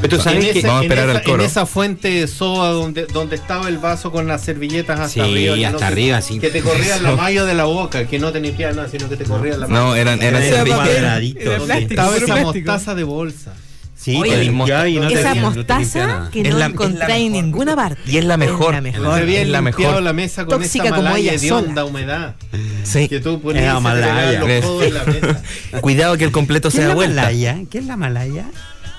Pero 0.00 0.16
tú 0.16 0.22
sabes 0.22 0.44
en 0.44 0.52
que 0.52 0.58
esa- 0.58 0.68
Vamos 0.68 0.80
a 0.80 0.84
esperar 0.84 1.08
esa- 1.10 1.18
al 1.18 1.24
coro. 1.24 1.42
En 1.44 1.48
esa 1.48 1.64
fuente 1.66 2.08
de 2.10 2.26
soda 2.26 2.70
donde, 2.70 3.06
donde 3.06 3.36
estaba 3.36 3.68
el 3.68 3.78
vaso 3.78 4.10
con 4.10 4.26
las 4.26 4.42
servilletas 4.42 4.98
hasta 4.98 5.08
Sí, 5.14 5.20
arriba. 5.20 5.54
que 5.54 5.66
hasta 5.66 5.78
te- 5.78 5.84
arriba, 5.84 6.20
sí. 6.22 6.38
Que 6.40 6.50
te 6.50 6.60
corrían 6.60 7.02
la 7.04 7.12
mayo 7.16 7.46
de 7.46 7.54
la 7.54 7.64
boca, 7.64 8.04
que 8.06 8.18
no 8.18 8.32
te 8.32 8.40
limpiaban 8.40 8.76
nada, 8.76 8.88
sino 8.88 9.08
que 9.08 9.16
te 9.16 9.24
corrían 9.24 9.60
la 9.60 9.68
No, 9.68 9.94
eran, 9.94 10.20
eran 10.20 10.42
Era 10.42 10.56
servilletas. 10.56 10.88
cuadradito. 10.88 11.40
Era 11.40 11.58
plástico, 11.64 11.90
estaba 11.92 12.16
esa 12.16 12.36
mostaza 12.36 12.94
de 12.96 13.04
bolsa. 13.04 13.54
Sí, 14.02 14.16
Oye, 14.16 14.36
limpiaba 14.42 14.88
y 14.88 14.98
no 14.98 15.08
Esa 15.08 15.34
mostaza 15.36 16.28
que 16.32 16.40
Es 16.40 16.50
no 16.50 16.58
la- 16.58 16.66
encontráis 16.66 17.24
en 17.26 17.32
ninguna 17.34 17.76
parte. 17.76 18.00
Y 18.04 18.16
es 18.16 18.24
la 18.24 18.36
mejor. 18.36 18.74
Es 18.74 18.74
la 18.74 18.80
mejor. 18.80 19.14
Se 19.14 19.22
había 19.22 19.42
Es 19.42 19.48
la 19.48 19.60
limpiado 19.60 19.92
mejor. 19.92 20.02
la 20.02 20.12
mesa 20.12 20.44
con 20.44 20.58
Tóxica 20.58 20.84
esa 20.86 20.96
como 20.96 21.02
malaya 21.08 21.32
ella 21.32 21.40
de 21.40 21.48
sola. 21.48 21.68
honda 21.68 21.84
humedad. 21.84 22.34
Sí. 22.82 23.08
Que 23.08 23.20
tú 23.20 23.40
malaya. 23.80 24.40
en 24.40 24.94
la 24.94 25.04
mesa. 25.04 25.42
Cuidado 25.80 26.16
que 26.18 26.24
el 26.24 26.32
completo 26.32 26.68
¿Qué 26.68 26.76
es 26.78 26.80
sea 26.80 26.88
la 26.88 26.94
vuelta. 26.96 27.22
malaya? 27.22 27.58
¿Qué 27.70 27.78
es 27.78 27.86
la 27.86 27.96
malaya? 27.96 28.46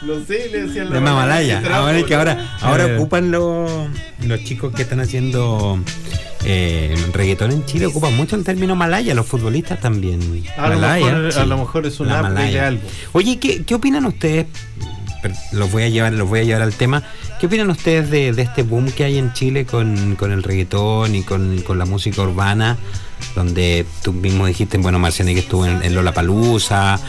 Lo 0.04 0.24
sé, 0.26 0.50
le 0.52 0.64
decían 0.68 0.90
La 0.94 1.00
malaya. 1.02 1.58
de 1.60 1.66
trapo, 1.66 1.84
Ahora 1.86 1.98
es 2.00 2.06
que 2.06 2.16
ahora, 2.16 2.58
ahora 2.62 2.86
Eh. 2.88 2.96
ocupan 2.96 3.30
los, 3.32 3.70
los 4.26 4.44
chicos 4.46 4.74
que 4.74 4.84
están 4.84 5.02
haciendo 5.02 5.80
eh, 6.46 6.96
reggaetón 7.14 7.52
en 7.52 7.66
Chile, 7.66 7.86
ocupan 7.88 8.16
mucho 8.16 8.36
el 8.38 8.44
término 8.44 8.76
malaya, 8.76 9.14
los 9.16 9.26
futbolistas 9.26 9.80
también. 9.80 10.20
A 10.58 10.68
lo, 10.70 10.76
Malaya, 10.76 11.06
mejor, 11.14 11.40
a 11.42 11.46
lo 11.46 11.58
mejor 11.58 11.86
es 11.86 12.00
un 12.02 12.08
La 12.08 12.16
upgrade 12.22 12.34
de 12.34 12.40
malaya. 12.40 12.68
algo. 12.68 12.82
Oye, 13.14 13.40
¿qué, 13.40 13.64
qué 13.64 13.76
opinan 13.76 14.06
ustedes? 14.06 14.48
Los 15.52 15.72
voy 15.72 15.84
a 15.84 15.90
llevar, 15.90 16.14
los 16.14 16.28
voy 16.28 16.40
a 16.40 16.44
llevar 16.44 16.62
al 16.62 16.74
tema. 16.74 17.04
¿Qué 17.40 17.48
opinan 17.48 17.70
ustedes 17.70 18.10
de, 18.10 18.32
de 18.34 18.42
este 18.42 18.64
boom 18.64 18.92
que 18.92 19.04
hay 19.04 19.18
en 19.18 19.34
Chile 19.34 19.66
con, 19.66 20.16
con 20.16 20.32
el 20.32 20.44
reggaetón 20.44 21.16
y 21.16 21.24
con, 21.24 21.62
con 21.62 21.78
la 21.80 21.86
música 21.86 22.22
urbana? 22.22 22.78
Donde 23.36 23.86
tú 24.04 24.14
mismo 24.14 24.46
dijiste, 24.48 24.78
bueno, 24.78 25.00
Marcianek 25.00 25.38
estuvo 25.38 25.66
en, 25.66 25.82
en 25.84 25.96
Lollapalooza. 25.96 27.00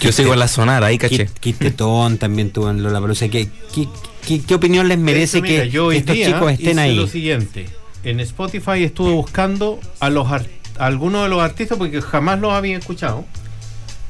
Yo 0.00 0.12
sigo 0.12 0.32
en 0.34 0.38
la 0.40 0.48
sonar, 0.48 0.84
ahí 0.84 0.98
caché. 0.98 1.26
Kit, 1.26 1.38
Kit 1.38 1.58
Tetón 1.58 2.18
también 2.18 2.48
estuvo 2.48 2.68
en 2.70 2.82
Lollapalooza. 2.82 3.28
¿Qué, 3.28 3.48
qué, 3.74 3.88
qué, 4.26 4.40
qué 4.42 4.54
opinión 4.54 4.88
les 4.88 4.98
merece 4.98 5.40
De 5.40 5.48
hecho, 5.48 5.52
mira, 5.52 5.64
que, 5.64 5.70
yo 5.70 5.88
que 5.90 5.96
estos 5.98 6.16
chicos 6.16 6.52
estén 6.52 6.70
hice 6.72 6.80
ahí? 6.80 6.96
lo 6.96 7.06
siguiente. 7.06 7.66
En 8.02 8.20
Spotify 8.20 8.84
estuve 8.84 9.12
buscando 9.12 9.80
a 10.00 10.10
los 10.10 10.30
ar- 10.30 10.46
a 10.78 10.86
algunos 10.86 11.22
de 11.22 11.28
los 11.30 11.40
artistas 11.40 11.78
porque 11.78 12.02
jamás 12.02 12.38
los 12.40 12.52
había 12.52 12.76
escuchado. 12.76 13.24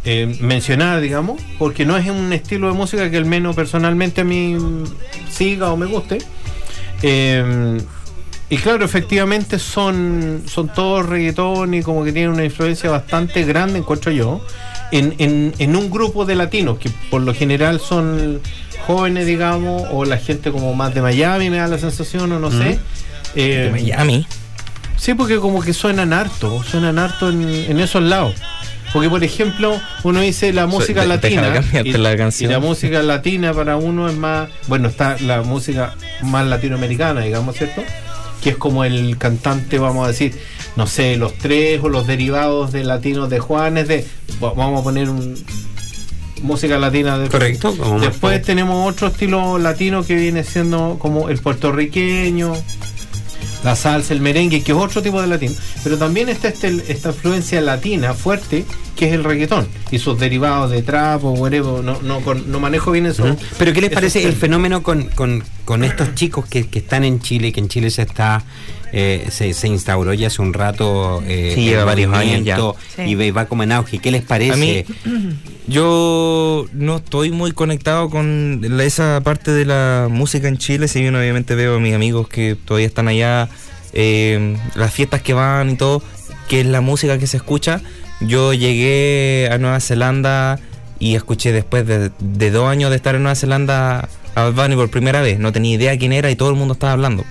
Eh, 0.05 0.37
mencionar, 0.41 1.01
digamos, 1.01 1.41
porque 1.59 1.85
no 1.85 1.97
es 1.97 2.09
un 2.09 2.33
estilo 2.33 2.69
de 2.69 2.75
música 2.75 3.11
que 3.11 3.17
al 3.17 3.25
menos 3.25 3.57
personalmente 3.57 4.21
a 4.21 4.25
mí 4.25 4.55
mm, 4.55 4.85
siga 5.31 5.73
o 5.73 5.77
me 5.77 5.87
guste. 5.87 6.19
Eh, 7.03 7.79
y 8.51 8.57
claro, 8.59 8.85
efectivamente 8.85 9.59
son, 9.59 10.43
son 10.47 10.69
todos 10.69 11.07
reggaetón 11.07 11.75
y 11.75 11.83
como 11.83 12.05
que 12.05 12.13
tienen 12.13 12.31
una 12.31 12.45
influencia 12.45 12.91
bastante 12.91 13.43
grande, 13.45 13.79
encuentro 13.79 14.13
yo, 14.13 14.41
en, 14.93 15.15
en, 15.19 15.55
en 15.59 15.77
un 15.77 15.91
grupo 15.91 16.25
de 16.25 16.35
latinos, 16.35 16.79
que 16.79 16.91
por 17.11 17.23
lo 17.23 17.35
general 17.35 17.81
son 17.81 18.41
jóvenes, 18.87 19.27
digamos, 19.27 19.85
o 19.91 20.05
la 20.05 20.19
gente 20.19 20.53
como 20.53 20.75
más 20.75 20.95
de 20.95 21.01
Miami, 21.01 21.49
me 21.49 21.57
da 21.57 21.67
la 21.67 21.79
sensación, 21.79 22.31
o 22.33 22.39
no 22.39 22.51
sé. 22.51 22.79
Eh, 23.35 23.65
De 23.65 23.71
Miami. 23.71 24.27
Sí, 24.97 25.15
porque 25.15 25.39
como 25.39 25.61
que 25.61 25.73
suenan 25.73 26.13
harto, 26.13 26.63
suenan 26.63 26.99
harto 26.99 27.31
en, 27.31 27.43
en 27.43 27.81
esos 27.81 28.03
lados. 28.03 28.35
Porque, 28.95 29.11
por 29.11 29.23
ejemplo, 29.25 29.79
uno 30.05 30.21
dice 30.21 30.53
la 30.55 30.67
música 30.67 31.03
de- 31.03 31.09
latina. 31.09 31.43
y, 31.85 31.93
la 31.93 32.17
canción. 32.17 32.51
y 32.51 32.55
la 32.55 32.61
música 32.61 33.03
latina 33.03 33.53
para 33.53 33.77
uno 33.77 34.09
es 34.09 34.17
más. 34.17 34.49
Bueno, 34.69 34.89
está 34.89 35.17
la 35.21 35.43
música 35.43 35.95
más 36.23 36.47
latinoamericana, 36.47 37.21
digamos, 37.21 37.57
¿cierto? 37.57 37.83
Que 38.43 38.51
es 38.51 38.57
como 38.57 38.85
el 38.85 39.19
cantante, 39.19 39.79
vamos 39.79 40.05
a 40.05 40.09
decir, 40.09 40.35
no 40.77 40.87
sé, 40.87 41.17
los 41.17 41.35
tres 41.35 41.81
o 41.83 41.89
los 41.89 42.07
derivados 42.07 42.73
de 42.73 42.85
latinos 42.85 43.29
de 43.29 43.41
Juanes, 43.41 43.89
de. 43.89 44.07
va- 44.43 44.55
Vamos 44.55 44.81
a 44.81 44.85
poner 44.85 45.11
un. 45.11 45.35
Música 46.43 46.79
latina 46.79 47.19
de. 47.19 47.29
Correcto. 47.29 47.75
Después 48.01 48.43
tenemos 48.43 48.89
otro 48.93 49.09
estilo 49.09 49.59
latino 49.59 50.05
que 50.05 50.15
viene 50.15 50.45
siendo 50.45 50.99
como 51.01 51.31
el 51.31 51.39
puertorriqueño, 51.39 52.53
la 53.65 53.75
salsa, 53.75 54.13
el 54.15 54.21
merengue, 54.21 54.63
que 54.63 54.73
es 54.73 54.79
otro 54.79 55.03
tipo 55.03 55.21
de 55.21 55.27
latino. 55.27 55.55
Pero 55.83 55.99
también 55.99 56.29
está 56.29 56.49
este, 56.49 56.69
esta 56.89 57.09
influencia 57.09 57.61
latina 57.61 58.15
fuerte, 58.15 58.65
que 58.95 59.07
es 59.09 59.13
el 59.15 59.25
reggaetón 59.25 59.67
y 59.91 59.99
sus 59.99 60.19
derivados 60.21 60.71
de 60.71 60.83
trap 60.83 61.25
o 61.25 61.31
whatever. 61.33 61.83
No, 61.83 62.01
no, 62.03 62.21
con- 62.21 62.51
no 62.53 62.61
manejo 62.61 62.93
bien 62.93 63.07
eso. 63.07 63.25
Pero 63.59 63.73
¿qué 63.73 63.81
les 63.81 63.91
parece 63.91 64.23
el 64.25 64.35
fenómeno 64.35 64.83
con, 64.83 65.05
con, 65.09 65.43
con 65.65 65.83
estos 65.83 66.15
chicos 66.15 66.47
que, 66.47 66.67
que 66.69 66.79
están 66.79 67.03
en 67.05 67.21
Chile, 67.21 67.53
que 67.53 67.61
en 67.61 67.69
Chile 67.69 67.91
se 67.91 68.03
está 68.03 68.45
eh, 68.93 69.27
se, 69.31 69.53
se 69.55 69.67
instauró 69.67 70.15
ya 70.15 70.29
hace 70.29 70.41
un 70.41 70.53
rato 70.53 71.21
eh, 71.27 71.53
Sí, 71.57 71.65
lleva 71.65 71.83
varios 71.85 72.15
años 72.15 72.45
ya. 72.45 72.57
Sí. 72.95 73.03
y 73.03 73.15
ve- 73.17 73.33
va 73.33 73.47
como 73.47 73.65
en 73.65 73.73
auge? 73.73 73.99
¿Qué 73.99 74.13
les 74.13 74.23
parece? 74.23 74.53
A 74.53 74.57
mí, 74.57 74.85
yo 75.67 76.67
no 76.73 76.97
estoy 76.97 77.31
muy 77.31 77.53
conectado 77.53 78.11
con 78.11 78.61
la- 78.63 78.85
esa 78.85 79.21
parte 79.23 79.51
de 79.51 79.65
la 79.65 80.09
música 80.11 80.49
en 80.49 80.59
Chile, 80.59 80.89
si 80.89 81.01
bien 81.01 81.15
obviamente 81.17 81.55
veo 81.55 81.77
a 81.77 81.81
mis 81.81 81.95
amigos 81.95 82.29
que 82.29 82.55
todavía 82.57 82.87
están 82.87 83.09
allá, 83.09 83.49
eh, 83.93 84.57
las 84.75 84.93
fiestas 84.93 85.23
que 85.23 85.33
van 85.35 85.71
y 85.71 85.77
todo, 85.77 86.03
que 86.49 86.61
es 86.61 86.67
la 86.67 86.81
música 86.81 87.19
que 87.19 87.27
se 87.27 87.37
escucha. 87.37 87.81
Yo 88.21 88.53
llegué 88.53 89.49
a 89.51 89.59
Nueva 89.59 89.81
Zelanda 89.81 90.59
y 90.99 91.15
escuché 91.15 91.53
después 91.53 91.87
de, 91.87 92.51
dos 92.51 92.69
años 92.69 92.91
de 92.91 92.97
estar 92.97 93.15
en 93.15 93.23
Nueva 93.23 93.35
Zelanda 93.35 94.09
a 94.35 94.49
Bunny 94.51 94.77
por 94.77 94.91
primera 94.91 95.23
vez. 95.23 95.39
No 95.39 95.53
tenía 95.53 95.75
idea 95.75 95.99
quién 95.99 96.13
era 96.13 96.31
y 96.31 96.37
todo 96.37 96.51
el 96.51 96.57
mundo 96.57 96.75
estaba 96.75 96.93
hablando. 96.93 97.25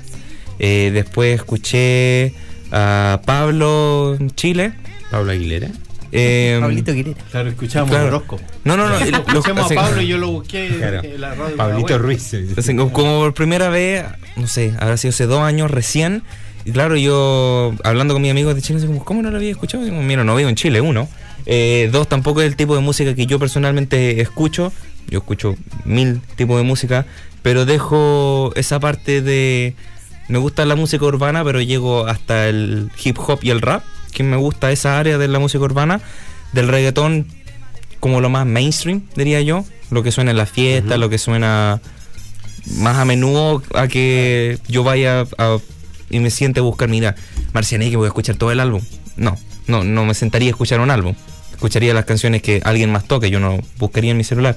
Eh, 0.60 0.92
después 0.94 1.36
escuché 1.36 2.34
a 2.72 3.22
Pablo 3.26 4.16
en 4.20 4.32
Chile. 4.32 4.74
Pablo 5.12 5.32
Aguilera. 5.32 5.70
Eh, 6.14 6.58
Pablito 6.62 6.92
Aguilera. 6.92 7.22
Claro, 7.32 7.50
escuchamos 7.50 7.90
Claro. 7.90 8.08
Orozco. 8.08 8.40
No, 8.64 8.78
no, 8.78 8.88
no. 8.88 9.00
lo- 9.00 9.06
Escuchamos 9.06 9.72
a 9.72 9.76
Pablo 9.76 10.02
y 10.02 10.08
yo 10.08 10.18
lo 10.18 10.30
busqué 10.32 10.70
Claro. 10.78 11.02
en 11.04 11.20
la 11.22 11.34
radio. 11.36 11.56
Pablito. 11.58 11.98
Ruiz. 11.98 12.34
así 12.58 12.76
como- 12.76 12.94
como 12.94 13.20
por 13.20 13.34
primera 13.34 13.70
vez, 13.70 14.06
no 14.36 14.48
sé, 14.48 14.74
habrá 14.80 14.98
sido 14.98 15.10
hace 15.10 15.26
dos 15.26 15.42
años 15.42 15.70
recién. 15.72 16.24
Y 16.66 16.72
claro, 16.72 16.96
yo 16.96 17.74
hablando 17.84 18.14
con 18.14 18.22
mis 18.22 18.32
amigos 18.32 18.56
de 18.56 18.62
Chile, 18.62 18.80
como, 18.86 19.04
¿cómo 19.04 19.22
no 19.22 19.30
lo 19.32 19.38
había 19.38 19.52
escuchado? 19.52 19.84
Digo, 19.84 20.02
mira, 20.02 20.24
no 20.24 20.36
vivo 20.36 20.48
en 20.50 20.56
Chile, 20.56 20.80
uno. 20.80 21.10
Eh, 21.46 21.90
dos, 21.92 22.08
tampoco 22.08 22.42
es 22.42 22.48
el 22.48 22.56
tipo 22.56 22.74
de 22.76 22.82
música 22.82 23.14
que 23.16 23.26
yo 23.26 23.38
personalmente 23.40 24.22
escucho. 24.22 24.72
Yo 25.10 25.20
escucho 25.20 25.56
mil 25.84 26.22
tipos 26.38 26.56
de 26.58 26.64
música, 26.64 27.06
pero 27.42 27.66
dejo 27.66 28.54
esa 28.56 28.80
parte 28.80 29.22
de... 29.22 29.76
Me 30.30 30.38
gusta 30.38 30.66
la 30.66 30.76
música 30.78 31.04
urbana, 31.04 31.44
pero 31.44 31.60
llego 31.62 32.08
hasta 32.08 32.48
el 32.48 32.90
hip 33.04 33.18
hop 33.20 33.40
y 33.42 33.50
el 33.50 33.60
rap, 33.60 33.84
que 34.14 34.24
me 34.24 34.38
gusta 34.38 34.72
esa 34.72 35.00
área 35.00 35.18
de 35.18 35.28
la 35.28 35.40
música 35.40 35.64
urbana. 35.64 36.02
Del 36.54 36.68
reggaetón 36.68 37.28
como 38.00 38.22
lo 38.22 38.30
más 38.30 38.46
mainstream, 38.46 39.04
diría 39.16 39.42
yo. 39.42 39.66
Lo 39.92 40.04
que 40.04 40.12
suena 40.12 40.32
en 40.32 40.38
la 40.38 40.46
fiesta, 40.46 40.98
lo 40.98 41.10
que 41.10 41.18
suena 41.18 41.80
más 42.78 42.98
a 42.98 43.06
menudo 43.06 43.62
a 43.76 43.88
que 43.88 44.58
yo 44.68 44.84
vaya 44.84 45.26
a- 45.38 45.58
y 46.10 46.20
me 46.20 46.30
siente 46.30 46.60
a 46.60 46.64
buscar, 46.64 46.90
mira, 46.90 47.16
Marcianeque, 47.54 47.96
voy 47.98 48.06
a 48.06 48.08
escuchar 48.08 48.36
todo 48.36 48.52
el 48.52 48.60
álbum. 48.60 48.82
No, 49.18 49.38
no, 49.68 49.84
no 49.84 50.06
me 50.06 50.14
sentaría 50.14 50.50
a 50.50 50.52
escuchar 50.52 50.80
un 50.80 50.92
álbum. 50.92 51.16
Escucharía 51.52 51.94
las 51.94 52.06
canciones 52.06 52.42
que 52.42 52.62
alguien 52.64 52.92
más 52.92 53.06
toque, 53.06 53.30
yo 53.30 53.40
no 53.40 53.60
buscaría 53.78 54.12
en 54.12 54.18
mi 54.18 54.24
celular. 54.24 54.56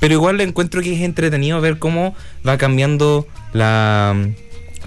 Pero 0.00 0.14
igual 0.14 0.36
le 0.36 0.44
encuentro 0.44 0.80
que 0.82 0.94
es 0.94 1.00
entretenido 1.02 1.60
ver 1.60 1.78
cómo 1.78 2.14
va 2.46 2.56
cambiando 2.58 3.26
la, 3.52 4.14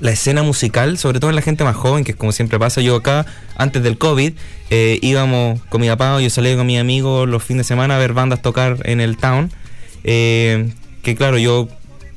la 0.02 0.12
escena 0.12 0.44
musical, 0.44 0.98
sobre 0.98 1.20
todo 1.20 1.30
en 1.30 1.36
la 1.38 1.42
gente 1.42 1.64
más 1.64 1.76
joven, 1.76 2.04
que 2.04 2.12
es 2.12 2.18
como 2.18 2.32
siempre 2.34 2.60
pasa. 2.60 2.82
Yo 2.82 2.96
acá, 2.98 3.26
antes 3.56 3.82
del 3.84 3.98
COVID, 3.98 4.34
eh, 4.72 5.00
íbamos 5.02 5.62
con 5.70 5.80
mi 5.82 5.88
papá, 5.88 6.20
yo 6.20 6.30
salía 6.30 6.56
con 6.58 6.66
mis 6.68 6.80
amigos 6.80 7.30
los 7.30 7.44
fines 7.44 7.66
de 7.66 7.68
semana 7.70 7.96
a 7.96 8.00
ver 8.00 8.14
bandas 8.14 8.42
tocar 8.42 8.78
en 8.84 9.00
el 9.00 9.16
town. 9.18 9.52
Eh, 10.04 10.70
que 11.04 11.16
claro, 11.16 11.38
yo 11.38 11.68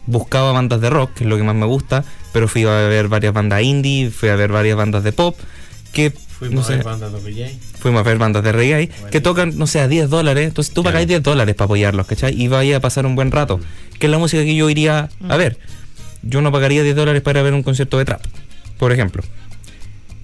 buscaba 0.06 0.52
bandas 0.52 0.80
de 0.80 0.90
rock, 0.90 1.14
que 1.14 1.24
es 1.24 1.30
lo 1.30 1.36
que 1.36 1.42
más 1.42 1.54
me 1.54 1.66
gusta, 1.66 2.04
pero 2.32 2.48
fui 2.48 2.64
a 2.64 2.70
ver 2.88 3.08
varias 3.08 3.32
bandas 3.32 3.62
indie, 3.62 4.10
fui 4.10 4.28
a 4.28 4.36
ver 4.36 4.50
varias 4.52 4.76
bandas 4.76 5.04
de 5.04 5.12
pop, 5.12 5.38
que 5.92 6.12
Fuimos 6.38 6.68
no 6.68 6.74
a 6.74 6.76
ver 6.78 6.84
bandas 6.84 7.12
de 7.12 7.18
PJ. 7.20 7.50
fuimos 7.78 8.00
a 8.00 8.02
ver 8.02 8.18
bandas 8.18 8.42
de 8.42 8.50
reggae 8.52 8.90
que 9.12 9.20
tocan, 9.20 9.56
no 9.56 9.66
sé, 9.68 9.78
a 9.80 9.86
10 9.88 10.10
dólares. 10.10 10.48
Entonces 10.48 10.74
tú 10.74 10.82
Claro. 10.82 10.94
pagáis 10.94 11.08
10 11.08 11.22
dólares 11.22 11.54
para 11.54 11.66
apoyarlos, 11.66 12.06
¿cachai? 12.06 12.34
Y 12.38 12.48
vais 12.48 12.74
a 12.74 12.80
pasar 12.80 13.06
un 13.06 13.14
buen 13.14 13.30
rato. 13.30 13.60
Que 14.00 14.06
es 14.06 14.10
la 14.10 14.18
música 14.18 14.42
que 14.42 14.54
yo 14.56 14.68
iría 14.68 15.10
a 15.28 15.36
ver. 15.36 15.58
Yo 16.26 16.40
no 16.40 16.52
pagaría 16.52 16.82
10 16.82 16.96
dólares 16.96 17.22
para 17.22 17.42
ver 17.42 17.54
un 17.54 17.62
concierto 17.62 17.98
de 17.98 18.04
trap, 18.04 18.22
por 18.78 18.92
ejemplo. 18.92 19.22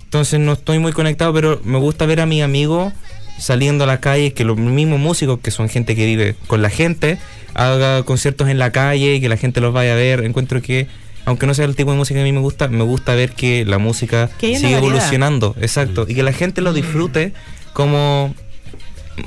Entonces 0.04 0.40
no 0.40 0.54
estoy 0.54 0.78
muy 0.78 0.92
conectado, 0.92 1.32
pero 1.32 1.60
me 1.64 1.78
gusta 1.78 2.06
ver 2.06 2.20
a 2.20 2.26
mis 2.26 2.42
amigos 2.42 2.92
saliendo 3.38 3.84
a 3.84 3.86
la 3.86 4.00
calle, 4.00 4.32
que 4.32 4.44
los 4.44 4.58
mismos 4.58 4.98
músicos, 4.98 5.40
que 5.40 5.50
son 5.50 5.68
gente 5.68 5.96
que 5.96 6.04
vive 6.04 6.34
con 6.46 6.62
la 6.62 6.70
gente, 6.70 7.18
haga 7.54 8.02
conciertos 8.02 8.48
en 8.48 8.58
la 8.58 8.70
calle 8.70 9.14
y 9.14 9.20
que 9.20 9.28
la 9.28 9.36
gente 9.36 9.60
los 9.60 9.72
vaya 9.72 9.92
a 9.92 9.96
ver. 9.96 10.24
Encuentro 10.24 10.60
que, 10.60 10.88
aunque 11.24 11.46
no 11.46 11.54
sea 11.54 11.64
el 11.64 11.76
tipo 11.76 11.90
de 11.90 11.96
música 11.96 12.18
que 12.18 12.22
a 12.22 12.24
mí 12.24 12.32
me 12.32 12.40
gusta, 12.40 12.68
me 12.68 12.84
gusta 12.84 13.14
ver 13.14 13.32
que 13.32 13.64
la 13.64 13.78
música 13.78 14.30
sigue 14.38 14.76
evolucionando, 14.76 15.54
exacto, 15.60 16.06
y 16.08 16.14
que 16.14 16.22
la 16.22 16.32
gente 16.32 16.60
lo 16.60 16.72
disfrute 16.72 17.32
como 17.72 18.34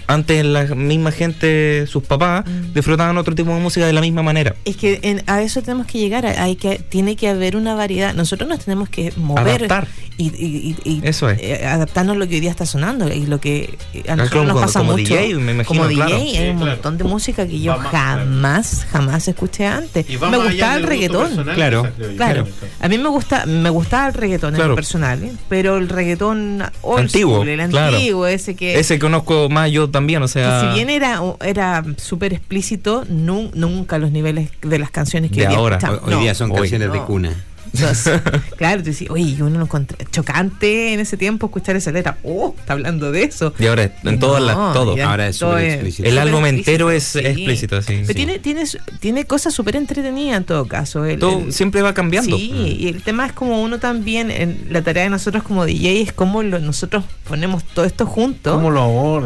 antes 0.08 0.44
la 0.46 0.64
misma 0.76 1.12
gente, 1.12 1.86
sus 1.88 2.04
papás, 2.04 2.46
Mm. 2.46 2.74
disfrutaban 2.74 3.18
otro 3.18 3.36
tipo 3.36 3.54
de 3.54 3.60
música 3.60 3.86
de 3.86 3.94
la 3.94 4.02
misma 4.02 4.24
manera. 4.24 4.56
Es 4.66 4.76
que 4.78 5.00
en- 5.04 5.24
a 5.28 5.41
eso 5.41 5.62
tenemos 5.62 5.88
que 5.88 6.00
llegar, 6.00 6.26
hay 6.26 6.56
que, 6.56 6.80
tiene 6.80 7.16
que 7.16 7.30
haber 7.30 7.56
una 7.56 7.76
variedad. 7.76 8.14
Nosotros 8.14 8.48
nos 8.50 8.60
tenemos 8.64 8.89
que 8.89 9.12
mover 9.18 9.66
Adaptar. 9.66 9.88
y, 10.18 10.28
y- 10.28 10.76
y- 10.86 10.89
y, 10.96 11.02
Eso 11.08 11.30
es. 11.30 11.39
eh, 11.41 11.66
adaptarnos 11.66 12.16
a 12.16 12.20
lo 12.20 12.28
que 12.28 12.36
hoy 12.36 12.39
día 12.41 12.52
está 12.52 12.66
sonando 12.66 13.12
y 13.14 13.26
lo 13.26 13.39
que 13.39 13.78
eh, 13.94 14.04
a 14.08 14.16
nosotros 14.16 14.41
como- 14.44 14.54
nos 14.54 14.62
pasa 14.62 14.80
como 14.80 14.91
mucho. 14.94 15.16
DJ, 15.16 15.36
me 15.36 15.52
imagino, 15.54 15.66
como 15.66 15.88
DJ, 15.88 15.96
claro. 15.96 16.16
hay 16.16 16.32
Sí, 16.36 16.38
un 16.50 16.58
claro. 16.58 16.72
montón 16.72 16.98
de 16.98 17.04
música 17.06 17.48
que 17.48 17.60
yo 17.60 17.72
Va 17.72 17.78
más, 17.78 17.89
claro. 17.89 18.20
jamás, 18.26 18.86
jamás 18.91 19.28
escuché 19.28 19.66
antes. 19.66 20.08
Me 20.10 20.38
gustaba 20.38 20.76
el 20.76 20.84
reggaetón. 20.84 21.24
personal, 21.28 21.56
Claro. 21.56 21.88
Claro, 22.18 22.48
a 22.80 22.88
mí 22.89 22.98
me 22.98 23.10
gusta, 23.10 23.46
me 23.46 23.70
gustaba 23.70 24.08
el 24.08 24.14
reggaetón 24.14 24.56
en 24.56 24.68
lo 24.68 24.76
personal, 24.76 25.24
¿eh? 25.24 25.32
pero 25.50 25.78
el 25.78 25.89
reggaetón 25.89 26.64
old 26.82 27.00
Antiguo, 27.02 27.36
school, 27.38 27.50
el 27.50 27.70
claro. 27.70 27.96
antiguo, 27.98 28.28
ese 28.28 28.56
que, 28.56 28.80
Ese 28.80 29.00
conozco 29.00 29.50
más 29.50 29.72
yo 29.72 29.83
también, 29.90 30.22
o 30.22 30.26
que 30.26 30.34
sea. 30.34 30.62
si 30.62 30.68
bien 30.76 30.90
era 30.90 31.20
era 31.44 31.84
súper 31.98 32.34
explícito, 32.34 33.04
nu- 33.10 33.52
nunca 33.54 33.98
los 33.98 34.12
niveles 34.12 34.50
de 34.62 34.80
las 34.80 34.92
canciones 34.92 35.32
que 35.32 35.38
De 35.42 35.44
hoy 35.48 35.50
día 35.50 35.58
ahora. 35.58 35.78
Hoy, 35.78 35.84
escuchamos. 35.84 36.08
hoy 36.08 36.14
No. 36.16 36.22
día 36.22 36.36
son 36.36 36.52
hoy 36.52 36.58
canciones 36.58 36.92
de 36.94 37.00
cuna. 37.02 37.44
Entonces, 37.74 38.22
claro, 38.58 38.84
tú 38.84 38.90
dices, 38.90 39.10
oye, 39.10 39.36
uno 39.42 39.58
lo 39.58 39.66
encontré 39.66 40.06
chocante 40.12 40.94
en 40.94 41.00
ese 41.00 41.18
tiempo 41.18 41.48
escuchar 41.48 41.76
esa 41.76 41.92
letra. 41.92 42.18
Oh, 42.24 42.54
está 42.58 42.74
hablando 42.74 43.12
de 43.12 43.24
eso. 43.24 43.54
Y 43.58 43.66
ahora 43.66 43.92
en 44.04 44.20
todas 44.20 44.44
las, 44.44 44.56
No, 44.56 44.74
todo. 44.74 44.96
Ahora 45.04 45.28
es 45.28 45.38
súper 45.38 45.64
explícito. 45.72 46.08
El 46.08 46.18
álbum 46.20 46.46
entero 46.46 46.92
es 46.92 47.16
explícito, 47.16 47.82
sí. 47.82 47.94
Pero 48.06 48.08
Sí. 48.08 48.14
Tiene, 48.14 48.40
tiene, 48.40 48.64
tiene 49.00 49.26
cosas 49.26 49.54
súper 49.54 49.76
entretenidas 49.76 50.38
en 50.38 50.44
todo 50.44 50.68
caso. 50.68 51.04
El- 51.06 51.20
Todo 51.20 51.40
el- 51.40 51.54
siempre 51.54 51.82
va 51.82 51.94
cambiando. 51.94 52.38
Sí, 52.38 52.52
y 52.80 52.88
el 52.88 53.02
tema 53.02 53.26
es 53.26 53.34
como 53.34 53.62
uno 53.62 53.80
también, 53.80 54.30
en 54.30 54.68
la 54.70 54.82
tarea 54.84 55.04
de 55.04 55.10
nosotros 55.10 55.44
como 55.44 55.66
DJ 55.66 56.02
es 56.02 56.14
cómo 56.14 56.44
lo- 56.44 56.60
nosotros 56.60 57.04
ponemos 57.28 57.64
todo 57.64 57.86
esto 57.86 58.06
junto 58.06 58.54
¿Cómo 58.54 58.70
lo 58.70 58.84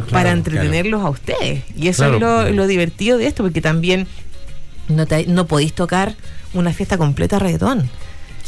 para 0.09 0.23
Claro. 0.23 0.29
entretenerlos 0.29 1.03
a 1.03 1.09
ustedes. 1.09 1.63
Y 1.75 1.89
eso 1.89 2.03
Claro. 2.03 2.15
es 2.47 2.51
lo, 2.51 2.55
lo 2.61 2.67
divertido 2.67 3.17
de 3.17 3.27
esto, 3.27 3.43
porque 3.43 3.61
también 3.61 4.07
no, 4.87 5.05
te- 5.05 5.25
no 5.27 5.47
podéis 5.47 5.73
tocar 5.73 6.15
una 6.53 6.71
fiesta 6.71 6.97
completa 6.97 7.39
reggaetón. 7.39 7.89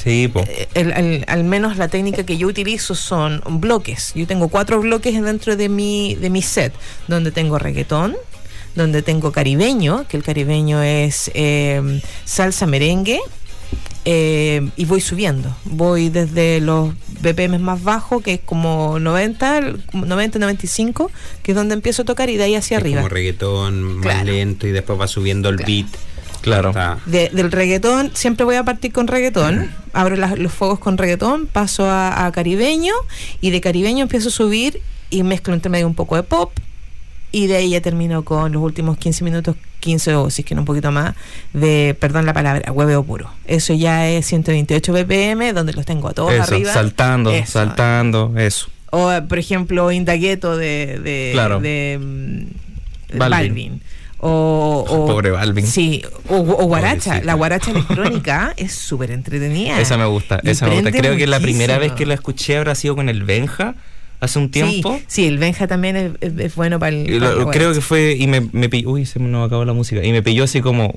Sí, 0.02 0.28
po. 0.30 0.42
Eh, 0.48 0.68
el- 0.76 0.92
el- 0.94 1.26
al 1.28 1.44
menos 1.44 1.76
la 1.78 1.88
técnica 1.90 2.24
que 2.24 2.38
yo 2.38 2.48
utilizo 2.48 2.96
son 2.96 3.42
bloques. 3.60 4.14
Yo 4.16 4.26
tengo 4.28 4.48
cuatro 4.48 4.80
bloques 4.80 5.22
dentro 5.22 5.56
de 5.58 5.68
mi, 5.70 6.16
de 6.16 6.30
mi 6.30 6.42
set, 6.42 6.74
donde 7.08 7.32
tengo 7.32 7.60
reggaetón, 7.60 8.16
donde 8.76 9.02
tengo 9.02 9.32
caribeño, 9.32 10.06
que 10.08 10.16
el 10.16 10.24
caribeño 10.24 10.82
es 10.82 11.30
eh, 11.34 12.02
salsa 12.24 12.66
merengue, 12.66 13.20
eh, 14.06 14.70
y 14.78 14.86
voy 14.86 15.02
subiendo. 15.02 15.54
Voy 15.66 16.10
desde 16.10 16.62
los 16.62 16.94
BPM 17.22 17.60
más 17.60 17.84
bajos, 17.84 18.24
que 18.24 18.36
es 18.36 18.40
como 18.44 18.98
90, 19.00 19.62
90, 19.94 20.40
95, 20.40 21.12
que 21.44 21.52
es 21.52 21.56
donde 21.56 21.74
empiezo 21.76 22.04
a 22.04 22.06
tocar, 22.06 22.30
y 22.30 22.38
de 22.38 22.44
ahí 22.46 22.56
hacia 22.56 22.78
Es 22.78 22.82
arriba. 22.84 23.02
Como 23.02 23.10
reggaetón 23.10 23.98
más 23.98 24.24
lento 24.26 24.66
y 24.66 24.72
después 24.72 25.00
va 25.00 25.08
subiendo 25.08 25.50
el 25.50 25.58
beat. 25.58 25.88
Claro. 26.42 26.72
De- 27.06 27.30
del 27.34 27.52
reggaetón, 27.52 28.12
siempre 28.14 28.46
voy 28.46 28.56
a 28.56 28.64
partir 28.64 28.92
con 28.94 29.08
reggaetón. 29.08 29.72
Abro 29.94 30.16
las- 30.16 30.38
los 30.40 30.52
fuegos 30.54 30.80
con 30.80 30.98
reggaetón, 30.98 31.48
paso 31.48 31.86
a, 31.90 32.26
a 32.26 32.32
caribeño 32.32 32.94
y 33.42 33.50
de 33.52 33.62
caribeño 33.62 34.04
empiezo 34.04 34.30
a 34.30 34.32
subir 34.32 34.82
y 35.10 35.24
mezclo 35.24 35.54
entre 35.54 35.70
medio 35.70 35.88
un 35.88 35.96
poco 35.96 36.16
de 36.16 36.24
pop. 36.24 36.52
Y 37.32 37.46
de 37.48 37.58
ahí 37.58 37.70
ya 37.72 37.82
termino 37.82 38.24
con 38.26 38.52
los 38.54 38.62
últimos 38.64 38.98
15 38.98 39.24
minutos, 39.24 39.56
15 39.82 40.16
o 40.16 40.30
si 40.32 40.42
es 40.42 40.48
que 40.48 40.56
no 40.56 40.62
un 40.62 40.66
poquito 40.66 40.92
más, 40.92 41.14
de, 41.54 41.96
perdón 42.00 42.26
la 42.26 42.34
palabra, 42.34 42.72
hueveo 42.72 43.04
puro. 43.04 43.30
Eso 43.46 43.74
ya 43.76 44.10
es 44.10 44.26
128 44.26 44.92
BPM, 44.94 45.54
donde 45.54 45.74
los 45.74 45.86
tengo 45.86 46.08
a 46.10 46.14
todos 46.14 46.34
Eso, 46.34 46.42
arriba. 46.42 46.74
saltando, 46.74 47.30
Eso. 47.32 47.52
saltando, 47.52 48.34
eso. 48.36 48.68
O, 48.90 49.12
por 49.28 49.38
ejemplo, 49.38 49.92
Indagueto 49.92 50.58
de, 50.58 51.00
de, 51.04 51.30
Claro. 51.34 51.60
de, 51.60 52.00
mm, 52.02 53.18
Balvin. 53.20 53.30
Balvin. 53.48 53.82
O, 54.20 54.86
o- 54.90 55.08
Pobre 55.08 55.32
Balvin. 55.32 55.66
Sí, 55.66 56.04
o, 56.28 56.38
o 56.38 56.66
guaracha. 56.66 57.22
La 57.24 57.34
guaracha 57.36 57.72
electrónica 57.72 58.54
es 58.58 58.74
súper 58.74 59.12
entretenida. 59.12 59.80
Esa 59.80 59.98
me 59.98 60.06
gusta, 60.06 60.40
Y 60.44 60.50
esa 60.50 60.68
me 60.68 60.76
gusta. 60.76 60.92
Creo 60.92 61.16
que 61.18 61.28
la 61.28 61.40
primera 61.40 61.78
vez 61.78 61.94
que 61.94 62.06
la 62.06 62.14
escuché 62.16 62.58
habrá 62.58 62.76
sido 62.76 62.96
con 62.96 63.10
el 63.10 63.24
Benja, 63.24 63.76
hace 64.20 64.40
un 64.40 64.52
tiempo. 64.52 64.98
Sí, 64.98 65.06
sí, 65.08 65.28
el 65.28 65.38
Benja 65.38 65.68
también 65.68 65.96
es, 65.96 66.12
es- 66.22 66.34
es 66.38 66.56
bueno 66.56 66.80
para 66.80 66.96
el. 66.96 67.20
Para 67.20 67.34
lo- 67.36 67.50
creo 67.50 67.74
que 67.74 67.82
fue, 67.82 68.16
y 68.20 68.28
me, 68.28 68.42
me 68.52 68.68
pilló, 68.70 68.92
uy, 68.92 69.06
se 69.06 69.20
me 69.20 69.28
nos 69.30 69.48
acabó 69.48 69.64
la 69.66 69.74
música, 69.74 70.04
y 70.04 70.12
me 70.12 70.22
pilló 70.22 70.44
así 70.44 70.62
como, 70.62 70.94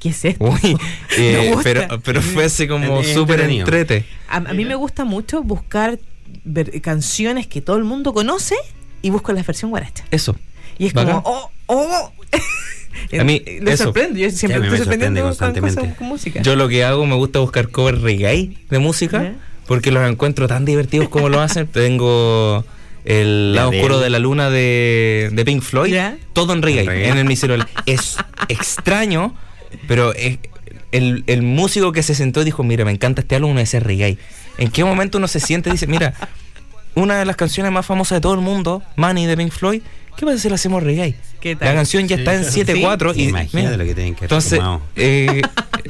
¿Qué 0.00 0.08
es 0.10 0.24
esto? 0.24 0.44
uy, 0.44 0.76
eh, 1.18 1.54
pero, 1.62 2.00
pero 2.02 2.20
fue 2.20 2.44
así 2.44 2.66
como 2.68 3.02
súper 3.04 3.40
entrete. 3.40 4.04
A, 4.28 4.36
a 4.38 4.52
mí 4.52 4.64
me 4.64 4.74
gusta 4.74 5.04
mucho 5.04 5.42
buscar 5.42 5.98
ver- 6.44 6.80
canciones 6.82 7.46
que 7.46 7.60
todo 7.60 7.76
el 7.76 7.84
mundo 7.84 8.12
conoce 8.12 8.56
y 9.02 9.10
busco 9.10 9.32
la 9.32 9.42
versión 9.42 9.70
guaracha. 9.70 10.04
Eso. 10.10 10.36
Y 10.78 10.86
es 10.86 10.92
Bacán. 10.92 11.20
como, 11.22 11.36
oh, 11.36 11.50
oh. 11.66 12.12
A 13.20 13.24
mí, 13.24 13.42
le 13.60 13.72
eso. 13.72 13.84
sorprende. 13.84 14.20
Yo 14.20 14.30
siempre 14.30 14.60
estoy 14.62 14.78
sorprendiendo 14.78 15.20
con 15.20 15.28
constantemente. 15.30 15.80
cosas 15.80 15.96
con 15.96 16.06
música. 16.08 16.42
Yo 16.42 16.56
lo 16.56 16.68
que 16.68 16.84
hago, 16.84 17.06
me 17.06 17.14
gusta 17.14 17.38
buscar 17.40 17.68
cover 17.68 18.00
reggae 18.00 18.56
de 18.68 18.78
música, 18.78 19.34
porque 19.66 19.90
los 19.92 20.08
encuentro 20.08 20.48
tan 20.48 20.64
divertidos 20.64 21.08
como 21.08 21.28
lo 21.28 21.40
hacen. 21.40 21.66
Tengo 21.72 22.64
el 23.04 23.54
lado 23.54 23.70
oscuro 23.70 24.00
de 24.00 24.10
la 24.10 24.18
luna 24.18 24.50
de, 24.50 25.30
de 25.32 25.44
Pink 25.44 25.62
Floyd, 25.62 25.92
Ya. 25.94 26.16
todo 26.32 26.52
en 26.52 26.62
reggae, 26.62 26.80
En 26.80 26.86
reggae. 26.86 27.08
en 27.10 27.18
el 27.18 27.24
mi 27.26 27.36
celular. 27.36 27.68
Es 27.86 28.16
extraño, 28.48 29.34
pero 29.86 30.12
es- 30.14 30.38
el, 30.92 31.24
el 31.26 31.42
músico 31.42 31.92
que 31.92 32.02
se 32.02 32.14
sentó 32.14 32.42
dijo, 32.44 32.62
mira, 32.64 32.84
me 32.84 32.90
encanta 32.92 33.20
este 33.20 33.36
álbum, 33.36 33.56
ese 33.58 33.78
reggae. 33.80 34.16
¿En 34.58 34.70
qué 34.70 34.82
momento 34.84 35.18
uno 35.18 35.28
se 35.28 35.40
siente 35.40 35.68
y 35.68 35.72
dice, 35.72 35.86
mira, 35.86 36.14
una 36.94 37.18
de 37.18 37.26
las 37.26 37.36
canciones 37.36 37.70
más 37.72 37.84
famosas 37.84 38.16
de 38.16 38.20
todo 38.22 38.34
el 38.34 38.40
mundo, 38.40 38.82
Money 38.96 39.26
de 39.26 39.36
Pink 39.36 39.52
Floyd, 39.52 39.82
¿qué 40.16 40.26
pasa 40.26 40.38
si 40.38 40.48
la 40.48 40.54
hacemos 40.56 40.82
reggae? 40.82 41.14
¿Qué 41.40 41.54
tal? 41.56 41.68
La 41.68 41.74
canción 41.74 42.08
ya 42.08 42.16
está 42.16 42.34
en 42.34 42.42
7-4 42.44 43.12
y 43.16 43.24
Imagínate 43.28 43.76
lo 43.76 43.84
que 43.84 43.94
tienen 43.94 44.14
que 44.14 44.24
Entonces, 44.24 44.60
eh, 44.96 45.42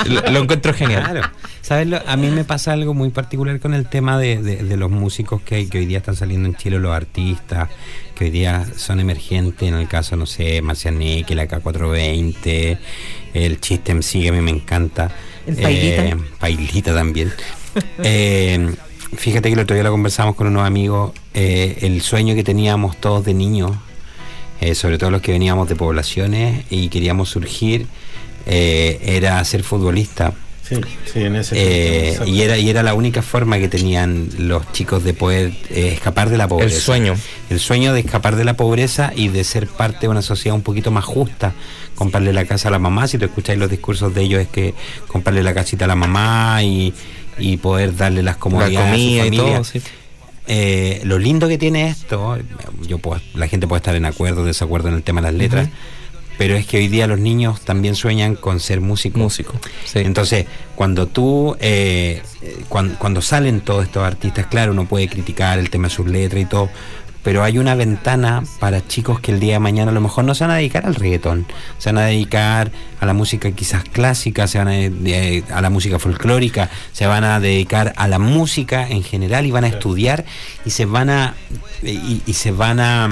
lo, 0.07 0.21
lo 0.33 0.39
encuentro 0.43 0.75
genial. 0.75 1.03
Claro. 1.05 1.23
¿Sabes? 1.63 1.87
lo- 1.89 2.01
A 2.07 2.17
mí 2.17 2.29
me 2.31 2.45
pasa 2.45 2.73
algo 2.73 2.95
muy 2.95 3.11
particular 3.11 3.59
con 3.61 3.75
el 3.75 3.89
tema 3.89 4.19
de, 4.19 4.41
de- 4.43 4.63
de 4.63 4.77
los 4.77 4.91
músicos 4.91 5.43
que, 5.43 5.69
que 5.69 5.79
hoy 5.79 5.87
día 5.87 5.99
están 5.99 6.15
saliendo 6.17 6.49
en 6.49 6.55
Chile, 6.57 6.79
los 6.79 6.93
artistas, 6.95 7.69
que 8.15 8.25
hoy 8.25 8.31
día 8.31 8.65
son 8.77 9.01
emergentes, 9.01 9.67
en 9.69 9.75
el 9.75 9.89
caso, 9.89 10.15
no 10.17 10.27
sé, 10.27 10.63
Marcianeque, 10.63 11.35
la 11.35 11.49
K420, 11.49 12.79
el 13.35 13.61
Chiste 13.61 13.95
MC, 13.95 14.23
que 14.23 14.29
a 14.29 14.33
mí 14.33 14.41
me 14.41 14.51
encanta. 14.53 15.11
El 15.47 15.57
Pailita. 15.57 16.05
Eh, 16.07 16.17
Pailita 16.39 16.95
también. 16.95 17.33
Eh, 18.03 18.71
fíjate 19.19 19.51
que 19.51 19.53
el 19.55 19.61
otro 19.61 19.75
día 19.75 19.85
lo 19.85 19.91
conversamos 19.91 20.35
con 20.35 20.47
unos 20.47 20.67
amigos, 20.67 21.13
eh, 21.35 21.77
el 21.83 22.01
sueño 22.01 22.35
que 22.35 22.43
teníamos 22.43 22.97
todos 22.99 23.23
de 23.27 23.35
niños, 23.35 23.73
eh, 24.61 24.75
sobre 24.75 24.99
todo 24.99 25.11
los 25.11 25.21
que 25.23 25.33
veníamos 25.33 25.69
de 25.69 25.77
poblaciones 25.77 26.65
y 26.71 26.89
queríamos 26.89 27.29
surgir, 27.29 27.87
eh, 28.47 29.01
era 29.05 29.45
ser 29.45 29.63
futbolista. 29.63 30.33
Sí, 30.69 30.77
sí, 31.13 31.21
en 31.23 31.37
ese 31.37 31.55
Eh, 31.57 32.19
y 32.27 32.43
era 32.43 32.59
y 32.59 32.69
era 32.69 32.83
la 32.83 32.95
única 32.95 33.23
forma 33.23 33.59
que 33.59 33.69
tenían 33.69 34.29
los 34.37 34.73
chicos 34.73 35.05
de 35.05 35.15
poder 35.15 35.53
eh, 35.71 35.93
escapar 35.93 36.29
de 36.29 36.37
la 36.39 36.49
pobreza. 36.49 36.75
El 36.75 36.83
sueño. 36.83 37.15
El 37.51 37.61
sueño 37.61 37.93
de 37.93 38.01
escapar 38.01 38.35
de 38.35 38.45
la 38.45 38.55
pobreza 38.55 39.13
y 39.15 39.29
de 39.29 39.45
ser 39.45 39.69
parte 39.69 40.01
de 40.03 40.09
una 40.09 40.23
sociedad 40.23 40.57
un 40.57 40.63
poquito 40.63 40.91
más 40.91 41.05
justa. 41.05 41.53
Comprarle 41.95 42.33
la 42.33 42.47
casa 42.47 42.69
a 42.69 42.73
la 42.73 42.81
mamá, 42.81 43.07
si 43.07 43.17
tú 43.17 43.27
escucháis 43.27 43.59
los 43.59 43.71
discursos 43.71 44.13
de 44.13 44.23
ellos 44.23 44.41
es 44.41 44.49
que 44.49 44.75
comprarle 45.07 45.45
la 45.45 45.55
casita 45.55 45.85
a 45.85 45.89
la 45.89 45.95
mamá 45.95 46.63
y, 46.65 46.93
y 47.39 47.59
poder 47.59 47.97
darle 47.97 48.25
las 48.25 48.37
comodidades 48.37 48.75
La 48.75 48.91
a 48.91 48.95
su 48.95 48.99
comida 48.99 49.27
y 49.27 49.37
todo, 49.37 49.65
sí. 49.65 49.81
Eh, 50.47 51.01
lo 51.05 51.19
lindo 51.19 51.49
que 51.49 51.59
tiene 51.59 51.89
esto, 51.89 52.39
yo 52.87 52.99
puedo- 52.99 53.21
la 53.35 53.49
gente 53.49 53.67
puede 53.67 53.79
estar 53.79 53.97
en 53.97 54.05
acuerdo 54.05 54.43
o 54.43 54.45
desacuerdo 54.45 54.89
en 54.89 54.95
el 54.95 55.03
tema 55.03 55.21
de 55.21 55.27
las 55.33 55.35
letras, 55.35 55.69
pero 56.39 56.55
es 56.55 56.67
que 56.67 56.77
hoy 56.77 56.89
día 56.89 57.07
los 57.07 57.19
niños 57.19 57.63
también 57.63 57.95
sueñan 57.95 58.37
con 58.37 58.61
ser 58.61 58.81
músicos. 58.81 59.21
Músico, 59.21 59.55
sí. 59.85 60.01
Entonces, 60.01 60.47
cuando 60.77 61.07
tú, 61.07 61.57
eh, 61.61 62.23
eh, 62.43 62.57
cuan- 62.69 62.95
cuando, 62.99 63.23
salen 63.23 63.61
todos 63.61 63.85
estos 63.87 64.05
artistas, 64.05 64.47
claro, 64.47 64.73
uno 64.73 64.87
puede 64.87 65.09
criticar 65.09 65.59
el 65.59 65.71
tema 65.71 65.89
de 65.89 65.95
sus 65.95 66.07
letras 66.07 66.43
y 66.43 66.47
todo, 66.47 66.69
pero 67.27 67.43
hay 67.43 67.59
una 67.59 67.75
ventana 67.75 68.45
para 68.61 68.87
chicos 68.87 69.19
que 69.19 69.33
el 69.33 69.41
día 69.41 69.55
de 69.55 69.59
mañana 69.59 69.91
a 69.91 69.95
lo 69.95 70.01
mejor 70.01 70.23
no 70.25 70.33
se 70.37 70.45
van 70.45 70.53
a 70.53 70.57
dedicar 70.59 70.87
al 70.87 70.95
reggaetón, 70.95 71.45
se 71.77 71.89
van 71.91 71.99
a 71.99 72.07
dedicar 72.07 72.71
a 73.01 73.05
la 73.05 73.15
música 73.15 73.51
quizás 73.51 73.83
clásica, 73.83 74.47
se 74.47 74.59
van 74.59 74.69
a, 74.69 74.71
de- 74.75 75.43
a 75.53 75.61
la 75.61 75.69
música 75.69 75.99
folclórica, 75.99 76.71
se 76.93 77.05
van 77.09 77.25
a 77.25 77.41
dedicar 77.41 77.93
a 77.97 78.07
la 78.07 78.21
música 78.21 78.87
en 78.89 79.03
general 79.03 79.45
y 79.45 79.51
van 79.51 79.65
a 79.65 79.67
estudiar 79.67 80.25
y 80.65 80.71
se 80.71 80.85
van 80.85 81.11
a 81.11 81.35
y, 81.83 82.23
y 82.25 82.33
se 82.35 82.53
van 82.53 82.79
a 82.79 83.09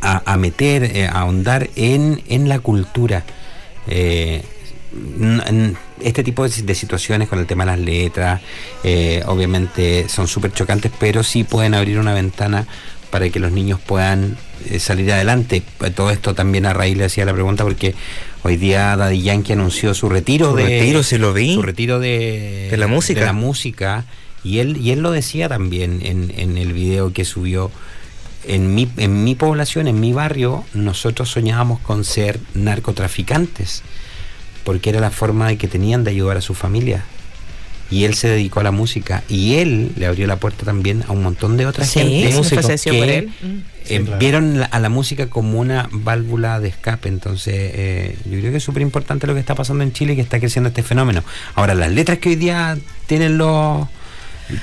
a, 0.00 0.22
a 0.32 0.36
meter, 0.36 0.82
eh, 0.82 1.06
a 1.06 1.20
ahondar 1.20 1.70
en, 1.76 2.24
en 2.26 2.48
la 2.48 2.58
cultura. 2.58 3.22
Eh, 3.86 4.44
este 6.00 6.22
tipo 6.24 6.46
de, 6.48 6.74
situaciones 6.74 7.28
con 7.28 7.38
el 7.38 7.46
tema 7.46 7.64
de 7.64 7.70
las 7.72 7.80
letras, 7.80 8.40
eh, 8.84 9.22
obviamente 9.26 10.08
son 10.08 10.28
súper 10.28 10.52
chocantes, 10.52 10.92
pero 10.98 11.22
sí 11.22 11.44
pueden 11.44 11.74
abrir 11.74 11.98
una 11.98 12.14
ventana 12.14 12.66
para 13.10 13.28
que 13.28 13.38
los 13.40 13.52
niños 13.52 13.78
puedan 13.80 14.36
eh, 14.70 14.78
salir 14.78 15.12
adelante. 15.12 15.62
Todo 15.94 16.10
esto 16.10 16.34
también 16.34 16.66
a 16.66 16.72
raíz 16.72 16.96
le 16.96 17.04
hacía 17.04 17.24
la 17.24 17.32
pregunta 17.34 17.64
porque 17.64 17.94
hoy 18.42 18.56
día 18.56 18.96
Daddy 18.96 19.22
Yankee 19.22 19.52
anunció 19.52 19.94
su 19.94 20.08
retiro 20.08 20.50
Su 20.50 20.56
de 20.56 20.64
retiro, 20.64 21.02
sí 21.02 21.18
lo 21.18 21.32
vi. 21.32 21.54
su 21.54 21.62
retiro 21.62 21.98
de, 22.00 22.68
De 22.70 22.76
la 22.76 22.86
música. 22.86 23.20
de 23.20 23.26
la 23.26 23.32
música 23.32 24.04
y 24.44 24.58
él 24.58 24.76
y 24.78 24.90
él 24.90 25.00
lo 25.00 25.10
decía 25.10 25.48
también 25.48 26.00
en, 26.02 26.32
en 26.36 26.56
el 26.58 26.72
video 26.72 27.12
que 27.12 27.24
subió 27.24 27.70
en 28.44 28.74
mi, 28.74 28.88
en 28.96 29.24
mi 29.24 29.34
población, 29.34 29.86
en 29.88 30.00
mi 30.00 30.12
barrio, 30.12 30.64
nosotros 30.74 31.30
soñábamos 31.30 31.80
con 31.80 32.04
ser 32.04 32.40
narcotraficantes, 32.54 33.82
porque 34.64 34.90
era 34.90 35.00
la 35.00 35.10
forma 35.10 35.48
de 35.48 35.56
que 35.58 35.68
tenían 35.68 36.04
de 36.04 36.10
ayudar 36.10 36.36
a 36.36 36.40
su 36.40 36.54
familia. 36.54 37.04
Y 37.90 38.04
él 38.04 38.14
se 38.14 38.26
dedicó 38.28 38.60
a 38.60 38.62
la 38.62 38.70
música 38.70 39.22
y 39.28 39.56
él 39.56 39.92
le 39.96 40.06
abrió 40.06 40.26
la 40.26 40.36
puerta 40.36 40.64
también 40.64 41.04
a 41.08 41.12
un 41.12 41.22
montón 41.22 41.58
de 41.58 41.66
otras 41.66 41.90
Sí, 41.90 41.98
gente 42.00 42.30
que, 42.84 42.98
por 42.98 43.08
él. 43.08 43.26
Mm. 43.42 43.46
eh, 43.46 43.62
Sí, 43.84 43.98
claro. 43.98 44.18
vieron 44.18 44.60
la- 44.60 44.64
a 44.64 44.78
la 44.80 44.88
música 44.88 45.28
como 45.28 45.60
una 45.60 45.90
válvula 45.92 46.58
de 46.58 46.68
escape. 46.68 47.10
Entonces, 47.10 47.54
eh, 47.54 48.16
yo 48.24 48.38
creo 48.38 48.50
que 48.50 48.56
es 48.56 48.62
súper 48.64 48.80
importante 48.80 49.26
lo 49.26 49.34
que 49.34 49.40
está 49.40 49.54
pasando 49.54 49.84
en 49.84 49.92
Chile 49.92 50.14
y 50.14 50.16
que 50.16 50.22
está 50.22 50.38
creciendo 50.38 50.68
este 50.68 50.82
fenómeno. 50.82 51.22
Ahora, 51.54 51.74
las 51.74 51.90
letras 51.92 52.16
que 52.18 52.30
hoy 52.30 52.36
día 52.36 52.78
tienen 53.06 53.36
los 53.36 53.86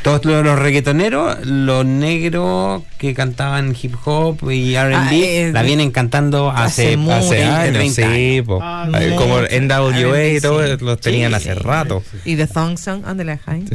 todos 0.04 0.26
los, 0.26 0.44
los 0.44 0.60
reggaetoneros, 0.60 1.46
los 1.46 1.86
negros 1.86 2.84
que 2.98 3.14
cantaban 3.14 3.76
hip 3.82 3.96
hop 4.06 4.52
y 4.52 4.76
R&B, 4.76 4.96
Ah, 4.96 5.10
eh, 5.14 5.52
la 5.54 5.62
vienen 5.64 5.92
cantando 5.92 6.50
hace, 6.52 6.88
hace 6.90 6.98
mucho, 6.98 7.16
Hace 7.16 7.36
20, 7.38 7.46
años, 7.48 7.74
30 7.96 8.02
años. 8.02 8.16
sí, 8.16 8.42
po. 8.46 8.60
Ah, 8.62 8.90
Eh, 9.00 9.16
como 9.18 9.40
NWA 9.40 10.28
y 10.28 10.42
todo, 10.42 10.66
sí. 10.66 10.84
los 10.84 11.00
tenían 11.00 11.32
Sí, 11.32 11.36
hace 11.36 11.54
sí. 11.54 11.60
rato. 11.60 12.04
Y 12.26 12.36
The 12.36 12.48
Thong 12.48 12.78
Song 12.78 13.04
Left 13.26 13.48
Hand. 13.48 13.70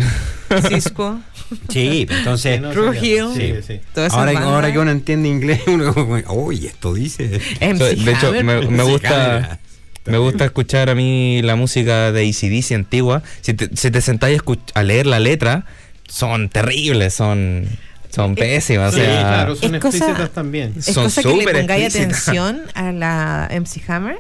Cisco. 0.69 1.21
Sí, 1.69 2.07
entonces... 2.11 2.61
No, 2.61 2.71
True 2.71 2.99
Hill. 2.99 3.27
sí, 3.35 3.55
sí. 3.67 3.81
Ahora, 4.11 4.39
ahora 4.41 4.73
que 4.73 4.79
uno 4.79 4.91
entiende 4.91 5.29
inglés, 5.29 5.61
uno 5.67 5.93
como, 5.95 6.17
uy, 6.31 6.67
esto 6.67 6.95
dice. 6.95 7.41
MC 7.61 7.97
de 8.05 8.13
hecho, 8.13 8.33
me, 8.43 8.61
me 8.69 8.83
gusta 8.83 9.59
me 10.07 10.19
gusta 10.19 10.45
escuchar 10.45 10.91
a 10.91 10.95
mí 10.95 11.41
la 11.43 11.57
música 11.57 12.13
de 12.13 12.29
ACDC 12.29 12.73
antigua. 12.73 13.23
Si 13.41 13.55
te, 13.55 13.75
si 13.75 13.91
te 13.91 14.03
sentáis 14.03 14.41
a, 14.41 14.79
a 14.79 14.83
leer 14.83 15.07
la 15.07 15.19
letra, 15.19 15.65
son 16.09 16.49
terribles, 16.49 17.15
son, 17.15 17.67
son 18.11 18.35
pésimas. 18.35 18.95
Sí, 18.95 19.01
o 19.01 19.05
sea, 19.05 19.21
claro, 19.21 19.57
son 19.57 19.75
es 19.75 19.81
cosa- 19.81 19.97
explícitas 19.97 20.31
también. 20.31 20.75
Es 20.77 20.85
son 20.87 21.05
cosa 21.05 21.23
que 21.23 21.29
le 21.29 21.35
súper 21.41 21.61
pongáis 21.61 21.95
atención 21.95 22.63
a 22.75 22.93
la 22.93 23.49
MC 23.51 23.83
Hammer. 23.89 24.17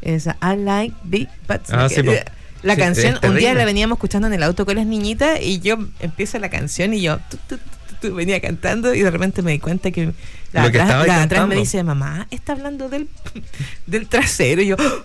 Es 0.00 0.26
I 0.26 0.56
like 0.56 0.94
big 1.04 1.28
butts. 1.48 1.70
Ah, 1.72 1.88
sí, 1.88 2.02
la 2.62 2.74
Sí, 2.74 2.80
canción, 2.80 3.18
un 3.22 3.36
día 3.36 3.54
la 3.54 3.64
veníamos 3.64 3.96
escuchando 3.96 4.26
en 4.26 4.34
el 4.34 4.42
auto 4.42 4.66
con 4.66 4.76
las 4.76 4.86
niñitas 4.86 5.40
y 5.40 5.60
yo 5.60 5.78
empieza 6.00 6.38
la 6.40 6.48
canción 6.50 6.92
y 6.92 7.00
yo 7.02 7.18
tu, 7.30 7.36
tu, 7.36 7.56
tu, 7.56 7.64
tu, 8.00 8.08
tu, 8.08 8.14
venía 8.16 8.40
cantando 8.40 8.92
y 8.94 9.02
de 9.02 9.10
repente 9.12 9.42
me 9.42 9.52
di 9.52 9.58
cuenta 9.60 9.92
que 9.92 10.12
la, 10.52 10.62
Lo 10.62 10.68
atrás, 10.68 11.06
la 11.30 11.46
me 11.46 11.54
dice, 11.54 11.82
mamá, 11.84 12.26
está 12.32 12.52
hablando 12.54 12.88
del, 12.88 13.08
del 13.86 14.08
trasero. 14.08 14.62
Y 14.62 14.68
yo, 14.68 14.76
"Oh, 14.78 15.02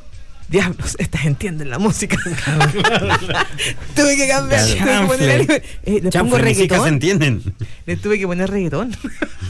diablos, 0.54 0.96
estas 1.00 1.26
entienden 1.26 1.70
la 1.72 1.80
música. 1.80 2.16
tuve 3.96 4.16
que 4.16 4.28
cambiar, 4.28 4.64
tuve 4.66 4.78
que 4.78 5.08
poner 5.08 5.32
algo. 5.32 5.54
Eh, 5.54 6.00
le 6.04 6.12
pongo 6.12 6.38
hijas 6.38 6.38
se 6.38 6.42
reggaetón. 6.44 6.88
entienden. 6.88 7.44
Le 7.88 7.98
tuve 7.98 8.20
que 8.20 8.28
poner 8.28 8.50
reggaetón 8.52 8.96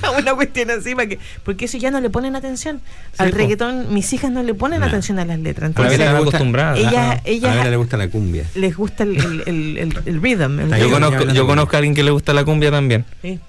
a 0.01 0.11
una 0.19 0.33
cuestión 0.33 0.71
así 0.71 0.95
para 0.95 1.07
que, 1.09 1.19
porque 1.43 1.65
eso 1.65 1.77
ya 1.77 1.91
no 1.91 1.99
le 1.99 2.09
ponen 2.09 2.35
atención. 2.37 2.81
Al 3.17 3.31
po. 3.31 3.37
reggaetón, 3.37 3.93
mis 3.93 4.11
hijas 4.13 4.31
no 4.31 4.43
le 4.43 4.53
ponen 4.53 4.81
atención 4.81 5.19
a 5.19 5.25
las 5.25 5.39
letras. 5.39 5.71
A 5.75 5.81
la 5.81 6.17
acostumbradas. 6.17 6.79
ella, 6.79 7.21
ella 7.25 7.61
A 7.61 7.65
le 7.69 7.75
gusta 7.75 7.97
la 7.97 8.07
cumbia. 8.07 8.45
les 8.55 8.75
gusta 8.75 9.03
el, 9.03 9.17
el, 9.17 9.43
el, 9.45 9.77
el, 9.77 9.99
el 10.05 10.21
rhythm. 10.21 10.73
Yo 10.79 10.89
conozco, 10.89 11.25
yo 11.33 11.45
conozco 11.45 11.75
a 11.75 11.79
alguien 11.79 11.93
que 11.95 12.03
le 12.03 12.11
gusta 12.11 12.33
la 12.33 12.45
cumbia 12.45 12.71
también. 12.71 13.05
Sí. 13.21 13.39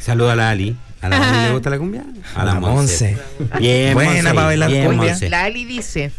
Saluda 0.00 0.32
a 0.32 0.36
la 0.36 0.50
Ali. 0.50 0.74
¿A 1.02 1.08
la 1.10 1.16
Ali 1.18 1.46
le 1.48 1.52
gusta 1.52 1.68
la 1.68 1.78
cumbia? 1.78 2.04
A 2.34 2.44
la 2.46 2.54
Monse. 2.54 3.18
Bien, 3.58 3.92
Buena 3.92 4.12
Monse, 4.12 4.34
pa' 4.34 4.44
bailar 4.44 4.70
bien, 4.70 4.86
cumbia. 4.86 5.10
Monse. 5.10 5.28
La 5.28 5.44
Ali 5.44 5.64
dice, 5.66 6.12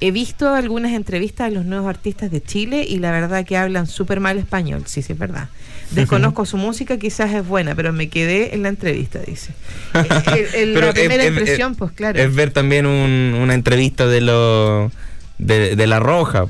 he 0.00 0.10
visto 0.12 0.54
algunas 0.54 0.92
entrevistas 0.92 1.48
a 1.48 1.50
los 1.50 1.64
nuevos 1.66 1.88
artistas 1.88 2.30
de 2.30 2.42
Chile 2.42 2.86
y 2.88 2.98
la 2.98 3.10
verdad 3.10 3.44
que 3.44 3.56
hablan 3.56 3.86
súper 3.86 4.20
mal 4.20 4.38
español. 4.38 4.84
Sí, 4.86 5.02
sí, 5.02 5.12
es 5.12 5.18
verdad. 5.18 5.48
Desconozco 5.90 6.46
su 6.46 6.56
música, 6.56 6.98
quizás 6.98 7.34
es 7.34 7.46
buena, 7.46 7.74
pero 7.74 7.92
me 7.92 8.08
quedé 8.08 8.54
en 8.54 8.62
la 8.62 8.68
entrevista, 8.70 9.18
dice. 9.20 9.52
Eh, 9.94 10.48
el- 10.54 10.68
el- 10.68 10.74
Pero 10.74 10.80
la 10.86 10.92
es- 10.92 10.94
primera 10.94 11.22
es- 11.24 11.28
impresión, 11.30 11.72
es- 11.72 11.78
pues 11.78 11.92
claro. 11.92 12.18
Es 12.18 12.34
ver 12.34 12.50
también 12.52 12.86
un- 12.86 13.34
una 13.40 13.54
entrevista 13.54 14.06
de 14.06 14.20
lo 14.20 14.90
de, 15.38 15.74
de 15.76 15.86
La 15.86 15.98
Roja. 16.00 16.46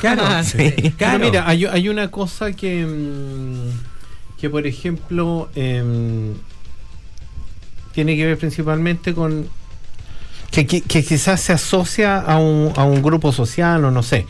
Claro, 0.00 0.24
Sí. 0.44 0.72
Pero 0.76 0.96
claro. 0.96 1.18
mira, 1.24 1.48
hay, 1.48 1.64
hay 1.64 1.88
una 1.88 2.10
cosa 2.10 2.52
que, 2.52 2.84
mm, 2.84 4.38
que 4.40 4.50
por 4.50 4.66
ejemplo, 4.66 5.48
em, 5.54 6.34
tiene 7.92 8.16
que 8.16 8.26
ver 8.26 8.38
principalmente 8.38 9.14
con 9.14 9.48
que, 10.54 10.66
que- 10.66 10.80
que 10.82 11.04
quizás 11.04 11.40
se 11.40 11.52
asocia 11.52 12.18
a 12.18 12.38
un, 12.38 12.72
a 12.76 12.84
un 12.84 13.02
grupo 13.02 13.32
social 13.32 13.84
o 13.84 13.90
no 13.90 14.02
sé. 14.02 14.26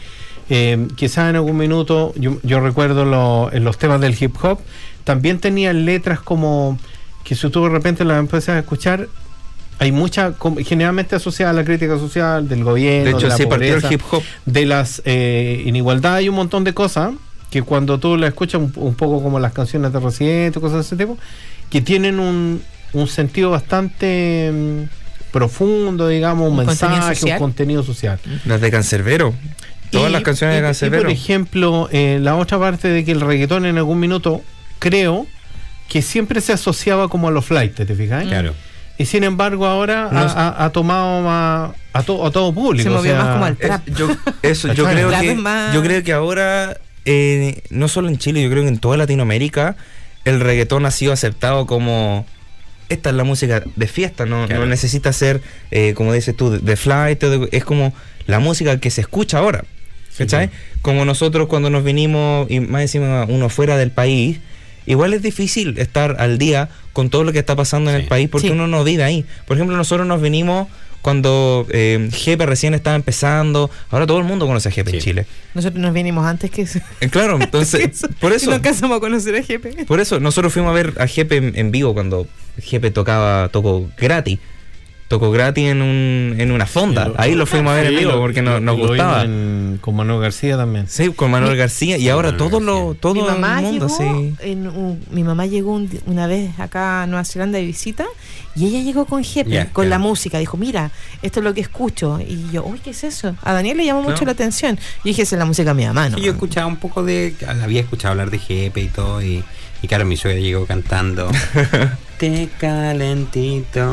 Em, 0.48 0.88
quizás 0.88 1.30
en 1.30 1.36
algún 1.36 1.56
minuto, 1.56 2.12
yo, 2.16 2.38
yo 2.42 2.60
recuerdo 2.60 3.04
lo- 3.04 3.50
en 3.52 3.64
los 3.64 3.78
temas 3.78 4.00
del 4.00 4.16
hip 4.20 4.34
hop, 4.42 4.58
también 5.04 5.38
tenían 5.38 5.84
letras 5.84 6.20
como 6.20 6.78
que 7.24 7.34
si 7.34 7.48
tú 7.50 7.64
de 7.64 7.70
repente 7.70 8.04
las 8.04 8.18
empiezas 8.18 8.50
a 8.56 8.58
escuchar, 8.58 9.08
hay 9.78 9.90
mucha, 9.92 10.34
generalmente 10.64 11.16
asociada 11.16 11.50
a 11.50 11.54
la 11.54 11.64
crítica 11.64 11.98
social 11.98 12.48
del 12.48 12.62
gobierno, 12.62 13.10
De 13.10 13.16
hecho, 13.16 13.26
la 13.28 13.36
sí 13.36 13.46
partió 13.46 13.74
el 13.74 13.80
pobreza 13.82 13.94
hip 13.94 14.02
hop. 14.12 14.22
de 14.46 14.66
las 14.66 15.02
eh, 15.04 15.62
inigualdades 15.66 16.18
hay 16.20 16.28
un 16.28 16.36
montón 16.36 16.62
de 16.64 16.72
cosas 16.74 17.12
que 17.50 17.62
cuando 17.62 17.98
tú 17.98 18.16
las 18.16 18.28
escuchas 18.28 18.60
un, 18.60 18.72
un 18.76 18.94
poco 18.94 19.22
como 19.22 19.40
las 19.40 19.52
canciones 19.52 19.92
de 19.92 20.00
Residente, 20.00 20.60
cosas 20.60 20.76
de 20.76 20.82
ese 20.82 20.96
tipo, 20.96 21.18
que 21.70 21.80
tienen 21.80 22.20
un, 22.20 22.62
un 22.92 23.08
sentido 23.08 23.50
bastante 23.50 24.50
mm, 24.52 25.03
profundo, 25.38 26.06
digamos, 26.06 26.50
un, 26.50 26.58
Un 26.60 26.66
mensaje, 26.66 27.14
social. 27.16 27.38
un 27.38 27.48
contenido 27.48 27.82
social. 27.82 28.18
Las 28.46 28.60
de 28.60 28.70
Cancerbero. 28.70 29.34
Todas 29.90 30.08
Y- 30.10 30.12
las 30.12 30.22
canciones 30.22 30.54
y- 30.54 30.56
de 30.56 30.62
y, 30.62 30.66
Cancerbero. 30.68 31.02
por 31.02 31.10
ejemplo, 31.10 31.88
eh, 31.92 32.18
la 32.22 32.36
otra 32.36 32.58
parte 32.60 32.86
de 32.88 33.04
que 33.04 33.10
el 33.12 33.20
reggaetón 33.20 33.66
en 33.66 33.76
algún 33.76 33.98
minuto, 33.98 34.42
creo 34.78 35.26
que 35.88 36.02
siempre 36.02 36.40
se 36.40 36.52
asociaba 36.52 37.08
como 37.08 37.28
a 37.28 37.30
los 37.32 37.44
flights, 37.44 37.74
¿te 37.74 37.94
fijas? 37.94 38.24
Claro. 38.24 38.54
Y 38.96 39.06
sin 39.06 39.24
embargo 39.24 39.66
ahora 39.66 40.08
No 40.12 40.20
ha, 40.20 40.28
sé. 40.28 40.34
ha- 40.38 40.64
ha 40.64 40.70
tomado 40.70 41.20
más 41.22 41.72
a, 41.92 42.02
to- 42.04 42.24
a 42.24 42.30
todo 42.30 42.52
público. 42.54 42.84
Se 42.88 42.94
o 42.94 42.98
movió 42.98 43.12
sea, 43.12 43.24
más 43.24 43.32
como 43.34 43.44
al 43.46 43.56
Es- 43.60 43.94
yo, 43.96 44.08
eso, 44.42 44.72
yo 44.72 44.84
¿Cachai? 44.84 45.02
creo 45.08 45.20
que 45.20 45.74
yo 45.74 45.82
creo 45.82 46.02
que 46.04 46.12
ahora 46.12 46.76
eh, 47.04 47.62
no 47.70 47.88
solo 47.88 48.08
en 48.08 48.18
Chile, 48.18 48.40
yo 48.42 48.48
creo 48.50 48.62
que 48.62 48.68
en 48.68 48.78
toda 48.78 48.96
Latinoamérica 48.96 49.74
el 50.24 50.38
reggaetón 50.40 50.86
ha 50.86 50.90
sido 50.92 51.12
aceptado 51.12 51.66
como 51.66 52.24
esta 52.88 53.10
es 53.10 53.16
la 53.16 53.24
música 53.24 53.62
de 53.76 53.86
fiesta, 53.86 54.26
no, 54.26 54.46
Claro. 54.46 54.62
no 54.62 54.66
necesita 54.66 55.12
ser 55.12 55.40
eh, 55.70 55.94
como 55.94 56.12
dices 56.12 56.36
tú 56.36 56.50
de, 56.50 56.58
de 56.58 56.76
flight, 56.76 57.22
o 57.24 57.30
de- 57.30 57.48
es 57.52 57.64
como 57.64 57.92
la 58.26 58.38
música 58.40 58.78
que 58.80 58.90
se 58.90 59.00
escucha 59.00 59.38
ahora. 59.38 59.64
¿Cachai? 60.16 60.50
Como 60.80 61.04
nosotros 61.04 61.48
cuando 61.48 61.70
nos 61.70 61.82
vinimos 61.82 62.48
y 62.48 62.60
más 62.60 62.82
encima 62.82 63.24
uno 63.28 63.48
fuera 63.48 63.76
del 63.76 63.90
país, 63.90 64.38
igual 64.86 65.12
es 65.12 65.22
difícil 65.22 65.76
estar 65.78 66.16
al 66.20 66.38
día 66.38 66.68
con 66.92 67.10
todo 67.10 67.24
lo 67.24 67.32
que 67.32 67.40
está 67.40 67.56
pasando 67.56 67.90
en 67.90 67.96
Sí. 67.96 68.02
el 68.02 68.08
país 68.08 68.28
porque 68.30 68.46
Sí. 68.46 68.52
uno 68.52 68.68
no 68.68 68.84
vive 68.84 69.02
ahí. 69.02 69.24
Por 69.44 69.56
ejemplo, 69.56 69.76
nosotros 69.76 70.06
nos 70.06 70.22
vinimos 70.22 70.68
cuando 71.04 71.66
eh, 71.68 72.08
Jepe 72.14 72.46
recién 72.46 72.72
estaba 72.72 72.96
empezando. 72.96 73.70
Ahora 73.90 74.06
todo 74.06 74.16
el 74.16 74.24
mundo 74.24 74.46
conoce 74.46 74.70
a 74.70 74.72
Jepe 74.72 74.90
en. 74.90 75.00
Chile. 75.00 75.26
Nosotros 75.52 75.78
nos 75.78 75.92
vinimos 75.92 76.24
antes 76.24 76.50
que 76.50 76.62
eso. 76.62 76.78
Eh, 77.02 77.10
Claro, 77.10 77.36
entonces, 77.40 78.06
por 78.20 78.32
Y 78.32 78.36
eso, 78.36 78.48
no 78.48 78.56
alcanzamos 78.56 78.96
a 78.96 79.00
conocer 79.00 79.36
a 79.36 79.42
Jepe. 79.42 79.84
por 79.84 80.00
eso, 80.00 80.18
nosotros 80.18 80.50
fuimos 80.50 80.70
a 80.70 80.72
ver 80.72 80.94
a 80.98 81.06
Jepe 81.06 81.36
en, 81.36 81.52
en 81.58 81.70
vivo 81.70 81.92
cuando 81.92 82.26
Jepe 82.58 82.90
tocaba, 82.90 83.50
tocó 83.50 83.86
gratis. 83.98 84.38
Tocó 85.14 85.30
gratis 85.30 85.68
en, 85.70 85.80
un, 85.80 86.34
en 86.40 86.50
una 86.50 86.66
fonda. 86.66 87.06
Lo- 87.06 87.14
Ahí 87.20 87.36
lo 87.36 87.46
fuimos 87.46 87.72
a 87.72 87.76
ver 87.76 87.86
en 87.86 87.98
vivo 88.00 88.10
lo- 88.12 88.18
porque 88.18 88.42
lo- 88.42 88.58
no- 88.58 88.72
nos 88.72 88.78
lo 88.80 88.88
gustaba. 88.88 89.22
en- 89.22 89.78
con 89.80 89.94
Manuel 89.94 90.20
García 90.20 90.56
también. 90.56 90.88
Sí, 90.88 91.08
con 91.10 91.30
Manuel 91.30 91.56
García. 91.56 91.96
Y 91.98 92.08
ahora 92.08 92.32
Manuel 92.32 92.50
todo 92.50 92.60
lo, 92.60 92.86
García. 92.86 93.00
todo 93.00 93.14
mi 93.14 93.22
mamá 93.22 93.58
el 93.60 93.64
mundo, 93.66 93.86
llegó 93.86 93.96
sí. 94.20 94.34
en 94.40 94.66
un- 94.66 95.00
mi 95.12 95.22
mamá 95.22 95.46
llegó 95.46 95.72
un 95.72 95.88
una 96.06 96.26
vez 96.26 96.58
acá 96.58 97.02
a 97.02 97.06
Nueva 97.06 97.24
Zelanda 97.24 97.58
de 97.58 97.64
visita 97.64 98.04
y 98.56 98.66
ella 98.66 98.80
llegó 98.80 99.04
con 99.04 99.22
Jepe, 99.22 99.50
Ya, 99.50 99.70
con 99.70 99.88
la 99.88 99.96
claro. 99.98 100.08
música. 100.10 100.38
Dijo, 100.38 100.56
mira, 100.56 100.90
esto 101.22 101.38
es 101.38 101.44
lo 101.44 101.54
que 101.54 101.60
escucho. 101.60 102.18
Y 102.20 102.50
yo, 102.52 102.64
uy, 102.64 102.80
¿qué 102.82 102.90
es 102.90 103.04
eso? 103.04 103.36
A 103.42 103.52
Daniel 103.52 103.76
le 103.76 103.84
llamó 103.84 104.00
mucho 104.02 104.14
Claro. 104.14 104.26
la 104.26 104.32
atención. 104.32 104.78
Y 105.04 105.10
dije, 105.10 105.22
esa 105.22 105.36
es 105.36 105.38
la 105.38 105.44
música 105.44 105.70
de 105.70 105.74
mi 105.74 105.86
mamá, 105.86 106.08
¿no? 106.08 106.16
Sí, 106.18 106.24
yo 106.24 106.32
escuchaba 106.32 106.66
un 106.66 106.76
poco 106.78 107.04
de. 107.04 107.34
Había 107.62 107.82
escuchado 107.82 108.10
hablar 108.12 108.30
de 108.30 108.38
Jepe 108.40 108.80
y 108.80 108.88
todo. 108.88 109.22
Y, 109.22 109.44
y 109.80 109.86
claro, 109.86 110.04
mi 110.06 110.16
suegra 110.16 110.40
llegó 110.40 110.66
cantando. 110.66 111.30
Té 112.24 112.48
calentito, 112.58 113.84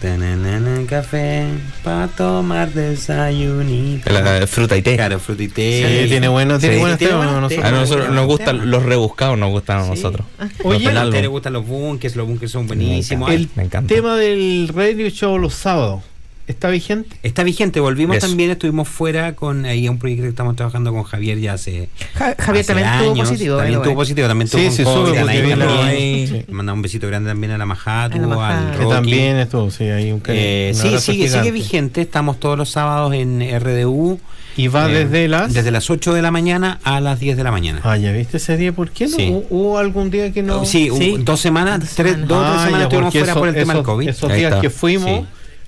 tenenen 0.00 0.86
café, 0.86 1.42
para 1.82 2.06
tomar 2.06 2.70
desayunito. 2.72 4.12
La 4.12 4.46
fruta 4.46 4.76
y 4.76 4.82
té. 4.82 4.94
Claro, 4.94 5.18
fruta 5.18 5.42
y 5.42 5.48
té. 5.48 6.02
Sí, 6.04 6.08
tiene 6.08 6.28
bueno, 6.28 6.60
tiene 6.60 6.76
Sí. 6.76 6.80
buenos 6.80 6.98
Tiene 6.98 7.14
temas, 7.14 7.26
buenos 7.26 7.42
no 7.42 7.48
sé. 7.48 7.56
temas. 7.56 7.72
A 7.72 7.74
nosotros 7.74 8.10
nos 8.10 8.26
gustan 8.26 8.56
tema. 8.58 8.64
los 8.70 8.82
rebuscados, 8.84 9.38
nos 9.38 9.50
gustan 9.50 9.80
a 9.80 9.86
nosotros. 9.88 10.24
Oye, 10.62 10.86
a 10.86 10.90
álbum. 10.90 11.08
usted 11.08 11.22
le 11.22 11.26
gustan 11.26 11.52
los 11.54 11.66
bunkers, 11.66 12.14
los 12.14 12.28
bunkers 12.28 12.52
son 12.52 12.68
buenísimos. 12.68 13.28
El 13.32 13.48
Me 13.56 13.64
encanta. 13.64 13.92
tema 13.92 14.14
del 14.14 14.70
radio 14.72 15.10
show 15.10 15.36
los 15.36 15.54
sábados. 15.54 16.04
Está 16.46 16.68
vigente? 16.68 17.16
Está 17.22 17.42
vigente, 17.42 17.80
volvimos 17.80 18.16
Eso. 18.16 18.26
también, 18.28 18.50
estuvimos 18.50 18.88
fuera 18.88 19.34
con 19.34 19.64
ahí 19.64 19.88
un 19.88 19.98
proyecto 19.98 20.22
que 20.24 20.28
estamos 20.28 20.56
trabajando 20.56 20.92
con 20.92 21.02
Javier 21.04 21.38
ya 21.40 21.54
hace. 21.54 21.88
Ja- 22.14 22.34
Javier 22.38 22.60
hace 22.64 22.74
también 22.74 22.88
estuvo 22.92 23.14
positivo. 23.14 23.56
También 23.56 23.78
estuvo 23.80 23.94
positivo, 23.94 24.28
también 24.28 24.48
Sí, 24.48 24.56
estuvo 24.66 24.76
sí, 25.06 25.12
con 25.14 25.26
COVID, 25.26 25.62
ahí. 25.62 26.26
sí. 26.26 26.44
Mandamos 26.50 26.78
un 26.78 26.82
besito 26.82 27.06
grande 27.06 27.30
también 27.30 27.52
a 27.52 27.58
la 27.58 27.66
Majatu, 27.66 28.16
A 28.16 28.20
la 28.20 28.26
Majatu. 28.26 28.64
al 28.66 28.70
Que 28.72 28.78
Rocky. 28.84 28.94
también 28.94 29.36
estuvo, 29.38 29.70
sí, 29.70 29.84
hay 29.84 30.12
un 30.12 30.20
cariño, 30.20 30.44
Eh, 30.44 30.72
sí, 30.74 30.98
sigue, 30.98 31.28
sigue 31.28 31.50
vigente. 31.50 32.00
Estamos 32.02 32.38
todos 32.40 32.58
los 32.58 32.70
sábados 32.70 33.14
en 33.14 33.40
RDU. 33.40 34.20
Y 34.56 34.68
va 34.68 34.88
eh, 34.88 35.04
desde 35.04 35.26
las... 35.26 35.52
Desde 35.52 35.72
las 35.72 35.90
8 35.90 36.14
de 36.14 36.22
la 36.22 36.30
mañana 36.30 36.78
a 36.84 37.00
las 37.00 37.18
10 37.18 37.36
de 37.36 37.42
la 37.42 37.50
mañana. 37.50 37.80
Ah, 37.82 37.96
ya 37.96 38.12
viste 38.12 38.36
ese 38.36 38.56
día, 38.56 38.70
¿por 38.72 38.90
qué 38.92 39.08
no? 39.08 39.16
Sí. 39.16 39.34
¿Hubo, 39.50 39.78
algún 39.78 40.10
día 40.12 40.32
que 40.32 40.44
no? 40.44 40.64
Sí, 40.64 40.90
un- 40.90 40.98
Sí. 40.98 41.16
dos 41.18 41.40
semanas, 41.40 41.80
Dos 41.80 41.88
tres, 41.96 42.12
semanas. 42.12 42.28
dos 42.28 42.38
o 42.38 42.42
tres 42.42 42.52
Ah, 42.54 42.64
semanas 42.66 42.78
ya, 42.78 42.84
estuvimos 42.84 43.12
fuera 43.14 43.34
por 43.34 43.48
el 43.48 43.54
tema 43.56 43.74
del 43.74 43.82
COVID. 43.82 44.08
Esos 44.08 44.32
días 44.32 44.54
que 44.60 44.70
fuimos. 44.70 45.24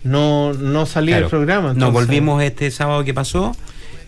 No, 0.07 0.53
no 0.55 0.87
salía 0.87 1.17
Claro. 1.17 1.27
el 1.27 1.31
programa. 1.31 1.75
Nos 1.75 1.93
volvimos 1.93 2.43
este 2.43 2.71
sábado 2.71 3.05
que 3.05 3.13
pasó 3.15 3.55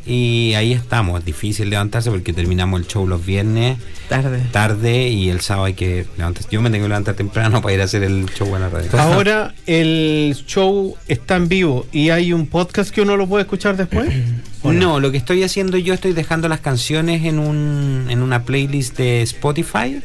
y 0.07 0.55
ahí 0.55 0.73
estamos. 0.73 1.19
Es 1.19 1.25
difícil 1.27 1.69
levantarse 1.69 2.09
porque 2.11 2.33
terminamos 2.33 2.81
el 2.81 2.87
show 2.87 3.07
los 3.07 3.25
viernes 3.27 3.77
Tarde. 4.09 4.41
tarde 4.53 5.09
y 5.09 5.29
el 5.29 5.41
sábado 5.41 5.67
hay 5.67 5.75
que 5.75 6.07
levantarse. 6.17 6.49
Yo 6.51 6.63
me 6.63 6.71
tengo 6.71 6.85
que 6.85 6.89
levantar 6.89 7.15
temprano 7.15 7.61
para 7.63 7.75
ir 7.75 7.81
a 7.81 7.85
hacer 7.85 8.03
el 8.05 8.27
show 8.31 8.55
a 8.57 8.59
la 8.59 8.69
radio. 8.71 8.89
Ahora 8.99 9.55
el 9.67 10.35
show 10.47 10.97
está 11.09 11.37
en 11.37 11.49
vivo 11.49 11.87
y 11.93 12.09
hay 12.11 12.33
un 12.33 12.47
podcast 12.47 12.91
que 12.91 13.03
uno 13.03 13.17
lo 13.19 13.27
puede 13.29 13.43
escuchar 13.43 13.77
después. 13.77 14.09
¿O 14.63 14.73
No, 14.73 14.99
lo 14.99 15.13
que 15.13 15.19
estoy 15.19 15.43
haciendo 15.45 15.77
yo 15.79 15.95
estoy 15.95 16.13
dejando 16.15 16.49
las 16.49 16.61
canciones 16.61 17.25
en 17.25 17.39
un 17.39 18.07
en 18.09 18.23
una 18.23 18.45
playlist 18.45 18.97
de 18.97 19.23
Spotify. 19.23 20.01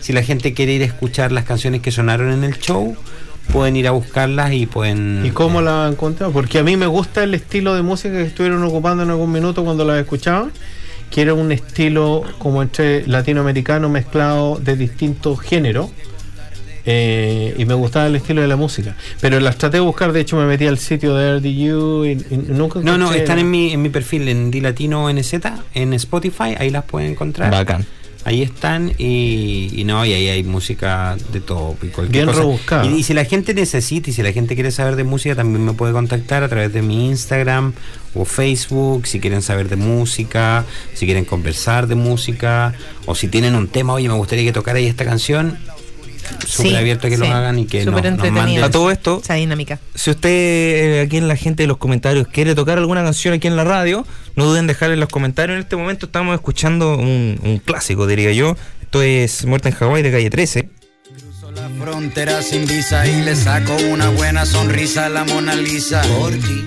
Si 0.00 0.12
la 0.12 0.22
gente 0.22 0.52
quiere 0.52 0.72
ir 0.74 0.82
a 0.82 0.86
escuchar 0.86 1.32
las 1.32 1.44
canciones 1.44 1.80
que 1.80 1.90
sonaron 1.92 2.32
en 2.32 2.42
el 2.44 2.58
show, 2.58 2.96
pueden 3.50 3.76
ir 3.76 3.88
a 3.88 3.90
buscarlas 3.90 4.52
y 4.52 4.66
pueden 4.66 5.22
¿Y 5.24 5.30
cómo 5.30 5.60
la 5.60 5.86
han 5.86 5.92
encontrado? 5.92 6.32
Porque 6.32 6.58
a 6.58 6.62
mí 6.62 6.76
me 6.76 6.86
gusta 6.86 7.22
el 7.24 7.34
estilo 7.34 7.74
de 7.74 7.82
música 7.82 8.14
que 8.14 8.22
estuvieron 8.22 8.62
ocupando 8.64 9.02
en 9.02 9.10
algún 9.10 9.32
minuto 9.32 9.64
cuando 9.64 9.84
la 9.84 9.98
escuchaba, 9.98 10.48
que 11.10 11.22
era 11.22 11.34
un 11.34 11.52
estilo 11.52 12.22
como 12.38 12.62
entre 12.62 13.06
latinoamericano 13.06 13.88
mezclado 13.88 14.56
de 14.56 14.76
distintos 14.76 15.40
géneros. 15.40 15.90
eh, 16.84 17.54
y 17.58 17.64
me 17.64 17.74
gustaba 17.74 18.06
el 18.06 18.16
estilo 18.16 18.40
de 18.42 18.48
la 18.48 18.56
música. 18.56 18.96
Pero 19.20 19.38
las 19.38 19.56
traté 19.56 19.76
de 19.76 19.82
buscar, 19.82 20.12
de 20.12 20.20
hecho 20.20 20.36
me 20.36 20.46
metí 20.46 20.66
al 20.66 20.78
sitio 20.78 21.14
de 21.14 21.38
RDU 21.38 22.04
y, 22.06 22.10
y 22.30 22.36
nunca 22.48 22.80
No, 22.82 22.98
no, 22.98 23.12
están 23.12 23.38
en 23.38 23.50
mi, 23.50 23.72
en 23.72 23.82
mi 23.82 23.88
perfil 23.88 24.26
en 24.28 24.50
Dilatino 24.50 25.08
NZ, 25.12 25.34
en 25.74 25.92
Spotify, 25.92 26.56
ahí 26.58 26.70
las 26.70 26.84
pueden 26.84 27.12
encontrar. 27.12 27.52
Bacán. 27.52 27.86
Ahí 28.24 28.42
están 28.42 28.92
y, 28.98 29.70
y 29.74 29.84
no, 29.84 30.04
y 30.06 30.12
ahí 30.12 30.28
hay 30.28 30.44
música 30.44 31.16
de 31.32 31.40
todo. 31.40 31.76
y 31.82 31.88
cualquier 31.88 32.08
Bien 32.08 32.26
cosa. 32.26 32.38
rebuscada. 32.40 32.86
Y, 32.86 32.98
y 32.98 33.02
si 33.02 33.14
la 33.14 33.24
gente 33.24 33.52
necesita 33.52 34.10
y 34.10 34.12
si 34.12 34.22
la 34.22 34.32
gente 34.32 34.54
quiere 34.54 34.70
saber 34.70 34.94
de 34.96 35.04
música, 35.04 35.34
también 35.34 35.64
me 35.64 35.72
puede 35.72 35.92
contactar 35.92 36.44
a 36.44 36.48
través 36.48 36.72
de 36.72 36.82
mi 36.82 37.08
Instagram 37.08 37.72
o 38.14 38.24
Facebook. 38.24 39.06
Si 39.08 39.18
quieren 39.18 39.42
saber 39.42 39.68
de 39.68 39.76
música, 39.76 40.64
si 40.94 41.04
quieren 41.06 41.24
conversar 41.24 41.88
de 41.88 41.96
música, 41.96 42.74
o 43.06 43.14
si 43.16 43.26
tienen 43.26 43.56
un 43.56 43.66
tema, 43.66 43.94
oye, 43.94 44.08
me 44.08 44.14
gustaría 44.14 44.44
que 44.44 44.52
tocara 44.52 44.78
ahí 44.78 44.86
esta 44.86 45.04
canción. 45.04 45.58
Súper 46.46 46.70
Sí, 46.70 46.76
abierto 46.76 47.06
a 47.06 47.10
que 47.10 47.16
sí. 47.16 47.22
lo 47.22 47.28
hagan 47.34 47.58
y 47.58 47.66
que 47.66 47.84
nos, 47.84 48.02
nos 48.02 48.30
manden. 48.32 48.62
A 48.64 48.70
todo 48.70 48.90
esto, 48.90 49.20
Esa 49.22 49.34
dinámica. 49.34 49.78
si 49.94 50.10
usted 50.10 50.28
eh, 50.30 51.00
aquí 51.06 51.16
en 51.16 51.28
la 51.28 51.36
gente 51.36 51.62
de 51.62 51.66
los 51.66 51.76
comentarios 51.78 52.26
quiere 52.28 52.54
tocar 52.54 52.78
alguna 52.78 53.02
canción 53.02 53.34
aquí 53.34 53.48
en 53.48 53.56
la 53.56 53.64
radio, 53.64 54.06
no 54.36 54.44
duden 54.46 54.60
en 54.60 54.66
dejar 54.68 54.90
en 54.92 55.00
los 55.00 55.08
comentarios. 55.08 55.56
En 55.56 55.62
este 55.62 55.76
momento 55.76 56.06
estamos 56.06 56.34
escuchando 56.34 56.96
un, 56.96 57.38
un 57.42 57.58
clásico, 57.58 58.06
diría 58.06 58.32
yo. 58.32 58.56
Esto 58.82 59.02
es 59.02 59.44
Muerte 59.46 59.70
en 59.70 59.74
Hawái 59.74 60.02
de 60.02 60.10
calle 60.12 60.30
13. 60.30 60.68
Cruzo 61.08 61.50
la 61.52 61.68
frontera 61.82 62.42
sin 62.42 62.66
visa 62.66 63.06
y 63.06 63.22
le 63.22 63.34
saco 63.36 63.74
una 63.90 64.08
buena 64.10 64.44
sonrisa 64.46 65.06
a 65.06 65.08
la 65.08 65.24
Mona 65.24 65.54
Lisa. 65.54 66.02
Por 66.18 66.32
ti. 66.32 66.64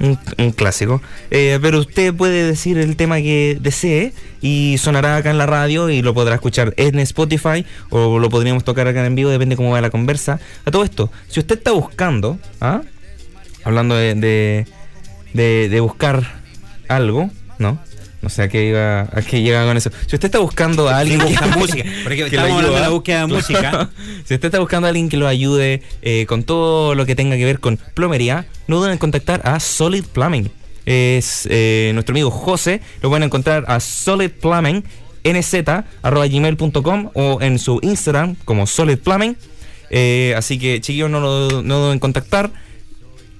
Un, 0.00 0.18
un 0.38 0.52
clásico. 0.52 1.02
Eh, 1.30 1.58
pero 1.60 1.80
usted 1.80 2.14
puede 2.14 2.44
decir 2.44 2.78
el 2.78 2.94
tema 2.96 3.16
que 3.18 3.58
desee 3.60 4.12
y 4.40 4.76
sonará 4.78 5.16
acá 5.16 5.30
en 5.30 5.38
la 5.38 5.46
radio 5.46 5.90
y 5.90 6.02
lo 6.02 6.14
podrá 6.14 6.36
escuchar 6.36 6.72
en 6.76 6.98
Spotify 7.00 7.64
o 7.90 8.18
lo 8.20 8.28
podríamos 8.30 8.62
tocar 8.62 8.86
acá 8.86 9.04
en 9.04 9.14
vivo, 9.16 9.30
depende 9.30 9.56
cómo 9.56 9.70
va 9.72 9.80
la 9.80 9.90
conversa. 9.90 10.38
A 10.64 10.70
todo 10.70 10.84
esto, 10.84 11.10
si 11.28 11.40
usted 11.40 11.58
está 11.58 11.72
buscando, 11.72 12.38
¿ah? 12.60 12.82
hablando 13.64 13.96
de, 13.96 14.14
de, 14.14 14.66
de- 15.32 15.68
de 15.68 15.80
buscar 15.80 16.40
algo, 16.88 17.30
¿no? 17.58 17.80
No 18.20 18.28
sé 18.28 18.42
a 18.42 18.48
qué, 18.48 18.66
iba, 18.66 19.02
a 19.02 19.22
qué 19.22 19.42
llega 19.42 19.64
con 19.64 19.76
eso. 19.76 19.90
Si 20.06 20.16
usted 20.16 20.24
está 20.26 20.40
buscando 20.40 20.88
a 20.88 20.98
alguien 20.98 21.20
que 21.20 21.26
busca 21.26 21.46
música, 21.56 21.84
porque 22.02 22.16
que 22.16 22.24
estamos 22.26 22.50
hablando 22.50 22.74
de 22.74 22.80
la 22.80 22.88
búsqueda 22.88 23.20
de 23.20 23.26
música. 23.28 23.90
si 24.24 24.34
usted 24.34 24.44
está 24.46 24.58
buscando 24.58 24.86
a 24.86 24.90
alguien 24.90 25.08
que 25.08 25.16
lo 25.16 25.28
ayude 25.28 25.82
eh, 26.02 26.26
con 26.26 26.42
todo 26.42 26.94
lo 26.96 27.06
que 27.06 27.14
tenga 27.14 27.36
que 27.36 27.44
ver 27.44 27.60
con 27.60 27.76
plomería, 27.94 28.46
no 28.66 28.78
duden 28.78 28.92
en 28.92 28.98
contactar 28.98 29.40
a 29.44 29.60
Solid 29.60 30.04
Plumbing. 30.04 30.50
Es 30.84 31.46
eh, 31.50 31.92
nuestro 31.94 32.12
amigo 32.12 32.30
José. 32.30 32.80
Lo 33.02 33.08
pueden 33.08 33.22
encontrar 33.22 33.64
a 33.68 33.78
Solid 33.78 34.30
Plumbing 34.30 34.82
nz.gmail.com 35.24 37.10
o 37.14 37.38
en 37.40 37.58
su 37.58 37.78
Instagram 37.82 38.36
como 38.44 38.66
Solid 38.66 38.98
Plumbing. 38.98 39.36
Eh, 39.90 40.34
así 40.36 40.58
que 40.58 40.80
chiquillos 40.80 41.10
no, 41.10 41.20
lo- 41.20 41.62
no 41.62 41.78
duden 41.78 41.92
en 41.94 41.98
contactar. 41.98 42.50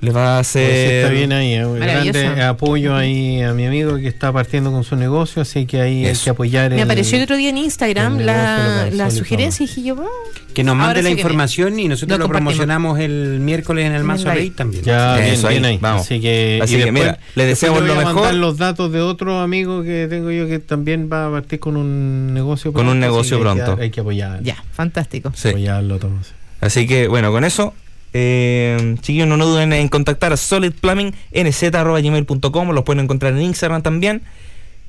Les 0.01 0.14
va 0.14 0.34
a 0.34 0.38
Pues 0.38 0.49
hacer... 0.51 0.70
está 1.05 1.12
bien 1.12 1.32
ahí, 1.32 1.55
eh, 1.55 1.66
grande 1.76 2.42
apoyo 2.42 2.94
ahí 2.94 3.42
a 3.42 3.53
mi 3.53 3.66
amigo 3.66 3.96
que 3.96 4.07
está 4.07 4.32
partiendo 4.32 4.70
con 4.70 4.84
su 4.84 4.94
negocio, 4.94 5.42
así 5.42 5.66
que 5.66 5.80
ahí 5.80 6.05
hay 6.05 6.12
Eso. 6.12 6.22
que 6.24 6.30
apoyar. 6.30 6.70
Me 6.70 6.76
el- 6.76 6.82
apareció 6.82 7.16
el 7.18 7.24
otro 7.24 7.36
día 7.36 7.49
en 7.49 7.59
Instagram 7.59 8.18
la, 8.20 8.88
la 8.92 9.11
sugerencia 9.11 9.64
y 9.64 9.66
dije 9.66 9.82
yo, 9.82 9.96
"Ah". 10.01 10.07
Que 10.55 10.62
nos 10.62 10.76
mande 10.76 11.03
la 11.03 11.11
información 11.11 11.78
y 11.80 11.88
nosotros 11.88 12.16
Lo 12.18 12.28
promocionamos 12.28 12.99
el 13.01 13.38
miércoles 13.40 13.86
en 13.86 13.92
el 13.92 14.05
Mazo 14.05 14.30
Rey 14.32 14.51
también. 14.51 14.84
Ya, 14.84 15.16
bien, 15.16 15.28
Eso, 15.34 15.49
bien 15.49 15.64
ahí, 15.64 15.72
ahí. 15.74 15.78
vamos. 15.80 16.03
Así 16.03 16.20
que, 16.20 16.61
Así 16.62 16.74
y 16.74 16.78
que, 16.78 16.84
después- 16.84 17.05
mira, 17.05 17.18
le 17.34 17.46
deseamos 17.46 17.82
lo 17.82 17.94
mejor. 17.96 18.14
mandar 18.14 18.34
los 18.34 18.57
datos 18.57 18.92
de 18.92 19.01
otro 19.01 19.40
amigo 19.40 19.82
que 19.82 20.07
tengo 20.09 20.30
yo 20.30 20.46
que 20.46 20.61
también 20.61 21.09
va 21.12 21.26
a 21.26 21.30
partir 21.32 21.59
con 21.59 21.76
un 21.76 22.32
negocio 22.34 22.72
Con 22.72 22.86
un 22.86 22.92
así 22.92 23.01
negocio 23.01 23.36
hay 23.36 23.42
que- 23.42 23.51
pronto. 23.64 23.82
Hay 23.82 23.90
que 23.90 24.01
apoyar. 24.01 24.42
ya, 24.44 24.62
fantástico. 24.72 25.32
Sí. 25.34 25.49
Apoyarlo 25.49 25.99
todo. 25.99 26.12
sí. 26.22 26.30
Así 26.61 26.86
que 26.86 27.09
bueno, 27.09 27.30
con 27.32 27.44
eso, 27.44 27.74
eh, 28.12 28.96
chiquillos, 29.00 29.28
no, 29.28 29.36
no 29.36 29.46
duden 29.46 29.72
en 29.72 29.88
contactar 29.88 30.32
a 30.32 30.36
Solid 30.36 30.72
Plumbing, 30.72 31.14
nz.gmail.com, 31.32 32.70
los 32.70 32.84
pueden 32.84 33.04
encontrar 33.04 33.34
en 33.34 33.42
Instagram 33.42 33.82
también. 33.82 34.22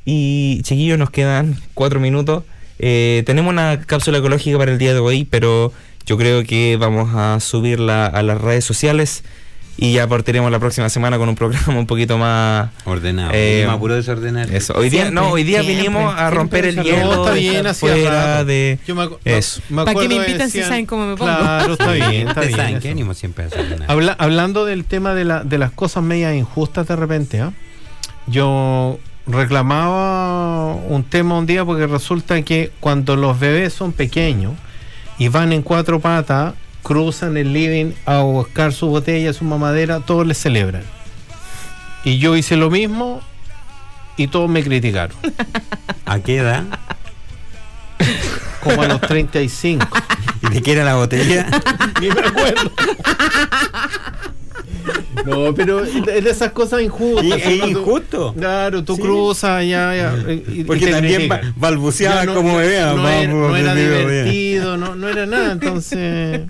Y 0.05 0.61
chiquillos, 0.63 0.97
nos 0.97 1.09
quedan 1.09 1.57
cuatro 1.73 1.99
minutos. 1.99 2.43
Eh, 2.79 3.23
tenemos 3.25 3.51
una 3.51 3.81
cápsula 3.81 4.19
ecológica 4.19 4.57
para 4.57 4.71
el 4.71 4.77
día 4.77 4.93
de 4.93 4.99
hoy, 4.99 5.25
pero 5.25 5.73
yo 6.05 6.17
creo 6.17 6.43
que 6.43 6.77
vamos 6.77 7.09
a 7.13 7.39
subirla 7.39 8.05
a 8.05 8.23
las 8.23 8.39
redes 8.41 8.65
sociales 8.65 9.23
y 9.81 9.93
ya 9.93 10.07
partiremos 10.07 10.51
la 10.51 10.59
próxima 10.59 10.89
semana 10.89 11.17
con 11.17 11.29
un 11.29 11.35
programa 11.35 11.79
un 11.79 11.87
poquito 11.87 12.17
más 12.17 12.69
Ordenado. 12.85 13.31
Eh, 13.33 13.63
me 13.65 13.71
apuro 13.73 13.95
desordenar. 13.95 14.53
eso. 14.53 14.73
Hoy 14.75 14.89
día, 14.89 15.03
Siempre, 15.03 15.21
no, 15.23 15.31
hoy 15.31 15.43
día 15.43 15.61
siempre, 15.61 15.83
vinimos 15.83 16.13
a 16.17 16.29
romper 16.29 16.65
el 16.65 16.83
hielo. 16.83 17.05
No, 17.05 17.23
está 17.23 17.33
bien, 17.33 17.73
fuera 17.75 18.43
de 18.43 18.79
Yo 18.85 18.95
me 18.95 19.09
eso. 19.25 19.61
me 19.69 19.75
¿Para 19.77 19.85
qué 19.85 19.91
acuerdo 19.91 20.09
me 20.09 20.15
invitan 20.27 20.49
si 20.49 20.61
saben 20.61 20.85
cómo 20.85 21.05
me 21.07 21.15
pongo? 21.15 21.31
Claro, 21.35 21.73
está 21.73 21.91
bien, 21.93 22.27
está 22.27 22.41
bien. 22.41 22.55
saben 22.57 22.79
que 22.79 22.87
venimos 22.89 23.17
siempre. 23.17 23.45
Habla- 23.87 24.15
hablando 24.19 24.65
del 24.65 24.83
tema 24.85 25.13
de, 25.15 25.25
la, 25.25 25.43
de 25.43 25.57
las 25.57 25.71
cosas 25.71 26.03
medias 26.03 26.35
injustas 26.35 26.87
de 26.87 26.95
repente, 26.95 27.39
¿ah? 27.41 27.51
yo 28.27 28.99
reclamaba 29.27 30.73
un 30.73 31.03
tema 31.03 31.37
un 31.37 31.45
día 31.45 31.63
porque 31.65 31.87
resulta 31.87 32.41
que 32.41 32.71
cuando 32.79 33.15
los 33.15 33.39
bebés 33.39 33.73
son 33.73 33.91
pequeños 33.91 34.53
y 35.17 35.27
van 35.27 35.53
en 35.53 35.61
cuatro 35.61 35.99
patas, 35.99 36.53
cruzan 36.83 37.37
el 37.37 37.53
living 37.53 37.93
a 38.05 38.19
buscar 38.19 38.73
su 38.73 38.87
botella, 38.87 39.33
su 39.33 39.43
mamadera, 39.43 39.99
todos 39.99 40.25
les 40.25 40.37
celebran. 40.37 40.83
Y 42.03 42.19
yo 42.19 42.35
hice 42.35 42.55
lo 42.55 42.69
mismo 42.69 43.21
y 44.17 44.27
todos 44.27 44.49
me 44.49 44.63
criticaron. 44.63 45.15
¿A 46.05 46.19
qué 46.19 46.37
edad? 46.37 46.63
Como 48.63 48.81
a 48.81 48.87
los 48.87 49.01
35. 49.01 49.85
¿Y 50.43 50.53
de 50.53 50.61
qué 50.61 50.71
era 50.73 50.83
la 50.83 50.95
botella? 50.95 51.47
Ni 52.01 52.09
me 52.09 52.21
acuerdo. 52.21 52.71
No, 55.25 55.53
pero 55.53 55.81
de 55.83 56.21
de 56.21 56.29
esas 56.29 56.51
cosas 56.51 56.81
injustas. 56.81 57.25
¿Y- 57.25 57.31
es 57.33 57.59
tú- 57.61 57.67
injusto? 57.67 58.33
Claro, 58.37 58.83
tú 58.83 58.95
Sí. 58.95 59.01
cruzas 59.01 59.65
ya, 59.65 59.95
ya. 59.95 60.31
y- 60.31 60.61
y 60.61 60.63
Porque 60.63 60.87
también 60.87 61.27
ba- 61.27 61.41
balbuceaba 61.55 62.25
no- 62.25 62.33
como 62.35 62.55
bebé. 62.57 62.79
No, 62.81 62.95
vamos, 62.95 63.11
era, 63.11 63.33
no 63.33 63.55
era 63.55 63.75
divertido, 63.75 64.77
no, 64.77 64.95
no 64.95 65.09
era 65.09 65.25
nada, 65.25 65.51
entonces. 65.53 66.41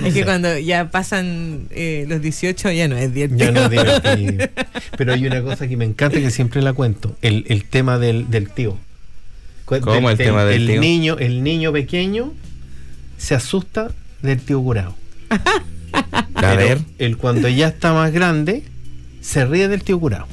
no 0.00 0.06
es 0.06 0.14
que 0.14 0.20
sé. 0.20 0.24
cuando 0.24 0.58
ya 0.58 0.90
pasan 0.90 1.66
eh, 1.70 2.04
los 2.08 2.20
18 2.22 2.70
ya 2.72 2.88
no 2.88 2.96
es 2.96 3.12
divertido. 3.12 3.38
Ya 3.46 3.50
no 3.52 3.62
es 3.64 3.70
divertido. 3.70 4.48
Pero 4.96 5.12
hay 5.12 5.26
una 5.26 5.42
cosa 5.42 5.66
que 5.68 5.76
me 5.76 5.84
encanta 5.84 6.18
que 6.18 6.30
siempre 6.30 6.62
la 6.62 6.72
cuento: 6.72 7.16
el, 7.22 7.44
el 7.48 7.64
tema 7.64 7.98
del, 7.98 8.30
del 8.30 8.50
tío. 8.50 8.76
¿Cómo 9.64 10.08
el 10.10 10.16
tema 10.16 10.44
del 10.44 10.62
el 10.62 10.66
tío? 10.68 10.80
Niño, 10.80 11.16
el 11.18 11.42
niño 11.42 11.72
pequeño 11.72 12.32
se 13.18 13.34
asusta 13.34 13.90
del 14.22 14.40
tío 14.40 14.60
curado. 14.62 14.94
A 16.34 16.54
ver. 16.54 16.78
Él 16.98 17.16
cuando 17.16 17.48
ya 17.48 17.68
está 17.68 17.92
más 17.92 18.12
grande, 18.12 18.62
se 19.20 19.44
ríe 19.44 19.68
del 19.68 19.82
tío 19.82 19.98
curado. 19.98 20.26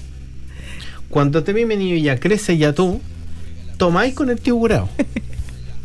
Cuando 1.09 1.43
te 1.43 1.53
mi 1.53 1.63
niño 1.76 1.95
ya 1.97 2.20
crece, 2.20 2.57
ya 2.57 2.74
tú, 2.74 3.01
tomáis 3.78 4.13
con 4.13 4.30
el 4.30 4.39
tío 4.39 4.55
curado. 4.57 4.89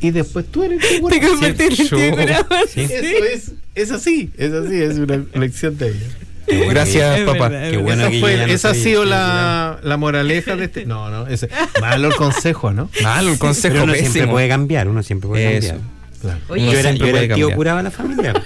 Y 0.01 0.11
después 0.11 0.47
tú 0.51 0.63
eres 0.65 0.83
el 0.83 0.89
tío 1.01 1.09
Te 1.09 1.19
curado. 1.21 1.33
convertí 1.35 1.63
en 1.65 1.71
el 1.73 1.77
tío 1.77 1.99
Yo- 1.99 2.17
curado. 2.17 2.47
Sí. 2.69 2.81
Eso 2.81 3.25
es, 3.33 3.53
es 3.75 3.91
así, 3.93 4.31
es 4.37 4.53
así, 4.53 4.75
es 4.83 4.97
una 4.99 5.25
lección 5.35 5.77
de 5.79 5.89
ella. 5.89 6.07
bueno 6.47 6.67
Gracias, 6.71 7.19
Es 7.21 7.27
papá. 7.27 7.49
verdad, 7.49 7.71
Qué 7.71 7.77
bueno 7.77 8.03
esa 8.03 8.11
que 8.11 8.21
fue- 8.21 8.37
no 8.39 8.43
esa 8.45 8.71
ha 8.71 8.75
sido 8.75 9.05
la, 9.05 9.79
la 9.83 9.97
moraleja 9.99 10.57
de 10.57 10.65
este. 10.65 10.87
No, 10.87 11.11
no, 11.11 11.27
ese. 11.29 11.49
Malo 11.81 12.09
el 12.09 12.15
consejo, 12.17 12.73
¿no? 12.73 12.91
Malo 13.03 13.31
el 13.31 13.39
consejo 13.39 13.75
Pero 13.75 13.85
uno 13.85 13.95
siempre 13.95 14.27
puede 14.27 14.49
cambiar, 14.49 14.89
uno 14.89 15.03
siempre 15.03 15.29
puede 15.29 15.57
Eso. 15.59 15.69
cambiar. 15.69 16.00
Claro. 16.21 16.41
Oye, 16.49 16.67
yo 16.67 16.79
era, 16.79 16.93
yo 16.93 17.07
era 17.07 17.21
el 17.21 17.35
tío 17.35 17.51
curado 17.55 17.79
de 17.79 17.83
la 17.85 17.91
familia. 17.91 18.35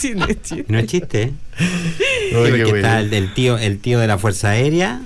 Sí, 0.00 0.14
no 0.14 0.24
es 0.26 0.40
chiste. 0.42 0.64
No 0.68 0.78
es 0.78 0.86
chiste, 0.86 1.22
¿eh? 1.22 1.32
Oye, 2.34 2.46
Sí, 2.46 2.50
porque 2.50 2.64
qué 2.64 2.76
está 2.78 3.00
el, 3.00 3.12
el 3.12 3.34
tío, 3.34 3.58
el 3.58 3.78
tío 3.78 3.98
de 3.98 4.06
la 4.06 4.16
Fuerza 4.16 4.50
Aérea, 4.50 5.02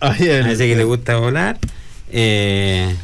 Ay, 0.00 0.26
el- 0.26 0.44
a 0.44 0.50
ese 0.52 0.66
que 0.66 0.74
le 0.74 0.82
gusta 0.82 1.16
volar. 1.18 1.58
Eh, 2.10 2.96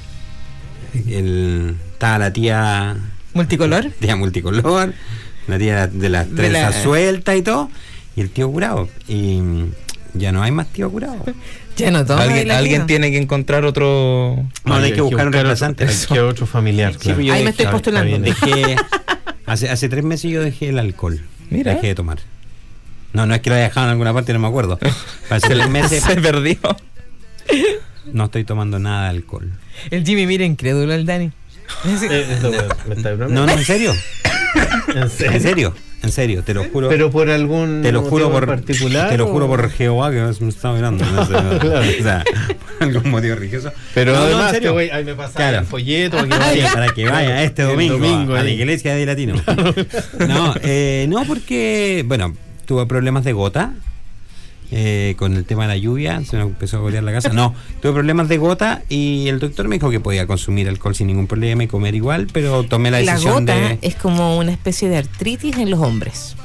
el, 1.08 1.76
está 1.92 2.18
la 2.18 2.32
tía, 2.32 2.96
¿Multicolor? 3.34 3.90
tía 4.00 4.16
multicolor, 4.16 4.92
la 5.46 5.58
tía 5.58 5.86
de 5.86 6.08
las 6.08 6.28
trenzas 6.28 6.74
la- 6.76 6.82
sueltas 6.82 7.36
y 7.36 7.42
todo, 7.42 7.70
y 8.16 8.20
el 8.22 8.30
tío 8.30 8.50
curado. 8.50 8.88
Y 9.06 9.40
ya 10.14 10.32
no 10.32 10.42
hay 10.42 10.50
más 10.50 10.66
tío 10.72 10.90
curado. 10.90 11.24
Alguien, 11.86 12.86
tiene 12.86 13.10
que 13.10 13.18
encontrar 13.18 13.64
otro. 13.64 14.36
No, 14.64 14.74
hay 14.74 14.92
que 14.92 15.00
buscar 15.00 15.26
un 15.26 15.32
reemplazante. 15.32 15.84
Hay 15.86 15.94
que 16.12 16.20
otro 16.20 16.46
familiar, 16.46 16.92
Sí, 16.94 16.98
claro. 17.00 17.16
pues 17.16 17.26
yo 17.26 17.32
Ahí 17.34 17.44
me 17.44 17.50
estoy 17.50 17.66
postulando. 17.66 18.06
bien. 18.08 18.22
Dejé, 18.22 18.76
hace, 19.46 19.68
hace 19.70 19.88
tres 19.88 20.04
meses 20.04 20.30
yo 20.30 20.42
dejé 20.42 20.68
el 20.70 20.78
alcohol. 20.78 21.20
Mira. 21.50 21.74
Dejé 21.74 21.88
de 21.88 21.94
tomar. 21.94 22.18
No, 23.12 23.26
no 23.26 23.34
es 23.34 23.40
que 23.40 23.48
lo 23.50 23.56
haya 23.56 23.64
dejado 23.64 23.86
en 23.86 23.92
alguna 23.92 24.12
parte, 24.12 24.32
no 24.32 24.38
me 24.38 24.48
acuerdo. 24.48 24.78
Hace 25.30 25.48
tres 25.48 25.68
meses 25.70 26.02
Se 26.04 26.16
perdió. 26.20 26.58
no 28.12 28.26
estoy 28.26 28.44
tomando 28.44 28.78
nada 28.78 29.04
de 29.04 29.10
alcohol. 29.10 29.50
El 29.90 30.04
Jimmy 30.04 30.26
mira 30.26 30.44
incrédulo 30.44 30.92
al 30.92 31.06
Dani. 31.06 31.32
Eh, 31.86 32.26
eso, 32.38 32.48
bueno, 32.50 32.74
me 32.86 32.94
está 32.94 33.12
No, 33.14 33.46
no, 33.46 33.52
en 33.52 33.64
serio. 33.64 33.94
¿En 34.94 35.02
En 35.34 35.40
serio? 35.40 35.74
En 36.02 36.12
serio, 36.12 36.42
te 36.44 36.54
lo 36.54 36.64
juro. 36.64 36.88
Pero 36.88 37.10
por 37.10 37.28
algún 37.28 37.80
te 37.82 37.90
lo 37.90 38.02
juro 38.02 38.26
motivo 38.28 38.30
por 38.32 38.46
particular. 38.46 39.08
Te 39.10 39.18
lo 39.18 39.26
juro 39.26 39.48
por 39.48 39.68
Jehová 39.70 40.10
que 40.12 40.20
me 40.40 40.48
está 40.48 40.72
mirando. 40.72 41.04
No 41.04 41.26
sé, 41.26 41.32
no, 41.42 41.58
Claro. 41.58 41.80
O 41.80 42.02
sea, 42.02 42.24
por 42.78 42.88
algún 42.88 43.10
motivo 43.10 43.34
religioso. 43.34 43.72
Pero 43.94 44.12
No, 44.12 44.18
no, 44.20 44.24
en 44.26 44.32
además, 44.34 44.50
serio. 44.52 44.68
te 44.68 44.72
voy, 44.74 44.90
ahí 44.90 45.04
me 45.04 45.14
pasa 45.14 45.34
Claro. 45.34 45.58
el 45.58 45.64
folleto 45.66 46.16
para 46.18 46.28
que 46.28 46.38
vaya. 46.38 46.72
para 46.72 46.88
que 46.90 47.04
vaya 47.04 47.42
este 47.42 47.62
domingo, 47.62 47.94
domingo 47.98 48.34
a, 48.34 48.40
a 48.40 48.42
la 48.44 48.50
iglesia 48.50 48.94
de 48.94 49.06
Latino. 49.06 49.34
No, 50.28 50.54
eh, 50.62 51.06
no 51.08 51.24
porque, 51.24 52.04
bueno, 52.06 52.34
tuve 52.66 52.86
problemas 52.86 53.24
de 53.24 53.32
gota 53.32 53.72
eh, 54.70 55.14
con 55.18 55.34
el 55.36 55.44
tema 55.44 55.62
de 55.62 55.68
la 55.68 55.76
lluvia, 55.76 56.22
se 56.24 56.36
me 56.36 56.42
empezó 56.42 56.76
a 56.76 56.80
gotear 56.80 57.02
la 57.04 57.12
casa. 57.12 57.30
No, 57.30 57.54
tuve 57.80 57.92
problemas 57.92 58.28
de 58.28 58.36
gota 58.38 58.82
y 58.88 59.28
el 59.28 59.38
doctor 59.38 59.68
me 59.68 59.76
dijo 59.76 59.90
que 59.90 60.00
podía 60.00 60.26
consumir 60.26 60.68
alcohol 60.68 60.94
sin 60.94 61.06
ningún 61.06 61.26
problema 61.26 61.64
y 61.64 61.66
comer 61.68 61.94
igual, 61.94 62.26
pero 62.32 62.64
tomé 62.64 62.90
la 62.90 63.00
La 63.00 63.12
decisión 63.12 63.46
gota 63.46 63.54
de... 63.54 63.78
es 63.82 63.94
como 63.94 64.36
una 64.38 64.52
especie 64.52 64.88
de 64.88 64.98
artritis 64.98 65.56
en 65.56 65.70
los 65.70 65.80
hombres. 65.80 66.36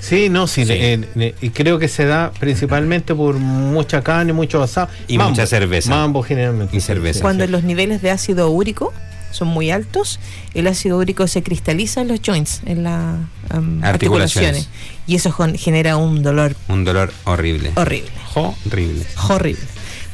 Sí, 0.00 0.28
no, 0.28 0.46
sí, 0.46 0.66
Sí. 0.66 0.72
eh, 0.74 1.00
eh, 1.16 1.34
y 1.40 1.48
creo 1.48 1.78
que 1.78 1.88
se 1.88 2.04
da 2.04 2.30
principalmente 2.38 3.14
por 3.14 3.36
mucha 3.36 4.02
carne, 4.02 4.34
mucho 4.34 4.62
asado. 4.62 4.88
Y 5.08 5.16
mucha 5.16 5.46
cerveza. 5.46 5.88
Mambo 5.88 6.22
generalmente. 6.22 6.76
Y 6.76 6.80
cerveza. 6.80 7.22
Cuando 7.22 7.46
sí. 7.46 7.50
los 7.50 7.64
niveles 7.64 8.02
de 8.02 8.10
ácido 8.10 8.50
úrico 8.50 8.92
son 9.34 9.48
muy 9.48 9.70
altos, 9.70 10.20
el 10.54 10.66
ácido 10.66 10.98
úrico 10.98 11.26
se 11.26 11.42
cristaliza 11.42 12.00
en 12.00 12.08
los 12.08 12.20
joints, 12.24 12.62
en 12.66 12.84
las 12.84 13.16
um, 13.54 13.82
Articulaciones. 13.84 14.66
articulaciones. 14.66 14.68
Y 15.06 15.16
eso 15.16 15.32
genera 15.56 15.96
un 15.96 16.22
dolor 16.22 16.56
Un 16.68 16.84
dolor 16.84 17.12
horrible. 17.24 17.72
horrible. 17.74 18.10
Horrible. 18.34 19.04
Horrible. 19.28 19.62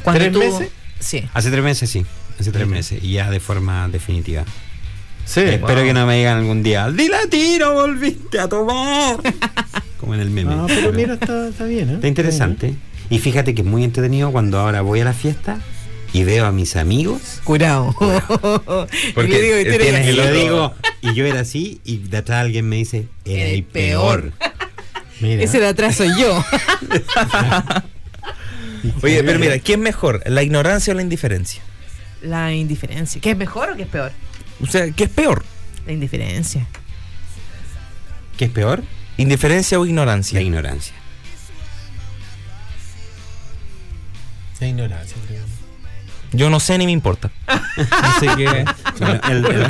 ¿Tres 0.03 0.33
meses? 0.33 0.69
Sí. 0.99 1.23
Hace 1.33 1.51
tres 1.51 1.63
meses, 1.63 1.89
sí. 1.89 2.05
Hace 2.39 2.51
tres 2.51 2.67
meses. 2.67 3.03
Y 3.03 3.13
ya 3.13 3.29
de 3.29 3.39
forma 3.39 3.87
definitiva. 3.87 4.43
Sí, 5.25 5.41
Espero 5.41 5.83
que 5.83 5.93
no 5.93 6.05
me 6.07 6.17
digan 6.17 6.39
algún 6.39 6.63
día, 6.63 6.89
¡Dila 6.89 7.19
tiro, 7.29 7.73
volviste 7.73 8.39
a 8.39 8.49
tomar! 8.49 9.17
Como 9.99 10.15
en 10.15 10.19
el 10.19 10.31
meme. 10.31 10.53
Ah, 10.53 10.65
pero 10.67 10.91
mira, 10.91 11.13
está, 11.13 11.47
está 11.49 11.65
bien, 11.65 11.89
¿eh? 11.91 11.93
Está 11.93 12.07
interesante. 12.07 12.73
Y 13.09 13.19
fíjate 13.19 13.53
que 13.53 13.61
es 13.61 13.67
muy 13.67 13.83
entretenido 13.83 14.31
cuando 14.31 14.59
ahora 14.59 14.81
voy 14.81 14.99
a 15.01 15.05
la 15.05 15.13
fiesta 15.13 15.59
y 16.13 16.23
veo 16.23 16.45
a 16.45 16.51
mis 16.51 16.75
amigos. 16.75 17.41
Curado. 17.43 17.93
Porque 19.15 19.37
y 19.37 19.41
digo, 19.41 19.59
y 19.59 19.63
tú 19.63 19.69
eres 19.71 19.81
tienes 19.81 20.05
Y 20.05 20.09
el 20.09 20.15
yo 20.15 20.23
otro- 20.23 20.35
digo, 20.35 20.73
y 21.01 21.13
yo 21.13 21.25
era 21.25 21.41
así, 21.41 21.81
y 21.85 21.97
de 21.97 22.17
atrás 22.17 22.41
alguien 22.41 22.67
me 22.67 22.77
dice, 22.77 23.07
era 23.25 23.45
El 23.45 23.55
el 23.55 23.63
peor. 23.63 24.33
Mira. 25.19 25.43
Ese 25.43 25.59
de 25.59 25.67
atrás 25.67 25.95
soy 25.95 26.09
yo. 26.19 26.43
Oye, 29.03 29.23
pero 29.23 29.39
mira, 29.39 29.59
¿qué 29.59 29.73
es 29.73 29.79
mejor? 29.79 30.21
¿La 30.25 30.41
ignorancia 30.43 30.93
o 30.93 30.95
la 30.95 31.01
indiferencia? 31.03 31.61
La 32.23 32.51
indiferencia. 32.53 33.21
¿Qué 33.21 33.31
es 33.31 33.37
mejor 33.37 33.71
o 33.71 33.75
qué 33.75 33.83
es 33.83 33.87
peor? 33.87 34.11
O 34.61 34.65
sea, 34.67 34.89
¿qué 34.91 35.03
es 35.05 35.09
peor? 35.09 35.43
La 35.85 35.91
indiferencia. 35.93 36.67
¿Qué 38.37 38.45
es 38.45 38.51
peor? 38.51 38.83
¿Indiferencia 39.17 39.79
o 39.79 39.83
La 39.83 39.89
ignorancia? 39.89 40.41
ignorancia. 40.41 40.93
La 44.59 44.67
ignorancia, 44.67 45.17
creo. 45.27 45.43
Yo 46.33 46.49
no 46.49 46.59
sé 46.59 46.77
ni 46.77 46.85
me 46.85 46.91
importa. 46.91 47.29
Así 47.47 48.27
que. 48.37 48.65
Bueno, 48.99 49.19
el, 49.29 49.45
el- 49.45 49.67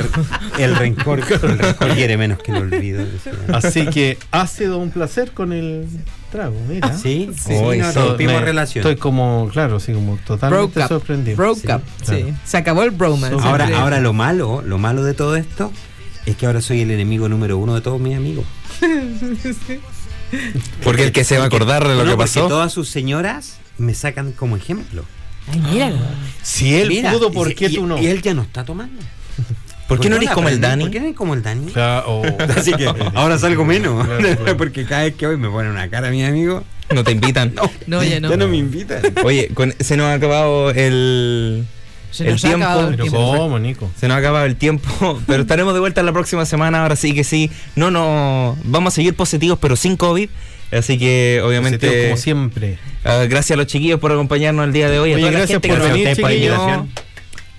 el 0.58 0.76
rencor, 0.76 1.20
el 1.20 1.58
rencor 1.58 1.88
quiere 1.94 2.16
menos 2.16 2.38
que 2.40 2.52
el 2.52 2.58
olvido. 2.58 3.04
Así 3.52 3.86
que 3.86 4.18
ha 4.30 4.46
sido 4.46 4.78
un 4.78 4.90
placer 4.90 5.32
con 5.32 5.52
el 5.52 5.86
trago, 6.30 6.54
mira. 6.68 6.96
Sí, 6.96 7.30
sí, 7.36 7.54
Hoy 7.54 7.78
no, 7.78 8.16
Me- 8.16 8.40
relación. 8.40 8.82
Estoy 8.82 8.96
como, 8.96 9.48
claro, 9.52 9.80
sí, 9.80 9.92
como 9.92 10.16
totalmente 10.18 10.74
Broke 10.74 10.84
up. 10.84 10.88
sorprendido. 10.88 11.36
Broke 11.36 11.60
Sí, 11.60 11.66
up. 11.72 11.82
claro. 12.04 12.26
Sí. 12.26 12.34
Se 12.44 12.56
acabó 12.58 12.82
el 12.84 12.90
bromance. 12.90 13.34
Ahora, 13.42 13.64
Siempre- 13.66 13.82
ahora 13.82 14.00
lo 14.00 14.12
malo, 14.12 14.62
lo 14.64 14.78
malo 14.78 15.02
de 15.04 15.14
todo 15.14 15.36
esto 15.36 15.72
es 16.26 16.36
que 16.36 16.46
ahora 16.46 16.60
soy 16.60 16.82
el 16.82 16.90
enemigo 16.90 17.28
número 17.28 17.58
uno 17.58 17.74
de 17.74 17.80
todos 17.80 18.00
mis 18.00 18.16
amigos. 18.16 18.44
Porque 20.82 21.04
el 21.04 21.12
que 21.12 21.24
se 21.24 21.38
va 21.38 21.44
a 21.44 21.46
acordar 21.48 21.86
de 21.86 21.94
lo 21.94 22.04
No, 22.04 22.10
que 22.12 22.16
pasó. 22.16 22.48
Todas 22.48 22.72
sus 22.72 22.88
señoras 22.88 23.58
me 23.78 23.94
sacan 23.94 24.32
como 24.32 24.56
ejemplo. 24.56 25.04
Ay, 25.50 25.60
míralo. 25.60 25.96
Si 26.42 26.74
él 26.74 26.88
Mira, 26.88 27.12
pudo, 27.12 27.30
¿por 27.32 27.50
y- 27.50 27.54
qué 27.54 27.66
y- 27.66 27.74
tú 27.74 27.86
no? 27.86 27.98
Y 27.98 28.06
él 28.06 28.22
ya 28.22 28.34
no 28.34 28.42
está 28.42 28.64
tomando. 28.64 29.00
¿Por 29.88 30.00
qué 30.00 30.08
no 30.08 30.16
eres 30.16 30.30
como 30.30 30.48
el? 30.48 30.60
Dani? 30.60 30.84
¿Por 30.84 30.90
qué 30.92 31.00
no 31.00 31.04
eres 31.06 31.16
como 31.16 31.34
el 31.34 31.42
Dani? 31.42 31.70
Claro, 31.72 32.04
oh. 32.06 32.22
Así 32.56 32.72
que 32.72 32.86
ahora 33.14 33.38
salgo 33.38 33.64
menos. 33.64 34.06
Claro, 34.06 34.36
claro. 34.36 34.56
Porque 34.58 34.84
cada 34.86 35.02
vez 35.02 35.14
que 35.16 35.26
voy 35.26 35.36
me 35.36 35.48
ponen 35.50 35.70
una 35.72 35.88
cara 35.90 36.10
mi 36.10 36.24
amigo. 36.24 36.64
No 36.94 37.04
te 37.04 37.12
invitan. 37.12 37.54
No, 37.86 38.02
ya 38.02 38.20
no. 38.20 38.30
Ya 38.30 38.36
no 38.36 38.48
me 38.48 38.56
invitan. 38.56 39.02
Oye, 39.24 39.48
con- 39.54 39.74
se 39.80 39.96
nos 39.96 40.06
ha 40.06 40.14
acabado 40.14 40.70
el. 40.70 41.64
Se 42.10 42.24
el 42.26 42.32
nos 42.32 42.44
ha 42.44 42.48
acabado 42.48 42.88
tiempo. 42.88 42.90
el 42.90 42.96
Pero 42.96 43.10
tiempo. 43.18 43.36
¿cómo, 43.38 43.58
Nico? 43.58 43.90
Se 43.98 44.08
nos 44.08 44.14
ha 44.16 44.18
acabado 44.18 44.44
el 44.46 44.56
tiempo, 44.56 45.20
pero 45.26 45.42
estaremos 45.42 45.72
de 45.74 45.80
vuelta 45.80 46.02
la 46.02 46.12
próxima 46.12 46.44
semana. 46.46 46.82
Ahora 46.82 46.96
sí 46.96 47.14
que 47.14 47.24
sí. 47.24 47.50
No, 47.76 47.90
no. 47.90 48.56
Vamos 48.64 48.92
a 48.92 48.96
seguir 48.96 49.14
positivos, 49.14 49.58
pero 49.60 49.76
sin 49.76 49.96
COVID. 49.96 50.28
Así 50.72 50.98
que, 50.98 51.40
obviamente. 51.44 52.04
Como 52.08 52.16
siempre. 52.16 52.78
ah, 53.04 53.24
gracias 53.28 53.52
a 53.52 53.56
los 53.56 53.66
chiquillos 53.66 54.00
por 54.00 54.10
acompañarnos 54.12 54.64
el 54.66 54.72
día 54.72 54.88
de 54.88 54.98
hoy. 54.98 55.12
A 55.12 55.16
Oye, 55.16 55.24
la 55.26 55.30
gracias 55.30 55.50
gente 55.60 55.68
por 55.68 55.78
que 55.78 55.88
venir, 55.92 56.08
acompañó. 56.08 56.32
chiquillos. 56.34 56.56
Toda 56.58 56.86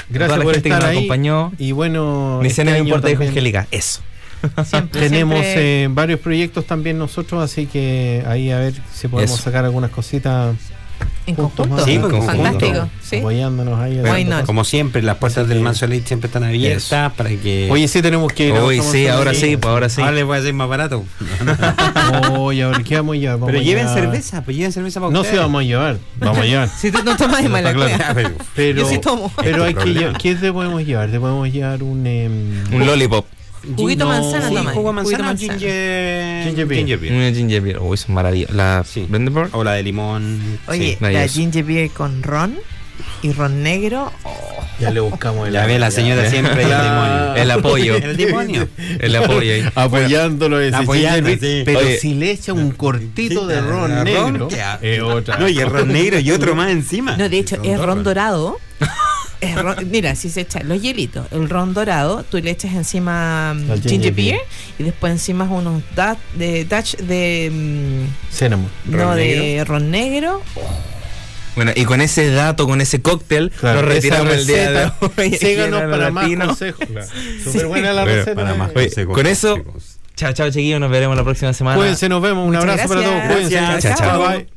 Gracias 0.10 0.38
la 0.38 0.44
por 0.44 0.54
gente 0.54 0.70
que 0.70 0.76
estar 0.76 0.82
nos 0.82 0.90
ahí. 0.92 0.98
acompañó. 0.98 1.52
Y 1.58 1.72
bueno, 1.72 2.40
Ni 2.42 2.48
este 2.50 2.62
año 2.64 2.78
importa, 2.78 3.08
dijo 3.08 3.24
Angélica. 3.24 3.68
Eso. 3.72 4.02
Siempre, 4.66 5.02
Tenemos 5.02 5.40
siempre- 5.40 5.84
eh, 5.84 5.88
varios 5.90 6.20
proyectos 6.20 6.66
también 6.66 6.98
nosotros, 6.98 7.42
así 7.42 7.66
que 7.66 8.24
ahí 8.28 8.52
a 8.52 8.60
ver 8.60 8.74
si 8.94 9.08
podemos 9.08 9.36
Eso. 9.36 9.44
sacar 9.44 9.64
algunas 9.64 9.90
cositas 9.90 10.56
en 11.26 11.36
juntos 11.36 11.68
conjunto. 11.68 11.76
más. 11.76 11.86
Sí, 11.86 12.00
pues, 12.00 12.14
en 12.14 12.24
Fantástico. 12.24 12.72
conjunto. 12.72 12.90
Sí. 13.02 13.18
apoyándonos 13.18 13.80
ahí. 13.80 13.98
Cosas. 14.02 14.44
Como 14.46 14.64
siempre, 14.64 15.02
las 15.02 15.18
puertas 15.18 15.48
del 15.48 15.58
que- 15.60 15.64
Manso 15.64 15.86
Elite 15.86 16.08
siempre 16.08 16.28
están 16.28 16.44
abiertas 16.44 17.14
para 17.14 17.30
que. 17.30 17.68
Oye, 17.72 17.88
sí 17.88 18.02
tenemos 18.02 18.32
que 18.34 18.48
ir. 18.48 18.54
Hoy 18.54 18.82
sí, 18.82 19.08
ahora 19.08 19.34
sí, 19.34 19.58
pues 19.58 19.72
ahora 19.72 19.90
sí. 19.90 20.02
ahora 20.02 20.14
les 20.14 20.26
voy 20.26 20.38
a 20.38 20.40
hacer 20.40 20.54
más 20.54 20.68
barato. 20.70 21.04
Oye, 22.40 22.64
ahora 22.64 22.82
¿qué 22.84 22.96
vamos 22.98 23.16
a 23.16 23.20
llevar? 23.20 23.36
Vamos 23.38 23.52
Pero 23.52 23.64
lleven 23.64 23.86
llevar- 23.88 24.00
cerveza, 24.02 24.42
pues 24.44 24.58
lleven 24.58 24.72
cerveza 24.72 25.00
para 25.00 25.12
No 25.12 25.20
ustedes. 25.22 25.36
sí 25.38 25.42
vamos 25.42 25.62
a 25.62 25.64
llevar. 25.66 25.98
Vamos 26.20 26.38
a 26.40 26.46
llevar. 26.46 26.70
Si 26.78 26.92
tú 26.92 27.04
no 27.04 27.16
tomas 27.16 27.44
de 27.44 27.50
mala 27.50 27.74
pero- 28.14 28.32
Pero, 28.56 28.80
Yo 28.82 28.90
sí 28.90 28.98
tomo. 29.00 29.32
Pero 29.42 29.64
hay 29.64 29.74
que 29.74 29.80
problema. 29.82 30.00
llevar. 30.02 30.18
¿Qué 30.18 30.36
te 30.36 30.52
podemos 30.54 30.84
llevar? 30.86 31.10
Te 31.12 31.20
podemos 31.20 31.50
llevar 31.52 31.84
un. 31.84 32.06
em, 32.08 32.64
Un 32.74 32.86
lollipop. 32.86 33.26
Juguito 33.78 34.04
no, 34.06 34.10
manzana 34.12 34.50
sí, 34.50 34.56
jugo 34.56 34.66
de 34.66 34.74
Juguito 34.74 34.94
manzana, 34.94 35.24
manzana. 35.24 35.54
ginger, 35.60 36.44
Ginger 36.46 36.66
beer. 36.66 36.80
ginger 36.80 37.00
beer. 37.00 37.14
Una 37.14 37.32
ginger 37.34 37.62
beer. 37.62 37.80
Uy, 37.80 37.94
eso 37.96 38.04
es 38.06 38.10
maravilla. 38.10 38.48
La 38.52 38.84
Sí. 38.86 39.06
Brandenburg. 39.10 39.50
O 39.54 39.64
la 39.64 39.74
de 39.74 39.84
limón. 39.84 40.60
Oye, 40.68 40.98
sí. 41.00 41.06
la 41.14 41.28
ginger 41.28 41.64
beer 41.64 41.90
con 41.92 42.22
ron 42.24 42.56
y 43.22 43.32
ron 43.32 43.64
negro. 43.64 44.12
Ya 44.80 44.90
le 44.92 45.00
buscamos 45.00 45.48
el 45.48 45.54
Ya 45.54 45.66
ve 45.66 45.80
la 45.80 45.92
señora 45.92 46.30
siempre 46.30 46.64
el 46.64 46.70
demonio. 46.70 47.36
El 47.36 47.52
apoyo. 47.52 47.96
El 47.96 48.18
demonio. 48.18 48.68
El 49.00 49.16
apoyo 49.16 49.54
ahí. 49.54 49.64
Apoyándolo 49.76 50.60
ese 50.60 50.76
Apoyando, 50.76 51.30
sí. 51.30 51.62
Pero 51.64 51.80
Oye. 51.80 51.98
si 52.00 52.16
le 52.16 52.32
echa 52.32 52.54
un 52.54 52.72
cortito 52.72 53.48
de 53.48 53.62
ron 53.62 53.92
Ron, 53.92 54.04
negro, 54.04 54.48
es 54.82 55.02
otra. 55.02 55.38
No, 55.38 55.48
y 55.48 55.58
el 55.60 55.70
ron 55.70 55.88
negro 55.94 56.20
y 56.20 56.32
otro 56.32 56.54
más 56.56 56.70
encima. 56.72 57.16
No, 57.16 57.30
de 57.30 57.38
hecho, 57.40 57.58
es 57.64 57.80
ron 57.80 58.04
dorado. 58.04 58.60
dorado. 59.52 59.72
Es 59.72 59.78
ron- 59.78 59.90
mira, 59.92 60.16
si 60.16 60.30
se 60.30 60.42
echa 60.42 60.62
los 60.64 60.82
hielitos, 60.82 61.26
el 61.32 61.50
ron 61.50 61.74
dorado, 61.74 62.24
tú 62.24 62.38
le 62.40 62.52
echas 62.52 62.74
encima 62.74 63.54
mm, 63.54 63.60
ginger, 63.60 63.90
ginger 63.90 64.14
beer, 64.14 64.36
beer. 64.36 64.42
y 64.80 64.84
después 64.84 65.12
encima 65.12 65.46
unos 65.46 65.82
da- 65.96 66.18
de 66.36 66.66
touch 66.66 66.96
de 66.98 67.50
mm, 67.52 68.34
Cinnamon. 68.36 68.68
no 68.86 68.98
¿Ron 68.98 69.16
de 69.18 69.64
ron 69.66 69.92
negro. 69.92 70.42
Bueno, 71.56 71.72
y 71.76 71.86
con 71.86 72.02
ese 72.02 72.32
dato, 72.32 72.66
con 72.66 72.82
ese 72.82 73.02
cóctel, 73.04 73.52
Claro, 73.52 73.82
nos 73.84 73.90
retiramos 73.94 74.34
el 74.34 74.48
día 74.48 74.72
de 74.72 74.92
hoy. 75.18 75.34
Síganos 75.38 75.82
para 75.92 76.10
más 76.10 76.28
consejos. 76.36 76.88
Súper 77.44 77.68
buena 77.68 77.94
la 77.94 78.06
receta. 78.06 78.34
para 78.36 78.56
más. 78.56 78.72
Oye, 78.76 78.86
consejos 78.88 79.16
con 79.16 79.28
eso. 79.28 79.60
Chao, 80.16 80.34
chao, 80.34 80.48
chiquillos. 80.50 80.80
Nos 80.80 80.90
veremos 80.90 81.16
la 81.16 81.24
próxima 81.24 81.54
semana. 81.54 81.78
Cuídense, 81.78 82.10
nos 82.10 82.22
vemos. 82.24 82.48
Un 82.48 82.56
Muchas 82.56 82.64
abrazo 82.70 82.90
para 82.90 83.02
todos. 83.04 83.22
Cuídense. 83.34 83.56
Gracias. 83.56 83.98
Chao, 84.00 84.08
chao. 84.10 84.20
Bye, 84.30 84.38
bye. 84.40 84.53